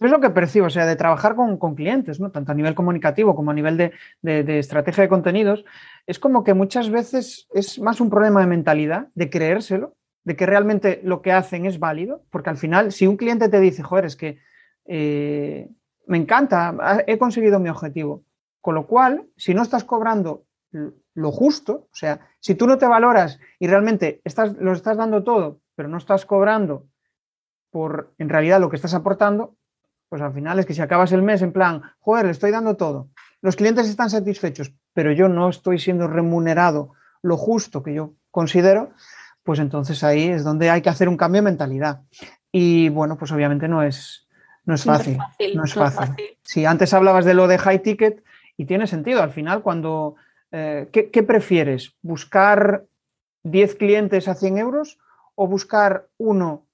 Es 0.00 0.10
lo 0.10 0.20
que 0.20 0.30
percibo, 0.30 0.66
o 0.66 0.70
sea, 0.70 0.84
de 0.84 0.96
trabajar 0.96 1.36
con, 1.36 1.74
clientes, 1.76 2.18
¿no? 2.18 2.32
tanto 2.32 2.50
a 2.50 2.54
nivel 2.56 2.74
comunicativo 2.74 3.36
como 3.36 3.52
a 3.52 3.54
nivel 3.54 3.76
de, 3.76 4.58
estrategia 4.58 5.02
de 5.02 5.08
contenidos, 5.08 5.64
es 6.06 6.18
como 6.18 6.42
que 6.42 6.54
muchas 6.54 6.90
veces 6.90 7.46
es 7.54 7.78
más 7.78 8.00
un 8.00 8.10
problema 8.10 8.40
de 8.40 8.48
mentalidad, 8.48 9.08
de 9.14 9.30
creérselo, 9.30 9.94
de 10.24 10.34
que 10.34 10.46
realmente 10.46 11.00
lo 11.04 11.22
que 11.22 11.30
hacen 11.30 11.66
es 11.66 11.78
válido, 11.78 12.24
porque 12.30 12.50
al 12.50 12.56
final, 12.56 12.90
si 12.90 13.06
un 13.06 13.16
cliente 13.16 13.48
te 13.48 13.60
dice, 13.60 13.84
joder, 13.84 14.06
es 14.06 14.16
que 14.16 14.38
eh, 14.86 15.68
me 16.06 16.18
encanta, 16.18 17.04
he 17.06 17.18
conseguido 17.18 17.60
mi 17.60 17.68
objetivo, 17.68 18.24
con 18.60 18.74
lo 18.74 18.88
cual, 18.88 19.26
si 19.36 19.54
no 19.54 19.62
estás 19.62 19.84
cobrando 19.84 20.46
lo 21.14 21.30
justo, 21.30 21.88
o 21.92 21.94
sea, 21.94 22.20
si 22.40 22.54
tú 22.54 22.66
no 22.66 22.78
te 22.78 22.86
valoras 22.86 23.38
y 23.58 23.66
realmente 23.66 24.20
estás, 24.24 24.54
lo 24.54 24.72
estás 24.72 24.96
dando 24.96 25.22
todo, 25.22 25.60
pero 25.74 25.88
no 25.88 25.98
estás 25.98 26.24
cobrando 26.24 26.86
por 27.70 28.12
en 28.18 28.28
realidad 28.28 28.60
lo 28.60 28.70
que 28.70 28.76
estás 28.76 28.94
aportando, 28.94 29.56
pues 30.08 30.22
al 30.22 30.32
final 30.32 30.58
es 30.58 30.66
que 30.66 30.74
si 30.74 30.82
acabas 30.82 31.12
el 31.12 31.22
mes 31.22 31.42
en 31.42 31.52
plan, 31.52 31.82
joder, 32.00 32.26
le 32.26 32.32
estoy 32.32 32.50
dando 32.50 32.76
todo, 32.76 33.08
los 33.40 33.56
clientes 33.56 33.88
están 33.88 34.10
satisfechos, 34.10 34.72
pero 34.92 35.12
yo 35.12 35.28
no 35.28 35.48
estoy 35.48 35.78
siendo 35.78 36.06
remunerado 36.06 36.92
lo 37.22 37.36
justo 37.36 37.82
que 37.82 37.94
yo 37.94 38.14
considero, 38.30 38.92
pues 39.42 39.58
entonces 39.58 40.04
ahí 40.04 40.28
es 40.28 40.44
donde 40.44 40.70
hay 40.70 40.82
que 40.82 40.90
hacer 40.90 41.08
un 41.08 41.16
cambio 41.16 41.40
de 41.40 41.46
mentalidad. 41.46 42.02
Y 42.50 42.88
bueno, 42.90 43.16
pues 43.16 43.32
obviamente 43.32 43.68
no 43.68 43.82
es, 43.82 44.28
no 44.64 44.74
es 44.74 44.84
fácil. 44.84 45.18
No 45.54 45.64
es 45.64 45.74
fácil. 45.74 46.14
Si 46.42 46.64
antes 46.64 46.92
hablabas 46.94 47.24
de 47.24 47.34
lo 47.34 47.48
de 47.48 47.58
high 47.58 47.82
ticket 47.82 48.22
y 48.56 48.66
tiene 48.66 48.86
sentido, 48.86 49.22
al 49.22 49.32
final 49.32 49.62
cuando 49.62 50.16
eh, 50.52 50.88
¿qué, 50.92 51.22
prefieres? 51.22 51.94
¿Buscar 52.02 52.84
10 53.42 53.74
clientes 53.76 54.28
a 54.28 54.34
100 54.34 54.58
euros 54.58 54.98
o 55.34 55.46
buscar 55.46 56.08
uno 56.18 56.66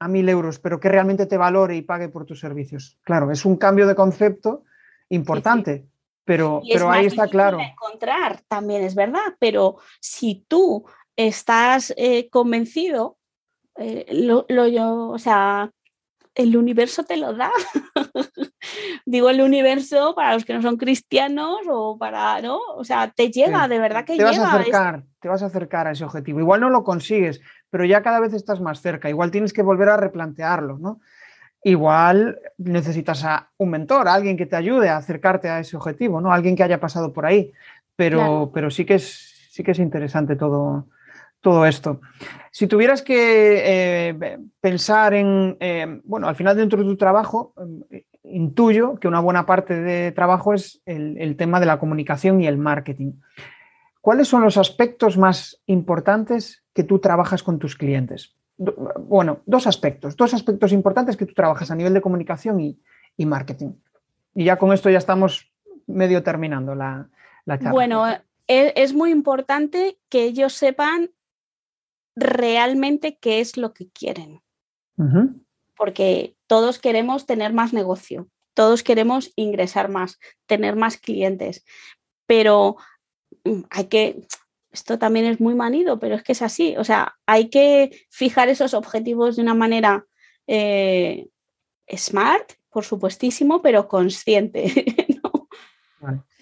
a 0.00 0.08
1000 0.08 0.28
euros, 0.28 0.58
pero 0.58 0.80
que 0.80 0.88
realmente 0.88 1.26
te 1.26 1.36
valore 1.36 1.76
y 1.76 1.82
pague 1.82 2.08
por 2.08 2.24
tus 2.24 2.40
servicios? 2.40 2.98
Claro, 3.02 3.30
es 3.30 3.44
un 3.44 3.56
cambio 3.56 3.86
de 3.86 3.94
concepto 3.94 4.64
importante. 5.10 5.86
Pero, 6.24 6.60
pero 6.70 6.90
ahí 6.90 7.06
está 7.06 7.26
claro. 7.26 7.58
encontrar 7.58 8.42
también 8.48 8.84
es 8.84 8.94
verdad, 8.94 9.34
pero 9.38 9.78
si 9.98 10.44
tú 10.46 10.84
estás 11.16 11.94
eh, 11.96 12.28
convencido, 12.28 13.16
eh, 13.76 14.06
lo, 14.10 14.46
yo, 14.66 15.08
o 15.08 15.18
sea, 15.18 15.70
el 16.38 16.56
universo 16.56 17.02
te 17.02 17.16
lo 17.16 17.34
da. 17.34 17.50
Digo 19.04 19.28
el 19.28 19.40
universo 19.40 20.14
para 20.14 20.34
los 20.34 20.44
que 20.44 20.54
no 20.54 20.62
son 20.62 20.76
cristianos 20.76 21.58
o 21.68 21.98
para, 21.98 22.40
¿no? 22.40 22.60
O 22.76 22.84
sea, 22.84 23.10
te 23.10 23.30
llega, 23.30 23.66
de 23.66 23.78
verdad 23.80 24.04
que 24.04 24.16
te 24.16 24.22
Vas 24.22 24.38
a 24.38 24.54
acercar, 24.54 25.02
Te 25.20 25.28
vas 25.28 25.42
a 25.42 25.46
acercar 25.46 25.88
a 25.88 25.90
ese 25.90 26.04
objetivo. 26.04 26.38
Igual 26.38 26.60
no 26.60 26.70
lo 26.70 26.84
consigues, 26.84 27.40
pero 27.70 27.84
ya 27.84 28.02
cada 28.02 28.20
vez 28.20 28.32
estás 28.34 28.60
más 28.60 28.80
cerca. 28.80 29.10
Igual 29.10 29.32
tienes 29.32 29.52
que 29.52 29.62
volver 29.62 29.88
a 29.88 29.96
replantearlo, 29.96 30.78
¿no? 30.78 31.00
Igual 31.64 32.38
necesitas 32.56 33.24
a 33.24 33.50
un 33.56 33.70
mentor, 33.70 34.06
a 34.06 34.14
alguien 34.14 34.36
que 34.36 34.46
te 34.46 34.54
ayude 34.54 34.90
a 34.90 34.96
acercarte 34.96 35.48
a 35.48 35.58
ese 35.58 35.76
objetivo, 35.76 36.20
¿no? 36.20 36.32
Alguien 36.32 36.54
que 36.54 36.62
haya 36.62 36.78
pasado 36.78 37.12
por 37.12 37.26
ahí. 37.26 37.52
Pero, 37.96 38.52
pero 38.54 38.70
sí 38.70 38.84
que 38.84 38.94
es, 38.94 39.48
sí 39.50 39.64
que 39.64 39.72
es 39.72 39.80
interesante 39.80 40.36
todo, 40.36 40.86
todo 41.40 41.66
esto. 41.66 42.00
Si 42.50 42.66
tuvieras 42.66 43.02
que 43.02 43.62
eh, 43.64 44.38
pensar 44.60 45.14
en, 45.14 45.56
eh, 45.60 46.00
bueno, 46.04 46.28
al 46.28 46.34
final 46.34 46.56
dentro 46.56 46.78
de 46.78 46.84
tu 46.84 46.96
trabajo, 46.96 47.54
eh, 47.90 48.04
intuyo 48.24 48.96
que 48.96 49.08
una 49.08 49.20
buena 49.20 49.46
parte 49.46 49.80
de 49.80 50.12
trabajo 50.12 50.54
es 50.54 50.82
el, 50.84 51.36
tema 51.36 51.60
de 51.60 51.66
la 51.66 51.78
comunicación 51.78 52.40
y 52.40 52.46
el 52.46 52.58
marketing. 52.58 53.12
¿Cuáles 54.00 54.28
son 54.28 54.42
los 54.42 54.56
aspectos 54.56 55.18
más 55.18 55.60
importantes 55.66 56.62
que 56.74 56.84
tú 56.84 56.98
trabajas 56.98 57.42
con 57.42 57.58
tus 57.58 57.76
clientes? 57.76 58.34
bueno, 58.58 59.38
dos 59.46 59.68
aspectos, 59.68 60.16
dos 60.16 60.34
aspectos 60.34 60.72
importantes 60.72 61.16
que 61.16 61.26
tú 61.26 61.32
trabajas 61.32 61.70
a 61.70 61.76
nivel 61.76 61.94
de 61.94 62.00
comunicación 62.00 62.58
y, 62.58 62.76
marketing. 63.24 63.74
Y 64.34 64.46
ya 64.46 64.56
con 64.56 64.72
esto 64.72 64.90
ya 64.90 64.98
estamos 64.98 65.52
medio 65.86 66.24
terminando 66.24 66.74
la, 66.74 67.08
charla. 67.46 67.70
Bueno, 67.70 68.04
e, 68.48 68.72
es 68.74 68.94
muy 68.94 69.12
importante 69.12 69.98
que 70.08 70.24
ellos 70.24 70.54
sepan 70.54 71.10
realmente 72.18 73.18
qué 73.20 73.40
es 73.40 73.56
lo 73.56 73.72
que 73.72 73.88
quieren. 73.90 74.42
Porque 75.76 76.36
todos 76.46 76.78
queremos 76.78 77.24
tener 77.24 77.52
más 77.52 77.72
negocio, 77.72 78.28
todos 78.54 78.82
queremos 78.82 79.32
ingresar 79.36 79.88
más, 79.88 80.18
tener 80.46 80.74
más 80.74 80.96
clientes, 80.96 81.64
pero 82.26 82.76
mm, 83.44 83.60
hay 83.70 83.84
que, 83.84 84.26
esto 84.72 84.98
también 84.98 85.26
es 85.26 85.40
muy 85.40 85.54
manido, 85.54 86.00
pero 86.00 86.16
es 86.16 86.24
que 86.24 86.32
es 86.32 86.42
así, 86.42 86.76
o 86.76 86.84
sea, 86.84 87.16
hay 87.26 87.48
que 87.48 88.06
fijar 88.10 88.48
esos 88.48 88.74
objetivos 88.74 89.36
de 89.36 89.42
una 89.42 89.54
manera 89.54 90.06
eh, 90.48 91.28
smart, 91.96 92.54
por 92.70 92.84
supuestísimo, 92.84 93.62
pero 93.62 93.86
consciente. 93.86 94.72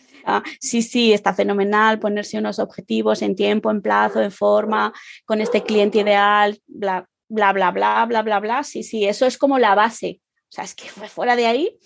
sí, 0.61 0.83
sí, 0.83 1.13
está 1.13 1.35
fenomenal 1.35 1.99
ponerse 1.99 2.39
unos 2.39 2.59
objetivos 2.59 3.23
en 3.23 3.37
tiempo, 3.37 3.71
en 3.71 3.83
plazo, 3.83 4.21
en 4.21 4.33
forma, 4.33 4.93
con 5.25 5.41
este 5.41 5.63
cliente 5.63 6.01
ideal, 6.01 6.59
bla, 6.67 7.09
bla, 7.29 7.53
bla, 7.53 7.71
bla, 7.71 8.05
bla, 8.07 8.23
bla, 8.23 8.41
bla. 8.41 8.63
Sí, 8.65 8.83
sí, 8.83 9.05
eso 9.05 9.27
es 9.27 9.39
como 9.39 9.59
la 9.59 9.75
base. 9.75 10.21
O 10.49 10.53
sea, 10.53 10.65
es 10.65 10.75
que 10.75 10.89
fue 10.89 11.09
fuera 11.09 11.37
de 11.37 11.47
ahí, 11.47 11.79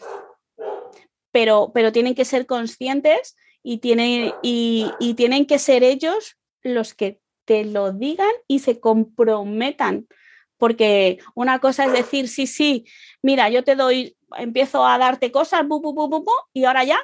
pero, 1.32 1.70
pero 1.74 1.92
tienen 1.92 2.14
que 2.14 2.24
ser 2.24 2.46
conscientes 2.46 3.36
y 3.62 3.78
tienen, 3.78 4.32
y, 4.42 4.90
tienen 5.16 5.46
que 5.46 5.58
ser 5.58 5.82
ellos 5.82 6.36
los 6.62 6.94
que 6.94 7.20
te 7.44 7.64
lo 7.64 7.92
digan 7.92 8.32
y 8.46 8.60
se 8.60 8.80
comprometan. 8.80 10.06
Porque 10.56 11.18
una 11.34 11.58
cosa 11.58 11.86
es 11.86 11.92
decir, 11.92 12.28
sí, 12.28 12.46
sí, 12.46 12.84
mira, 13.22 13.48
yo 13.48 13.64
te 13.64 13.76
doy, 13.76 14.16
empiezo 14.36 14.84
a 14.84 14.98
darte 14.98 15.32
cosas, 15.32 15.62
y 16.52 16.64
ahora 16.64 16.84
ya 16.84 16.98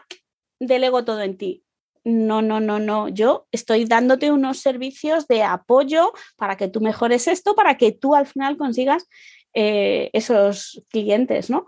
delego 0.60 1.04
todo 1.04 1.22
en 1.22 1.36
ti. 1.36 1.62
no, 2.04 2.40
no, 2.42 2.60
no, 2.60 2.78
no. 2.78 3.08
Yo 3.08 3.46
estoy 3.52 3.84
dándote 3.84 4.30
unos 4.30 4.60
servicios 4.60 5.26
de 5.26 5.42
apoyo 5.42 6.12
para 6.36 6.56
que 6.56 6.68
tú 6.68 6.80
mejores 6.80 7.26
esto, 7.26 7.54
para 7.56 7.76
que 7.76 7.92
tú 7.92 8.14
al 8.14 8.26
final 8.26 8.56
consigas 8.56 9.08
eh, 9.54 10.10
esos 10.12 10.84
clientes, 10.90 11.48
¿no? 11.48 11.66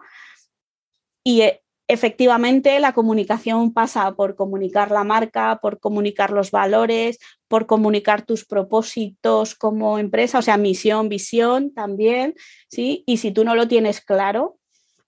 Y 1.24 1.40
eh, 1.40 1.62
efectivamente 1.88 2.78
la 2.80 2.92
comunicación 2.92 3.72
pasa 3.72 4.14
por 4.14 4.36
comunicar 4.36 4.90
la 4.90 5.04
marca, 5.04 5.58
por 5.62 5.80
comunicar 5.80 6.30
los 6.30 6.50
valores, 6.50 7.18
por 7.48 7.64
comunicar 7.64 8.26
tus 8.26 8.44
propósitos 8.44 9.54
como 9.54 9.98
empresa, 9.98 10.38
o 10.38 10.42
sea, 10.42 10.58
misión, 10.58 11.08
visión 11.08 11.72
también, 11.72 12.34
¿sí? 12.68 13.04
Y 13.06 13.16
si 13.16 13.32
tú 13.32 13.42
no 13.42 13.54
lo 13.54 13.66
tienes 13.68 14.02
claro, 14.02 14.57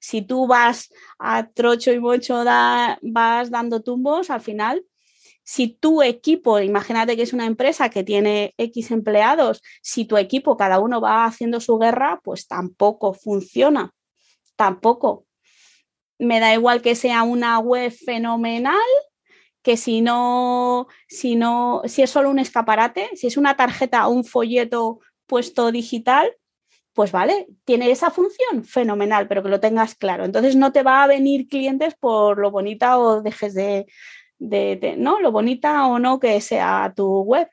si 0.01 0.23
tú 0.23 0.47
vas 0.47 0.93
a 1.19 1.49
trocho 1.49 1.93
y 1.93 1.99
bocho, 1.99 2.43
vas 2.45 3.51
dando 3.51 3.83
tumbos, 3.83 4.31
al 4.31 4.41
final, 4.41 4.85
si 5.45 5.69
tu 5.69 6.03
equipo, 6.03 6.61
imagínate 6.61 7.17
que 7.17 7.23
es 7.23 7.33
una 7.33 7.47
empresa 7.47 7.89
que 7.91 8.05
tiene 8.05 8.55
X 8.57 8.91
empleados, 8.91 9.63
si 9.83 10.05
tu 10.05 10.17
equipo, 10.17 10.57
cada 10.57 10.79
uno 10.79 11.01
va 11.01 11.25
haciendo 11.25 11.61
su 11.61 11.79
guerra, 11.79 12.21
pues 12.25 12.47
tampoco 12.47 13.15
funciona, 13.15 13.95
tampoco. 14.57 15.27
Me 16.19 16.41
da 16.41 16.55
igual 16.55 16.83
que 16.83 16.95
sea 16.95 17.23
una 17.23 17.59
web 17.59 17.93
fenomenal, 17.93 18.79
que 19.63 19.77
si 19.77 20.01
no, 20.01 20.87
si 21.09 21.37
no, 21.37 21.83
si 21.85 22.03
es 22.03 22.11
solo 22.11 22.31
un 22.31 22.39
escaparate, 22.39 23.11
si 23.15 23.27
es 23.27 23.37
una 23.37 23.57
tarjeta 23.57 24.07
o 24.07 24.13
un 24.13 24.25
folleto 24.25 25.01
puesto 25.27 25.73
digital, 25.73 26.33
pues 27.01 27.13
vale, 27.13 27.47
tiene 27.65 27.91
esa 27.91 28.11
función, 28.11 28.63
fenomenal, 28.63 29.27
pero 29.27 29.43
que 29.43 29.49
lo 29.49 29.59
tengas 29.59 29.95
claro. 29.95 30.27
Entonces 30.27 30.55
no 30.55 30.71
te 30.71 30.83
va 30.83 31.03
a 31.03 31.07
venir 31.07 31.49
clientes 31.49 31.95
por 31.95 32.37
lo 32.37 32.51
bonita 32.51 32.99
o 32.99 33.23
dejes 33.23 33.55
de, 33.55 33.87
¿no? 34.99 35.19
Lo 35.19 35.33
bonita 35.33 35.87
o 35.87 35.99
no 35.99 36.21
que 36.21 36.39
sea 36.43 36.93
tu 36.95 37.23
web. 37.23 37.49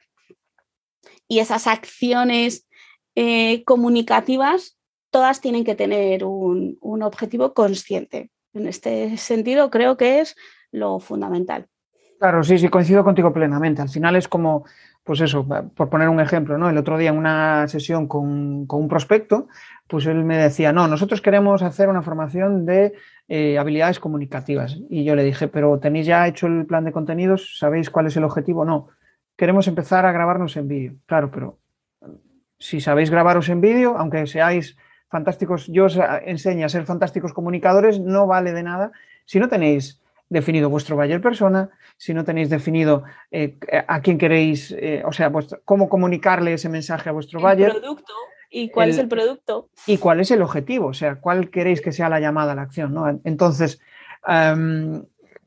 Y 1.30 1.40
esas 1.40 1.66
acciones 1.66 2.68
eh, 3.16 3.64
comunicativas, 3.64 4.78
todas 5.12 5.40
tienen 5.40 5.64
que 5.64 5.76
tener 5.76 6.26
un, 6.26 6.78
un 6.82 7.02
objetivo 7.02 7.54
consciente. 7.54 8.30
En 8.52 8.68
este 8.68 9.16
sentido, 9.16 9.70
creo 9.70 9.96
que 9.96 10.20
es 10.20 10.36
lo 10.72 11.00
fundamental. 11.00 11.70
Claro, 12.20 12.44
sí, 12.44 12.58
sí, 12.58 12.68
coincido 12.70 13.04
contigo 13.04 13.32
plenamente. 13.32 13.82
Al 13.82 13.90
final 13.90 14.16
es 14.16 14.28
como 14.28 14.66
pues 15.08 15.22
eso, 15.22 15.48
por 15.74 15.90
poner 15.90 16.10
un 16.10 16.20
ejemplo, 16.20 16.58
¿no? 16.58 16.70
El 16.70 16.78
otro 16.78 16.98
día 16.98 17.12
en 17.12 17.18
una 17.18 17.66
sesión 17.70 18.08
con, 18.08 18.68
un 18.70 18.88
prospecto, 18.90 19.48
pues 19.88 20.06
él 20.06 20.26
me 20.26 20.38
decía, 20.38 20.74
no, 20.74 20.90
nosotros 20.90 21.22
queremos 21.22 21.64
hacer 21.64 21.88
una 21.88 22.02
formación 22.02 22.66
de 22.66 22.94
eh, 23.30 23.58
habilidades 23.58 24.02
comunicativas. 24.02 24.78
Y 24.90 25.06
yo 25.06 25.16
le 25.16 25.24
dije, 25.24 25.48
pero 25.48 25.80
¿tenéis 25.80 26.08
ya 26.08 26.28
hecho 26.28 26.48
el 26.48 26.66
plan 26.66 26.84
de 26.84 26.92
contenidos? 26.92 27.58
¿Sabéis 27.58 27.90
cuál 27.90 28.08
es 28.08 28.18
el 28.18 28.26
objetivo? 28.26 28.66
No, 28.66 28.90
queremos 29.38 29.70
empezar 29.70 30.06
a 30.06 30.12
grabarnos 30.12 30.58
en 30.58 30.68
vídeo. 30.68 30.96
Claro, 31.06 31.32
pero 31.32 31.58
si 32.60 32.82
sabéis 32.82 33.10
grabaros 33.10 33.48
en 33.48 33.62
vídeo, 33.62 33.98
aunque 33.98 34.28
seáis 34.28 34.76
fantásticos, 35.08 35.68
yo 35.68 35.86
os 35.86 35.98
enseño 36.26 36.66
a 36.66 36.70
ser 36.70 36.84
fantásticos 36.84 37.32
comunicadores, 37.32 38.02
no 38.02 38.28
vale 38.28 38.52
de 38.52 38.64
nada 38.64 38.92
si 39.24 39.40
no 39.40 39.48
tenéis 39.48 40.02
definido 40.30 40.70
vuestro 40.70 40.96
buyer 40.96 41.22
persona, 41.22 41.70
si 41.98 42.14
no 42.14 42.24
tenéis 42.24 42.50
definido 42.50 43.04
eh, 43.32 43.58
a 43.88 44.02
quién 44.02 44.18
queréis, 44.18 44.72
eh, 44.72 45.04
o 45.06 45.12
sea, 45.12 45.32
cómo 45.64 45.90
comunicarle 45.90 46.54
ese 46.54 46.70
mensaje 46.70 47.10
a 47.10 47.14
vuestro 47.14 47.40
buyer. 47.40 47.72
producto 47.72 48.14
y 48.50 48.70
cuál 48.70 48.90
es 48.90 48.98
el 48.98 49.08
producto. 49.08 49.70
Y 49.86 49.98
cuál 49.98 50.20
es 50.20 50.32
el 50.32 50.42
objetivo, 50.42 50.88
o 50.88 50.94
sea, 50.94 51.16
cuál 51.16 51.50
queréis 51.50 51.82
que 51.82 51.92
sea 51.92 52.10
la 52.10 52.20
llamada 52.20 52.54
a 52.54 52.56
la 52.56 52.62
acción. 52.62 52.94
¿no? 52.94 53.20
Entonces, 53.24 53.82
em, 54.26 55.04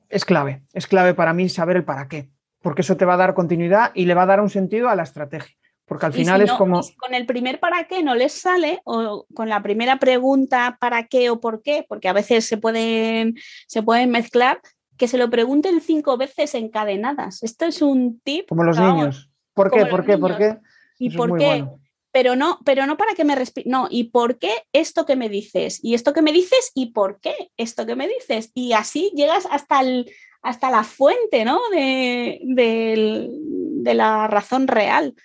es 0.09 0.25
clave, 0.25 0.63
es 0.73 0.87
clave 0.87 1.15
para 1.15 1.33
mí 1.33 1.49
saber 1.49 1.77
el 1.77 1.85
para 1.85 2.09
qué, 2.09 2.29
porque 2.63 2.83
eso 2.83 2.97
te 2.97 3.05
va 3.05 3.15
a 3.15 3.19
dar 3.19 3.35
continuidad 3.35 3.93
y 3.95 4.07
le 4.07 4.15
va 4.15 4.23
a 4.23 4.27
dar 4.27 4.41
un 4.41 4.51
sentido 4.51 4.89
a 4.89 4.95
la 4.95 5.03
estrategia. 5.03 5.57
Porque 5.91 6.07
al 6.07 6.13
final 6.13 6.41
es 6.41 6.53
como. 6.53 6.83
con 6.99 7.15
el 7.15 7.27
primer 7.27 7.59
para 7.59 7.89
qué 7.89 8.05
no 8.05 8.15
les 8.15 8.33
sale, 8.33 8.81
o 8.85 9.27
con 9.35 9.49
la 9.49 9.61
primera 9.61 9.99
pregunta 9.99 10.79
para 10.81 11.09
qué 11.09 11.31
o 11.31 11.41
por 11.41 11.63
qué, 11.63 11.85
porque 11.89 12.09
a 12.09 12.13
veces 12.13 12.47
se 12.47 12.59
pueden, 12.59 13.35
se 13.67 13.83
pueden 13.83 14.09
mezclar, 14.13 14.61
que 14.97 15.09
se 15.09 15.19
lo 15.19 15.29
pregunten 15.31 15.81
cinco 15.81 16.17
veces 16.17 16.55
encadenadas. 16.55 17.43
Esto 17.43 17.65
es 17.65 17.83
un 17.83 18.21
tip. 18.21 18.49
Como 18.49 18.63
los 18.63 18.79
niños. 18.79 19.33
¿Por 19.53 19.73
qué? 19.73 19.85
¿Por 19.87 20.07
qué? 20.07 20.17
¿Por 20.17 20.39
qué? 20.39 20.59
¿Y 21.01 21.11
por 21.17 21.37
qué? 21.37 21.67
Pero 22.13 22.37
no, 22.37 22.61
pero 22.65 22.87
no 22.87 22.97
para 22.97 23.15
que 23.15 23.25
me 23.25 23.35
No, 23.65 23.89
¿y 23.91 24.05
por 24.05 24.39
qué 24.39 24.53
esto 24.73 25.05
que 25.05 25.17
me 25.17 25.29
dices? 25.29 25.81
¿Y 25.83 25.95
esto 25.95 26.13
que 26.13 26.23
me 26.23 26.33
dices? 26.33 26.71
¿Y 26.73 26.93
por 26.93 27.19
qué 27.19 27.35
esto 27.57 27.85
que 27.85 27.97
me 27.97 28.07
dices? 28.07 28.53
Y 28.55 28.75
así 28.75 29.11
llegas 29.17 29.45
hasta, 29.51 29.81
el, 29.81 30.09
hasta 30.41 30.71
la 30.71 30.85
fuente, 30.85 31.45
¿no? 31.45 31.59
De, 31.73 32.39
de 32.45 33.95
la 33.95 34.29
razón 34.29 34.69
real. 34.69 35.17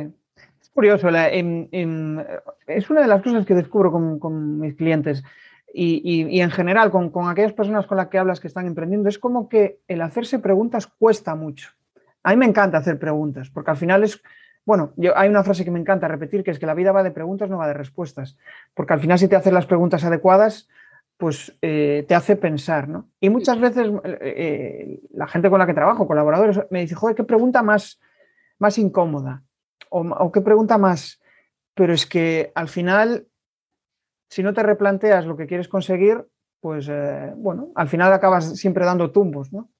Es 0.00 0.68
curioso, 0.70 1.08
es 1.08 2.90
una 2.90 3.00
de 3.00 3.06
las 3.06 3.22
cosas 3.22 3.46
que 3.46 3.54
descubro 3.54 3.92
con, 3.92 4.58
mis 4.58 4.74
clientes 4.74 5.22
y, 5.72 6.40
en 6.40 6.50
general 6.50 6.90
con, 6.90 7.10
aquellas 7.28 7.52
personas 7.52 7.86
con 7.86 7.96
las 7.96 8.08
que 8.08 8.18
hablas 8.18 8.40
que 8.40 8.48
están 8.48 8.66
emprendiendo, 8.66 9.08
es 9.08 9.18
como 9.18 9.48
que 9.48 9.80
el 9.88 10.02
hacerse 10.02 10.38
preguntas 10.38 10.86
cuesta 10.86 11.34
mucho. 11.34 11.70
A 12.22 12.30
mí 12.30 12.36
me 12.36 12.46
encanta 12.46 12.78
hacer 12.78 12.98
preguntas, 12.98 13.50
porque 13.50 13.70
al 13.70 13.76
final 13.76 14.02
es, 14.02 14.22
bueno, 14.64 14.94
hay 15.14 15.28
una 15.28 15.44
frase 15.44 15.64
que 15.64 15.70
me 15.70 15.80
encanta 15.80 16.08
repetir, 16.08 16.42
que 16.42 16.50
es 16.50 16.58
que 16.58 16.66
la 16.66 16.74
vida 16.74 16.92
va 16.92 17.02
de 17.02 17.10
preguntas, 17.10 17.50
no 17.50 17.58
va 17.58 17.68
de 17.68 17.74
respuestas, 17.74 18.36
porque 18.74 18.94
al 18.94 19.00
final 19.00 19.18
si 19.18 19.28
te 19.28 19.36
haces 19.36 19.52
las 19.52 19.66
preguntas 19.66 20.04
adecuadas, 20.04 20.68
pues 21.16 21.56
eh, 21.62 22.04
te 22.08 22.14
hace 22.14 22.34
pensar, 22.34 22.88
¿no? 22.88 23.08
Y 23.20 23.30
muchas 23.30 23.60
veces 23.60 23.88
eh, 24.04 25.00
la 25.12 25.28
gente 25.28 25.50
con 25.50 25.60
la 25.60 25.66
que 25.66 25.74
trabajo, 25.74 26.08
colaboradores, 26.08 26.60
me 26.70 26.80
dice, 26.80 26.96
joder, 26.96 27.14
qué 27.14 27.22
pregunta 27.22 27.62
más, 27.62 28.00
más 28.58 28.78
incómoda 28.78 29.43
o, 29.90 30.32
qué 30.32 30.40
pregunta 30.40 30.78
más, 30.78 31.20
pero 31.74 31.92
es 31.92 32.06
que 32.06 32.52
al 32.54 32.68
final, 32.68 33.26
si 34.28 34.42
no 34.42 34.52
te 34.52 34.62
replanteas 34.62 35.26
lo 35.26 35.36
que 35.36 35.46
quieres 35.46 35.68
conseguir, 35.68 36.26
pues 36.60 36.88
eh, 36.90 37.32
bueno, 37.36 37.68
al 37.74 37.88
final 37.88 38.12
acabas 38.12 38.56
siempre 38.58 38.84
dando 38.84 39.10
tumbos, 39.10 39.52
¿no? 39.52 39.70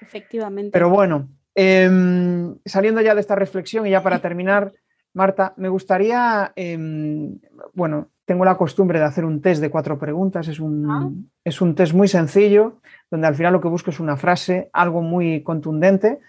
Efectivamente. 0.00 0.70
Pero 0.72 0.90
bueno, 0.90 1.28
em, 1.54 2.56
saliendo 2.64 3.00
ya 3.00 3.14
de 3.14 3.20
esta 3.20 3.34
reflexión 3.34 3.86
y 3.86 3.90
ya 3.90 4.02
para 4.02 4.20
terminar, 4.20 4.72
Marta, 5.14 5.54
me 5.56 5.68
gustaría, 5.68 6.52
em, 6.54 7.40
bueno, 7.72 8.10
tengo 8.24 8.44
la 8.44 8.56
costumbre 8.56 8.98
de 8.98 9.06
hacer 9.06 9.24
un 9.24 9.40
test 9.40 9.60
de 9.60 9.70
cuatro 9.70 9.98
preguntas, 9.98 10.48
es 10.48 10.60
un, 10.60 10.90
ah. 10.90 11.10
es 11.42 11.60
un 11.60 11.74
test 11.74 11.94
muy 11.94 12.08
sencillo, 12.08 12.80
donde 13.10 13.26
al 13.26 13.34
final 13.34 13.54
lo 13.54 13.60
que 13.60 13.68
busco 13.68 13.90
es 13.90 14.00
una 14.00 14.16
frase, 14.16 14.68
algo 14.72 15.00
muy 15.00 15.42
contundente, 15.42 16.20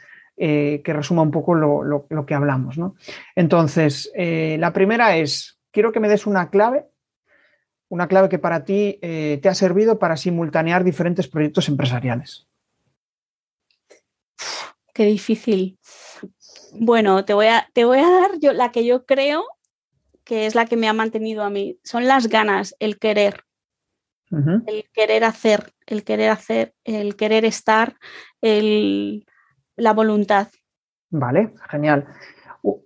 eh, 0.42 0.82
que 0.86 0.94
resuma 0.94 1.22
un 1.22 1.32
poco 1.32 1.54
lo, 1.54 2.26
que 2.26 2.34
hablamos. 2.34 2.78
¿no? 2.78 2.96
Entonces, 3.36 4.10
eh, 4.16 4.56
la 4.58 4.72
primera 4.72 5.18
es, 5.18 5.60
quiero 5.70 5.92
que 5.92 6.00
me 6.00 6.08
des 6.08 6.26
una 6.26 6.50
clave, 6.50 6.86
una 7.90 8.08
clave 8.08 8.30
que 8.30 8.40
para 8.40 8.64
ti 8.64 9.00
eh, 9.02 9.40
te 9.42 9.50
ha 9.50 9.54
servido 9.54 10.00
para 10.00 10.16
simultanear 10.16 10.86
diferentes 10.86 11.28
proyectos 11.28 11.68
empresariales. 11.68 12.48
Qué 14.94 15.04
difícil. 15.04 15.78
Bueno, 16.72 17.26
te 17.26 17.34
voy 17.34 17.48
a, 17.48 17.70
te 17.74 17.84
voy 17.84 18.00
a 18.00 18.10
dar 18.10 18.40
yo, 18.40 18.54
la 18.54 18.72
que 18.72 18.86
yo 18.86 19.06
creo 19.06 19.44
que 20.24 20.46
es 20.46 20.56
la 20.56 20.66
que 20.68 20.78
me 20.78 20.88
ha 20.88 20.94
mantenido 20.94 21.44
a 21.44 21.50
mí. 21.50 21.78
Son 21.84 22.08
las 22.08 22.28
ganas, 22.30 22.78
el 22.80 22.98
querer. 22.98 23.44
El 24.32 24.88
querer 24.94 25.26
hacer, 25.26 25.74
el 25.86 26.06
querer 26.06 26.30
hacer, 26.30 26.76
el 26.86 27.18
querer 27.18 27.44
estar, 27.44 27.98
el, 28.42 29.26
la 29.80 29.94
voluntad. 29.94 30.48
Vale, 31.10 31.54
genial. 31.70 32.08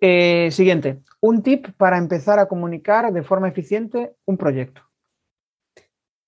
Eh, 0.02 0.50
siguiente, 0.52 1.02
un 1.20 1.41
tip 1.41 1.68
para 1.78 1.98
empezar 1.98 2.39
a 2.39 2.48
comunicar 2.48 3.12
de 3.12 3.24
forma 3.24 3.48
eficiente 3.48 4.16
un 4.26 4.38
proyecto. 4.38 4.82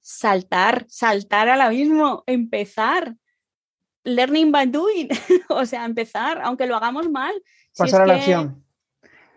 Saltar, 0.01 0.86
saltar 0.88 1.49
ahora 1.49 1.70
mismo, 1.70 2.24
empezar. 2.28 3.16
Learning 4.03 4.51
by 4.51 4.68
doing, 4.68 5.09
o 5.49 5.66
sea, 5.66 5.84
empezar, 5.86 6.39
aunque 6.43 6.68
lo 6.68 6.76
hagamos 6.76 7.09
mal. 7.09 7.34
Pasar 7.76 8.03
a 8.03 8.05
la 8.05 8.16
acción. 8.16 8.63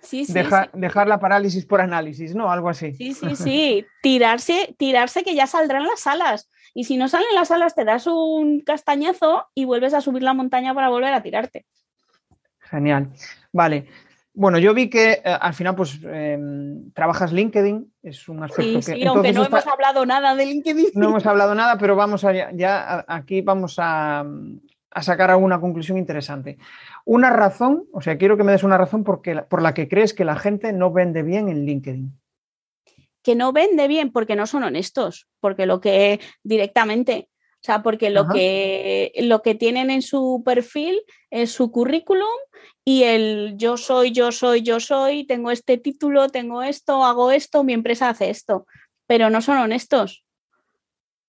Sí, 0.03 0.25
sí, 0.25 0.33
Dejar 0.33 1.09
la 1.09 1.19
parálisis 1.19 1.67
por 1.67 1.81
análisis, 1.81 2.35
¿no? 2.35 2.51
Algo 2.51 2.69
así. 2.69 2.95
Sí, 2.95 3.15
sí, 3.15 3.37
sí. 3.37 3.87
tirarse, 4.03 4.75
tirarse 4.79 5.25
que 5.25 5.35
ya 5.35 5.47
saldrán 5.47 5.87
las 5.87 6.07
alas. 6.07 6.51
Y 6.75 6.85
si 6.85 6.97
no 6.97 7.09
salen 7.09 7.35
las 7.35 7.51
alas, 7.51 7.75
te 7.75 7.85
das 7.85 8.07
un 8.07 8.61
castañazo 8.61 9.47
y 9.55 9.65
vuelves 9.65 9.95
a 9.95 10.01
subir 10.01 10.23
la 10.23 10.35
montaña 10.35 10.75
para 10.75 10.89
volver 10.89 11.13
a 11.13 11.23
tirarte. 11.23 11.67
Genial. 12.61 13.11
Vale. 13.53 13.87
Bueno, 14.35 14.59
yo 14.59 14.73
vi 14.73 14.89
que 14.89 15.13
eh, 15.15 15.21
al 15.25 15.53
final 15.53 15.75
pues 15.75 15.99
em, 16.05 16.93
trabajas 16.93 17.33
LinkedIn, 17.33 17.93
es 18.03 18.29
un 18.29 18.45
aspecto 18.45 18.83
sí, 18.83 18.93
que... 18.93 19.01
Sí, 19.01 19.07
aunque 19.07 19.33
no 19.33 19.45
hemos 19.45 19.67
hablado 19.67 20.07
nada 20.07 20.37
de 20.37 20.47
LinkedIn. 20.47 20.91
No 20.95 21.09
hemos 21.09 21.27
hablado 21.27 21.55
nada, 21.57 21.77
pero 21.77 21.97
vamos 21.97 22.25
a, 22.25 22.53
ya 22.53 23.05
aquí 23.09 23.41
vamos 23.41 23.77
a, 23.79 24.25
a 24.91 25.03
sacar 25.03 25.33
alguna 25.33 25.61
conclusión 25.61 25.99
interesante. 25.99 26.57
Una 27.05 27.31
razón, 27.31 27.87
o 27.93 28.01
sea, 28.01 28.17
quiero 28.17 28.37
que 28.37 28.45
me 28.45 28.53
des 28.53 28.63
una 28.63 28.79
razón 28.79 29.03
porque, 29.03 29.43
por 29.43 29.61
la 29.61 29.75
que 29.75 29.89
crees 29.89 30.15
que 30.15 30.25
la 30.25 30.37
gente 30.37 30.73
no 30.73 30.93
vende 30.93 31.25
bien 31.25 31.49
en 31.49 31.65
LinkedIn 31.65 32.13
que 33.23 33.35
no 33.35 33.53
vende 33.53 33.89
bien 33.89 34.13
porque 34.13 34.37
no 34.37 34.47
son 34.47 34.63
honestos, 34.63 35.27
porque 35.41 35.67
lo 35.67 35.81
que 35.81 36.21
directamente 36.43 37.29
O 37.61 37.65
sea, 37.65 37.83
porque 37.83 38.11
lo 38.11 38.29
que, 38.29 39.13
lo 39.19 39.43
que 39.43 39.57
tienen 39.57 39.91
en 39.91 40.03
su 40.03 40.43
perfil 40.45 41.01
es 41.31 41.51
su 41.51 41.73
currículum 41.73 42.39
y 42.85 43.03
el 43.03 43.55
yo 43.57 43.77
soy, 43.77 44.13
yo 44.13 44.31
soy, 44.31 44.63
yo 44.63 44.79
soy, 44.79 45.27
tengo 45.27 45.51
este 45.51 45.77
título, 45.77 46.29
tengo 46.29 46.63
esto, 46.63 47.05
hago 47.05 47.33
esto, 47.33 47.65
mi 47.65 47.73
empresa 47.73 48.09
hace 48.09 48.31
esto, 48.31 48.67
pero 49.07 49.29
no 49.29 49.41
son 49.43 49.59
honestos. 49.59 50.25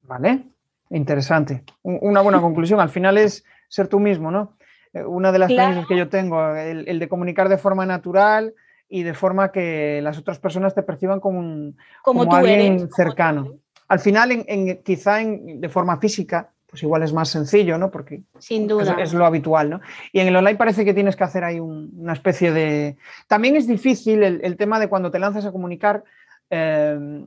Vale, 0.02 0.44
interesante. 0.92 1.64
Una 1.82 2.22
buena 2.22 2.40
conclusión. 2.40 2.80
Al 2.80 2.90
final 2.90 3.18
es 3.18 3.44
ser 3.68 3.88
tú 3.88 4.00
mismo, 4.00 4.32
¿no? 4.32 4.58
Eh, 4.94 5.04
una 5.04 5.32
de 5.32 5.40
las 5.40 5.50
claro. 5.50 5.86
que 5.88 5.98
yo 5.98 6.10
tengo, 6.10 6.56
el, 6.56 7.00
de 7.00 7.10
comunicar 7.10 7.50
de 7.50 7.58
forma 7.58 7.86
natural 7.86 8.54
y 8.90 9.04
de 9.04 9.14
forma 9.14 9.52
que 9.52 10.02
las 10.02 10.18
otras 10.18 10.40
personas 10.40 10.74
te 10.74 10.84
perciban 10.84 11.20
como, 11.20 11.40
un, 11.40 11.78
como, 12.04 12.34
alguien 12.34 12.90
cercano. 12.90 13.60
Al 13.88 14.00
final, 14.00 14.44
en, 14.48 14.84
quizá 14.84 15.18
de 15.18 15.70
forma 15.70 15.98
física, 15.98 16.52
pues 16.70 16.84
igual 16.84 17.04
es 17.04 17.14
más 17.14 17.30
sencillo, 17.30 17.78
¿no? 17.78 17.90
Porque 17.90 18.22
Sin 18.40 18.68
duda. 18.68 18.96
Es, 19.00 19.14
lo 19.14 19.26
habitual, 19.26 19.70
¿no? 19.70 19.82
Y 20.12 20.20
en 20.20 20.28
el 20.28 20.36
online 20.36 20.58
parece 20.58 20.86
que 20.86 20.94
tienes 20.94 21.16
que 21.16 21.24
hacer 21.24 21.44
ahí 21.44 21.60
una 21.60 22.14
especie 22.14 22.52
de... 22.52 22.98
También 23.28 23.56
es 23.56 23.68
difícil 23.68 24.24
el, 24.24 24.58
tema 24.58 24.80
de 24.80 24.88
cuando 24.88 25.10
te 25.10 25.20
lanzas 25.20 25.46
a 25.46 25.52
comunicar, 25.52 26.04
eh, 26.50 27.26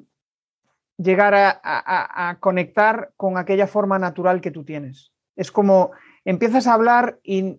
llegar 0.96 1.34
a, 1.34 2.36
conectar 2.40 3.12
con 3.16 3.36
aquella 3.36 3.66
forma 3.66 3.98
natural 3.98 4.40
que 4.40 4.52
tú 4.52 4.64
tienes. 4.64 5.12
Es 5.34 5.50
como 5.50 5.90
empiezas 6.24 6.66
a 6.66 6.74
hablar 6.74 7.18
y 7.24 7.58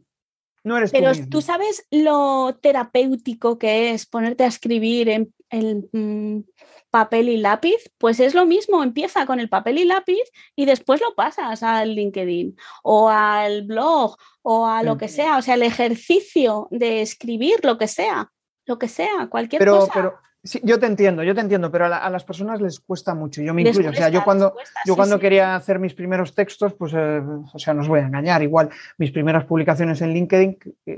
no 0.64 0.78
eres 0.78 0.92
Pero 0.92 1.14
tú, 1.14 1.30
tú 1.30 1.42
sabes 1.42 1.86
lo 1.92 2.58
terapéutico 2.62 3.58
que 3.58 3.92
es 3.92 4.06
ponerte 4.06 4.44
a 4.44 4.48
escribir 4.48 5.10
en, 5.10 5.90
mm, 5.92 6.44
papel 6.90 7.30
y 7.30 7.38
lápiz, 7.38 7.92
pues 7.98 8.20
es 8.20 8.36
lo 8.36 8.46
mismo, 8.46 8.84
empieza 8.84 9.26
con 9.26 9.40
el 9.40 9.50
papel 9.50 9.80
y 9.80 9.86
lápiz 9.86 10.22
y 10.56 10.66
después 10.66 11.02
lo 11.02 11.16
pasas 11.16 11.64
al 11.64 11.96
LinkedIn 11.96 12.56
o 12.84 13.10
al 13.10 13.64
blog 13.64 14.16
o 14.44 14.68
a 14.68 14.84
lo 14.84 14.98
que 14.98 15.08
sea, 15.08 15.38
o 15.38 15.42
sea, 15.42 15.56
el 15.56 15.64
ejercicio 15.64 16.68
de 16.70 17.02
escribir 17.02 17.64
lo 17.64 17.78
que 17.78 17.88
sea, 17.88 18.32
lo 18.66 18.78
que 18.78 18.88
sea, 18.88 19.28
cualquier 19.28 19.66
cosa. 19.66 20.22
Sí, 20.46 20.60
yo 20.62 20.78
te 20.78 20.88
entiendo, 20.88 21.24
yo 21.24 21.34
te 21.34 21.40
entiendo, 21.40 21.72
pero 21.72 21.86
a, 21.86 22.10
las 22.10 22.26
personas 22.26 22.60
les 22.60 22.82
cuesta 22.82 23.16
mucho. 23.16 23.42
Yo 23.42 23.54
me 23.54 23.62
incluyo. 23.62 23.92
o 23.92 23.94
sea, 23.94 24.10
yo 24.10 24.26
cuando, 24.26 24.54
yo 24.86 24.94
cuando 24.94 25.18
quería 25.18 25.56
hacer 25.56 25.80
mis 25.80 25.94
primeros 25.94 26.36
textos, 26.36 26.74
pues, 26.74 26.92
eh, 26.94 27.22
o 27.54 27.58
sea, 27.58 27.74
no 27.74 27.82
os 27.82 27.88
voy 27.88 28.02
a 28.02 28.08
engañar. 28.08 28.44
Igual 28.44 28.70
mis 28.98 29.12
primeras 29.12 29.46
publicaciones 29.46 30.02
en 30.02 30.14
LinkedIn, 30.14 30.58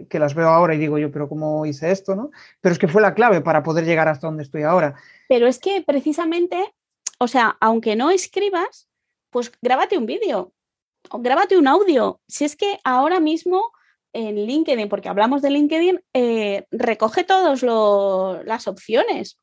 que, 0.09 0.19
las 0.19 0.33
veo 0.33 0.49
ahora 0.49 0.73
y 0.73 0.79
digo 0.79 0.97
yo, 0.97 1.11
pero 1.11 1.29
¿cómo 1.29 1.63
hice 1.67 1.91
esto? 1.91 2.15
¿no? 2.15 2.31
Pero 2.59 2.73
es 2.73 2.79
que 2.79 2.87
fue 2.87 3.03
la 3.03 3.13
clave 3.13 3.41
para 3.41 3.61
poder 3.61 3.85
llegar 3.85 4.07
hasta 4.07 4.25
donde 4.25 4.41
estoy 4.41 4.63
ahora. 4.63 4.95
Pero 5.29 5.45
es 5.45 5.59
que 5.59 5.83
precisamente, 5.85 6.73
o 7.19 7.27
sea, 7.27 7.55
aunque 7.59 7.95
no 7.95 8.09
escribas, 8.09 8.89
pues 9.29 9.51
grábate 9.61 9.95
un 9.99 10.07
vídeo 10.07 10.53
o 11.11 11.19
grábate 11.19 11.55
un 11.55 11.67
audio. 11.67 12.19
Si 12.27 12.45
es 12.45 12.55
que 12.55 12.79
ahora 12.83 13.19
mismo 13.19 13.74
en 14.15 14.35
LinkedIn, 14.37 14.87
porque 14.87 15.09
hablamos 15.09 15.41
de 15.41 15.49
LinkedIn, 15.49 15.99
eh, 16.13 16.65
recoge 16.71 17.25
todas 17.25 17.61
las 18.45 18.67
opciones. 18.67 19.37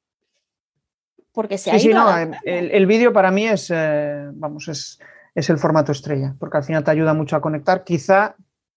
Porque 1.31 1.59
se 1.59 1.70
ha 1.70 1.75
ido 1.75 1.83
sí, 1.83 1.93
no, 1.93 2.37
el, 2.45 2.87
vídeo 2.87 3.12
para 3.12 3.31
mí 3.31 3.47
es, 3.47 3.70
eh, 3.70 4.29
vamos, 4.33 4.68
es, 4.68 4.99
el 5.35 5.59
formato 5.59 5.93
estrella, 5.93 6.35
porque 6.39 6.57
al 6.57 6.64
final 6.64 6.85
te 6.85 6.91
ayuda 6.91 7.12
mucho 7.12 7.37
a 7.37 7.43
conectar. 7.43 7.85
Quizá 7.85 8.35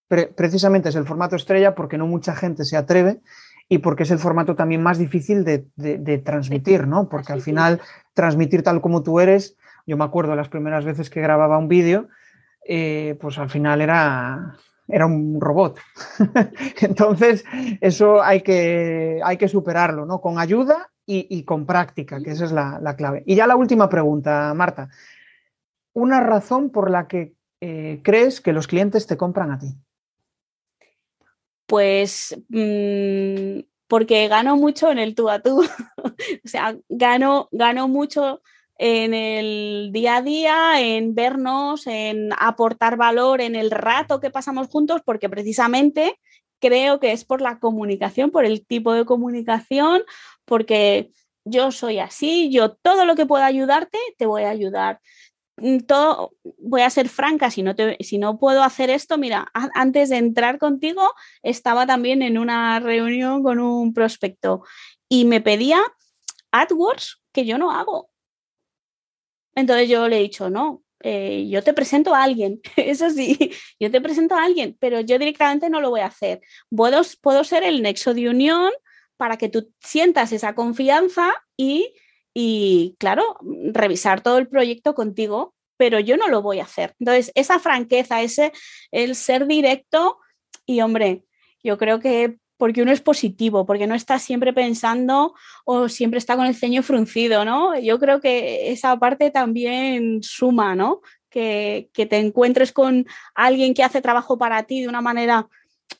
precisamente 0.07 0.89
es 0.89 0.95
el 0.95 1.05
formato 1.05 1.37
estrella 1.37 1.75
porque 1.75 1.97
no 1.97 2.07
mucha 2.07 2.35
gente 2.35 2.65
se 2.65 2.75
atreve 2.75 3.21
y 3.69 3.77
porque 3.77 4.03
es 4.03 4.11
el 4.11 4.19
formato 4.19 4.55
también 4.55 4.83
más 4.83 4.97
difícil 4.97 5.45
de, 5.45 6.21
transmitir, 6.25 6.87
¿no? 6.87 7.07
Porque 7.07 7.31
al 7.31 7.41
final 7.41 7.81
transmitir 8.13 8.63
tal 8.63 8.81
como 8.81 9.01
tú 9.01 9.21
eres, 9.21 9.55
yo 9.85 9.95
me 9.95 10.03
acuerdo 10.03 10.35
las 10.35 10.49
primeras 10.49 10.83
veces 10.83 11.09
que 11.09 11.21
grababa 11.21 11.57
un 11.57 11.69
vídeo, 11.69 12.09
eh, 12.67 13.17
pues 13.19 13.37
al 13.37 13.49
final 13.49 13.81
era, 13.81 14.57
era 14.87 15.05
un 15.05 15.39
robot. 15.39 15.79
Entonces, 16.81 17.43
eso 17.81 18.21
hay 18.21 18.41
que, 18.41 19.19
hay 19.23 19.37
que 19.37 19.47
superarlo, 19.47 20.05
¿no? 20.05 20.21
Con 20.21 20.39
ayuda 20.39 20.91
y, 21.07 21.43
con 21.43 21.65
práctica, 21.65 22.19
que 22.21 22.31
esa 22.31 22.45
es 22.45 22.51
la, 22.51 22.95
clave. 22.97 23.23
Y 23.25 23.35
ya 23.35 23.47
la 23.47 23.55
última 23.55 23.89
pregunta, 23.89 24.53
Marta. 24.55 24.89
Una 25.93 26.19
razón 26.19 26.71
por 26.71 26.89
la 26.89 27.07
que 27.07 27.35
eh, 27.61 28.01
crees 28.03 28.41
que 28.41 28.53
los 28.53 28.67
clientes 28.67 29.07
te 29.07 29.17
compran 29.17 29.51
a 29.51 29.59
ti. 29.59 29.75
Pues 31.67 32.35
mm, 32.49 33.59
porque 33.87 34.27
gano 34.27 34.57
mucho 34.57 34.91
en 34.91 34.99
el 34.99 35.15
tú 35.15 35.29
a 35.29 35.39
tú. 35.39 35.63
o 36.03 36.47
sea, 36.47 36.75
gano, 36.89 37.49
gano 37.51 37.87
mucho 37.87 38.41
en 38.77 39.13
el 39.13 39.89
día 39.91 40.17
a 40.17 40.21
día, 40.21 40.81
en 40.81 41.15
vernos, 41.15 41.87
en 41.87 42.29
aportar 42.37 42.97
valor 42.97 43.41
en 43.41 43.55
el 43.55 43.71
rato 43.71 44.19
que 44.19 44.29
pasamos 44.29 44.67
juntos, 44.67 45.01
porque 45.05 45.29
precisamente 45.29 46.19
creo 46.59 46.99
que 46.99 47.11
es 47.11 47.25
por 47.25 47.41
la 47.41 47.59
comunicación, 47.59 48.31
por 48.31 48.45
el 48.45 48.65
tipo 48.65 48.93
de 48.93 49.05
comunicación, 49.05 50.03
porque 50.45 51.11
yo 51.45 51.71
soy 51.71 51.99
así, 51.99 52.49
yo 52.51 52.73
todo 52.73 53.05
lo 53.05 53.15
que 53.15 53.25
pueda 53.25 53.45
ayudarte, 53.45 53.97
te 54.17 54.25
voy 54.25 54.43
a 54.43 54.49
ayudar. 54.49 54.99
Mm, 55.57 55.77
voy 56.59 56.81
a 56.81 56.89
ser 56.89 57.07
franca, 57.07 57.49
si 57.51 57.63
no, 57.63 57.75
te, 57.75 57.97
si 58.01 58.17
no 58.17 58.39
puedo 58.39 58.63
hacer 58.63 58.89
esto, 58.89 59.17
mira, 59.17 59.51
antes 59.53 60.09
de 60.09 60.17
entrar 60.17 60.57
contigo 60.59 61.13
estaba 61.43 61.85
también 61.85 62.21
en 62.21 62.37
una 62.37 62.79
reunión 62.79 63.43
con 63.43 63.59
un 63.59 63.93
prospecto 63.93 64.63
y 65.07 65.25
me 65.25 65.41
pedía 65.41 65.81
AdWords 66.51 67.21
que 67.31 67.45
yo 67.45 67.57
no 67.57 67.71
hago. 67.71 68.09
Entonces 69.55 69.89
yo 69.89 70.07
le 70.07 70.19
he 70.19 70.21
dicho, 70.21 70.49
no, 70.49 70.83
eh, 71.01 71.47
yo 71.49 71.63
te 71.63 71.73
presento 71.73 72.13
a 72.15 72.23
alguien, 72.23 72.61
eso 72.75 73.09
sí, 73.09 73.51
yo 73.79 73.91
te 73.91 74.01
presento 74.01 74.35
a 74.35 74.43
alguien, 74.43 74.75
pero 74.79 75.01
yo 75.01 75.17
directamente 75.19 75.69
no 75.69 75.81
lo 75.81 75.89
voy 75.89 76.01
a 76.01 76.07
hacer. 76.07 76.41
Puedo, 76.69 77.01
puedo 77.21 77.43
ser 77.43 77.63
el 77.63 77.81
nexo 77.81 78.13
de 78.13 78.29
unión 78.29 78.71
para 79.17 79.37
que 79.37 79.49
tú 79.49 79.71
sientas 79.79 80.31
esa 80.31 80.55
confianza 80.55 81.33
y, 81.55 81.93
y, 82.33 82.95
claro, 82.99 83.37
revisar 83.71 84.21
todo 84.21 84.37
el 84.37 84.47
proyecto 84.47 84.93
contigo, 84.93 85.53
pero 85.77 85.99
yo 85.99 86.17
no 86.17 86.27
lo 86.27 86.41
voy 86.41 86.59
a 86.59 86.63
hacer. 86.63 86.95
Entonces, 86.99 87.31
esa 87.35 87.59
franqueza, 87.59 88.21
ese, 88.21 88.51
el 88.91 89.15
ser 89.15 89.47
directo 89.47 90.19
y, 90.65 90.81
hombre, 90.81 91.23
yo 91.63 91.77
creo 91.77 91.99
que 91.99 92.37
porque 92.65 92.81
uno 92.81 92.91
es 92.91 92.99
positivo, 92.99 93.63
porque 93.63 93.85
no 93.85 93.93
está 93.93 94.17
siempre 94.17 94.51
pensando 94.51 95.35
o 95.65 95.87
siempre 95.87 96.17
está 96.17 96.35
con 96.35 96.47
el 96.47 96.55
ceño 96.55 96.81
fruncido, 96.81 97.45
¿no? 97.45 97.77
Yo 97.77 97.99
creo 97.99 98.19
que 98.19 98.71
esa 98.71 98.97
parte 98.97 99.29
también 99.29 100.23
suma, 100.23 100.73
¿no? 100.73 101.01
Que, 101.29 101.91
te 101.93 102.17
encuentres 102.17 102.71
con 102.71 103.05
alguien 103.35 103.75
que 103.75 103.83
hace 103.83 104.01
trabajo 104.01 104.39
para 104.39 104.63
ti 104.63 104.81
de 104.81 104.87
una 104.87 105.01
manera 105.01 105.47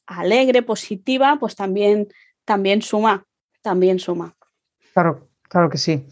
alegre, 0.08 0.64
positiva, 0.64 1.38
pues 1.40 1.56
también, 1.56 2.08
también 2.46 2.82
suma, 2.82 3.24
también 3.62 4.00
suma. 4.00 4.34
Claro, 4.92 5.28
claro 5.44 5.70
que 5.70 5.78
sí. 5.78 6.08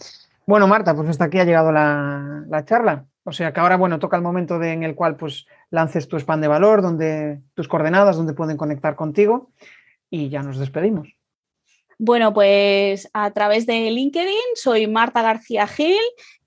Bueno, 0.45 0.68
Marta, 0.68 0.95
pues 0.95 1.10
hasta 1.10 1.26
aquí 1.26 1.39
ha 1.39 1.45
llegado 1.45 1.72
la, 1.72 2.43
la 2.47 2.64
charla. 2.64 3.08
O 3.24 3.32
sea 3.32 3.54
que 3.54 3.60
ahora, 3.60 3.78
bueno, 3.78 3.97
toca 3.97 4.18
el 4.18 4.22
momento 4.22 4.62
en 4.62 4.84
el 4.84 4.93
cual 4.93 5.16
pues 5.16 5.47
lances 5.72 6.08
tu 6.08 6.16
spam 6.18 6.41
de 6.41 6.47
valor, 6.47 6.84
donde 6.84 7.41
tus 7.56 7.68
coordenadas, 7.68 8.18
donde 8.18 8.36
pueden 8.36 8.56
conectar 8.56 8.95
contigo 8.95 9.49
y 10.14 10.30
ya 10.30 10.43
nos 10.43 10.59
despedimos. 10.59 11.09
Bueno, 11.97 12.36
pues 12.36 13.09
a 13.14 13.32
través 13.32 13.66
de 13.66 13.89
LinkedIn 13.89 14.53
soy 14.53 14.86
Marta 14.86 15.24
García 15.24 15.66
Gil 15.66 15.97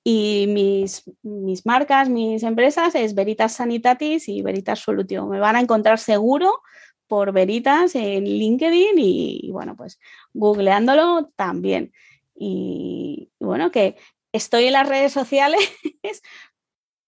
y 0.05 0.47
mis, 0.49 1.03
mis 1.23 1.67
marcas, 1.67 2.09
mis 2.09 2.45
empresas 2.45 2.95
es 2.95 3.17
Veritas 3.17 3.55
Sanitatis 3.55 4.29
y 4.29 4.41
Veritas 4.41 4.79
Solution. 4.79 5.29
Me 5.29 5.41
van 5.41 5.57
a 5.57 5.61
encontrar 5.61 5.99
seguro 5.99 6.63
por 7.09 7.33
Veritas 7.33 7.97
en 7.97 8.25
LinkedIn 8.25 8.99
y, 8.99 9.51
bueno, 9.51 9.75
pues 9.75 9.99
googleándolo 10.33 11.33
también. 11.35 11.93
Y 12.37 13.31
bueno, 13.41 13.73
que 13.73 13.97
estoy 14.31 14.67
en 14.67 14.75
las 14.75 14.89
redes 14.89 15.13
sociales, 15.13 15.73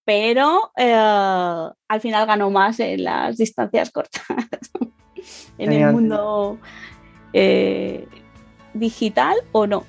pero 0.05 0.73
eh, 0.77 0.93
al 0.93 2.01
final 2.01 2.27
gano 2.27 2.51
más 2.51 2.81
en 2.81 3.05
las 3.05 3.37
distancias 3.37 3.93
cortas 3.93 4.25
en 5.59 5.73
el 5.73 5.93
mundo 5.93 6.59
eh, 7.33 8.07
digital 8.75 9.37
o 9.53 9.67
no. 9.67 9.85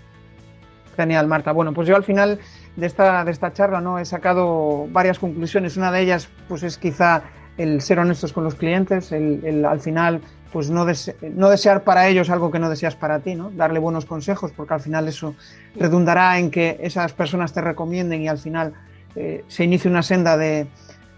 Genial, 0.95 1.27
Marta. 1.27 1.51
Bueno, 1.51 1.73
pues 1.73 1.87
yo 1.87 1.95
al 1.95 2.03
final 2.03 2.39
de 2.75 2.87
esta, 2.87 3.23
de 3.23 3.31
esta 3.31 3.53
charla 3.53 3.79
¿no? 3.79 3.99
he 3.99 4.05
sacado 4.05 4.87
varias 4.89 5.19
conclusiones. 5.19 5.77
Una 5.77 5.91
de 5.91 6.01
ellas 6.01 6.29
pues 6.47 6.63
es 6.63 6.77
quizá 6.77 7.23
el 7.57 7.81
ser 7.81 7.99
honestos 7.99 8.33
con 8.33 8.43
los 8.43 8.55
clientes, 8.55 9.11
el, 9.11 9.65
al 9.65 9.79
final 9.81 10.21
pues 10.51 10.69
no, 10.69 10.85
no, 11.21 11.49
desear 11.49 11.83
para 11.83 12.07
ellos 12.07 12.29
algo 12.29 12.49
que 12.49 12.57
no 12.57 12.69
deseas 12.69 12.95
para 12.95 13.19
ti, 13.19 13.35
¿no? 13.35 13.51
darle 13.51 13.79
buenos 13.79 14.05
consejos, 14.05 14.51
porque 14.55 14.73
al 14.73 14.79
final 14.79 15.07
eso 15.07 15.35
redundará 15.75 16.39
en 16.39 16.49
que 16.49 16.77
esas 16.81 17.13
personas 17.13 17.53
te 17.53 17.61
recomienden 17.61 18.21
y 18.21 18.29
al 18.29 18.39
final 18.39 18.73
eh, 19.15 19.43
se 19.47 19.65
inicie 19.65 19.91
una 19.91 20.01
senda 20.01 20.37
de, 20.37 20.67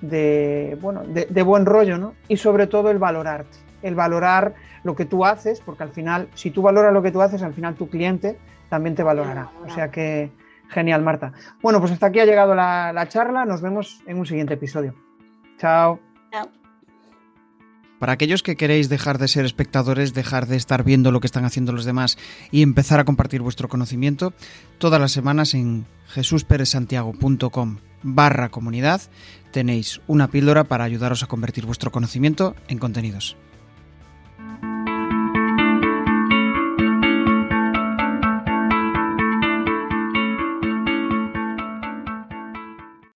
de, 0.01 0.77
bueno, 0.81 1.03
de, 1.03 1.27
de, 1.27 1.43
buen 1.43 1.65
rollo, 1.65 1.97
¿no? 1.97 2.15
y 2.27 2.37
sobre 2.37 2.67
todo 2.67 2.91
el 2.91 2.97
valorarte 2.97 3.57
el 3.82 3.95
valorar 3.95 4.55
lo 4.84 4.95
que 4.95 5.05
tú 5.05 5.25
haces, 5.25 5.61
porque 5.61 5.84
al 5.84 5.89
final, 5.89 6.29
si 6.34 6.51
tú 6.51 6.61
valoras 6.61 6.93
lo 6.93 7.01
que 7.01 7.11
tú 7.11 7.21
haces, 7.21 7.43
al 7.43 7.53
final 7.53 7.75
tu 7.75 7.89
cliente 7.89 8.38
también 8.69 8.95
te 8.95 9.03
valorará. 9.03 9.51
O 9.65 9.69
sea 9.69 9.91
que, 9.91 10.32
genial, 10.69 11.01
Marta. 11.01 11.34
Bueno, 11.61 11.79
pues 11.79 11.91
hasta 11.91 12.07
aquí 12.07 12.19
ha 12.19 12.25
llegado 12.25 12.55
la, 12.55 13.05
charla. 13.09 13.45
Nos 13.45 13.61
vemos 13.61 14.01
en 14.07 14.17
un 14.17 14.25
siguiente 14.25 14.53
episodio. 14.53 14.95
Chao. 15.57 15.99
Chao. 16.32 16.49
Para 17.99 18.13
aquellos 18.13 18.41
que 18.41 18.55
queréis 18.55 18.89
dejar 18.89 19.19
de 19.19 19.27
ser 19.27 19.45
espectadores, 19.45 20.13
dejar 20.13 20.47
de 20.47 20.55
estar 20.55 20.84
viendo 20.84 21.11
lo 21.11 21.19
que 21.19 21.27
están 21.27 21.45
haciendo 21.45 21.71
los 21.71 21.86
demás 21.86 22.17
y 22.49 22.63
empezar 22.63 22.99
a 22.99 23.05
compartir 23.05 23.41
vuestro 23.41 23.67
conocimiento, 23.67 24.34
todas 24.79 24.99
las 24.99 25.11
semanas 25.11 25.53
en 25.53 25.86
jesusperesantiago.com 26.07 27.77
barra 28.03 28.49
comunidad 28.49 29.01
tenéis 29.51 30.01
una 30.07 30.29
píldora 30.29 30.63
para 30.63 30.84
ayudaros 30.84 31.21
a 31.21 31.27
convertir 31.27 31.65
vuestro 31.65 31.91
conocimiento 31.91 32.55
en 32.67 32.79
contenidos. 32.79 33.38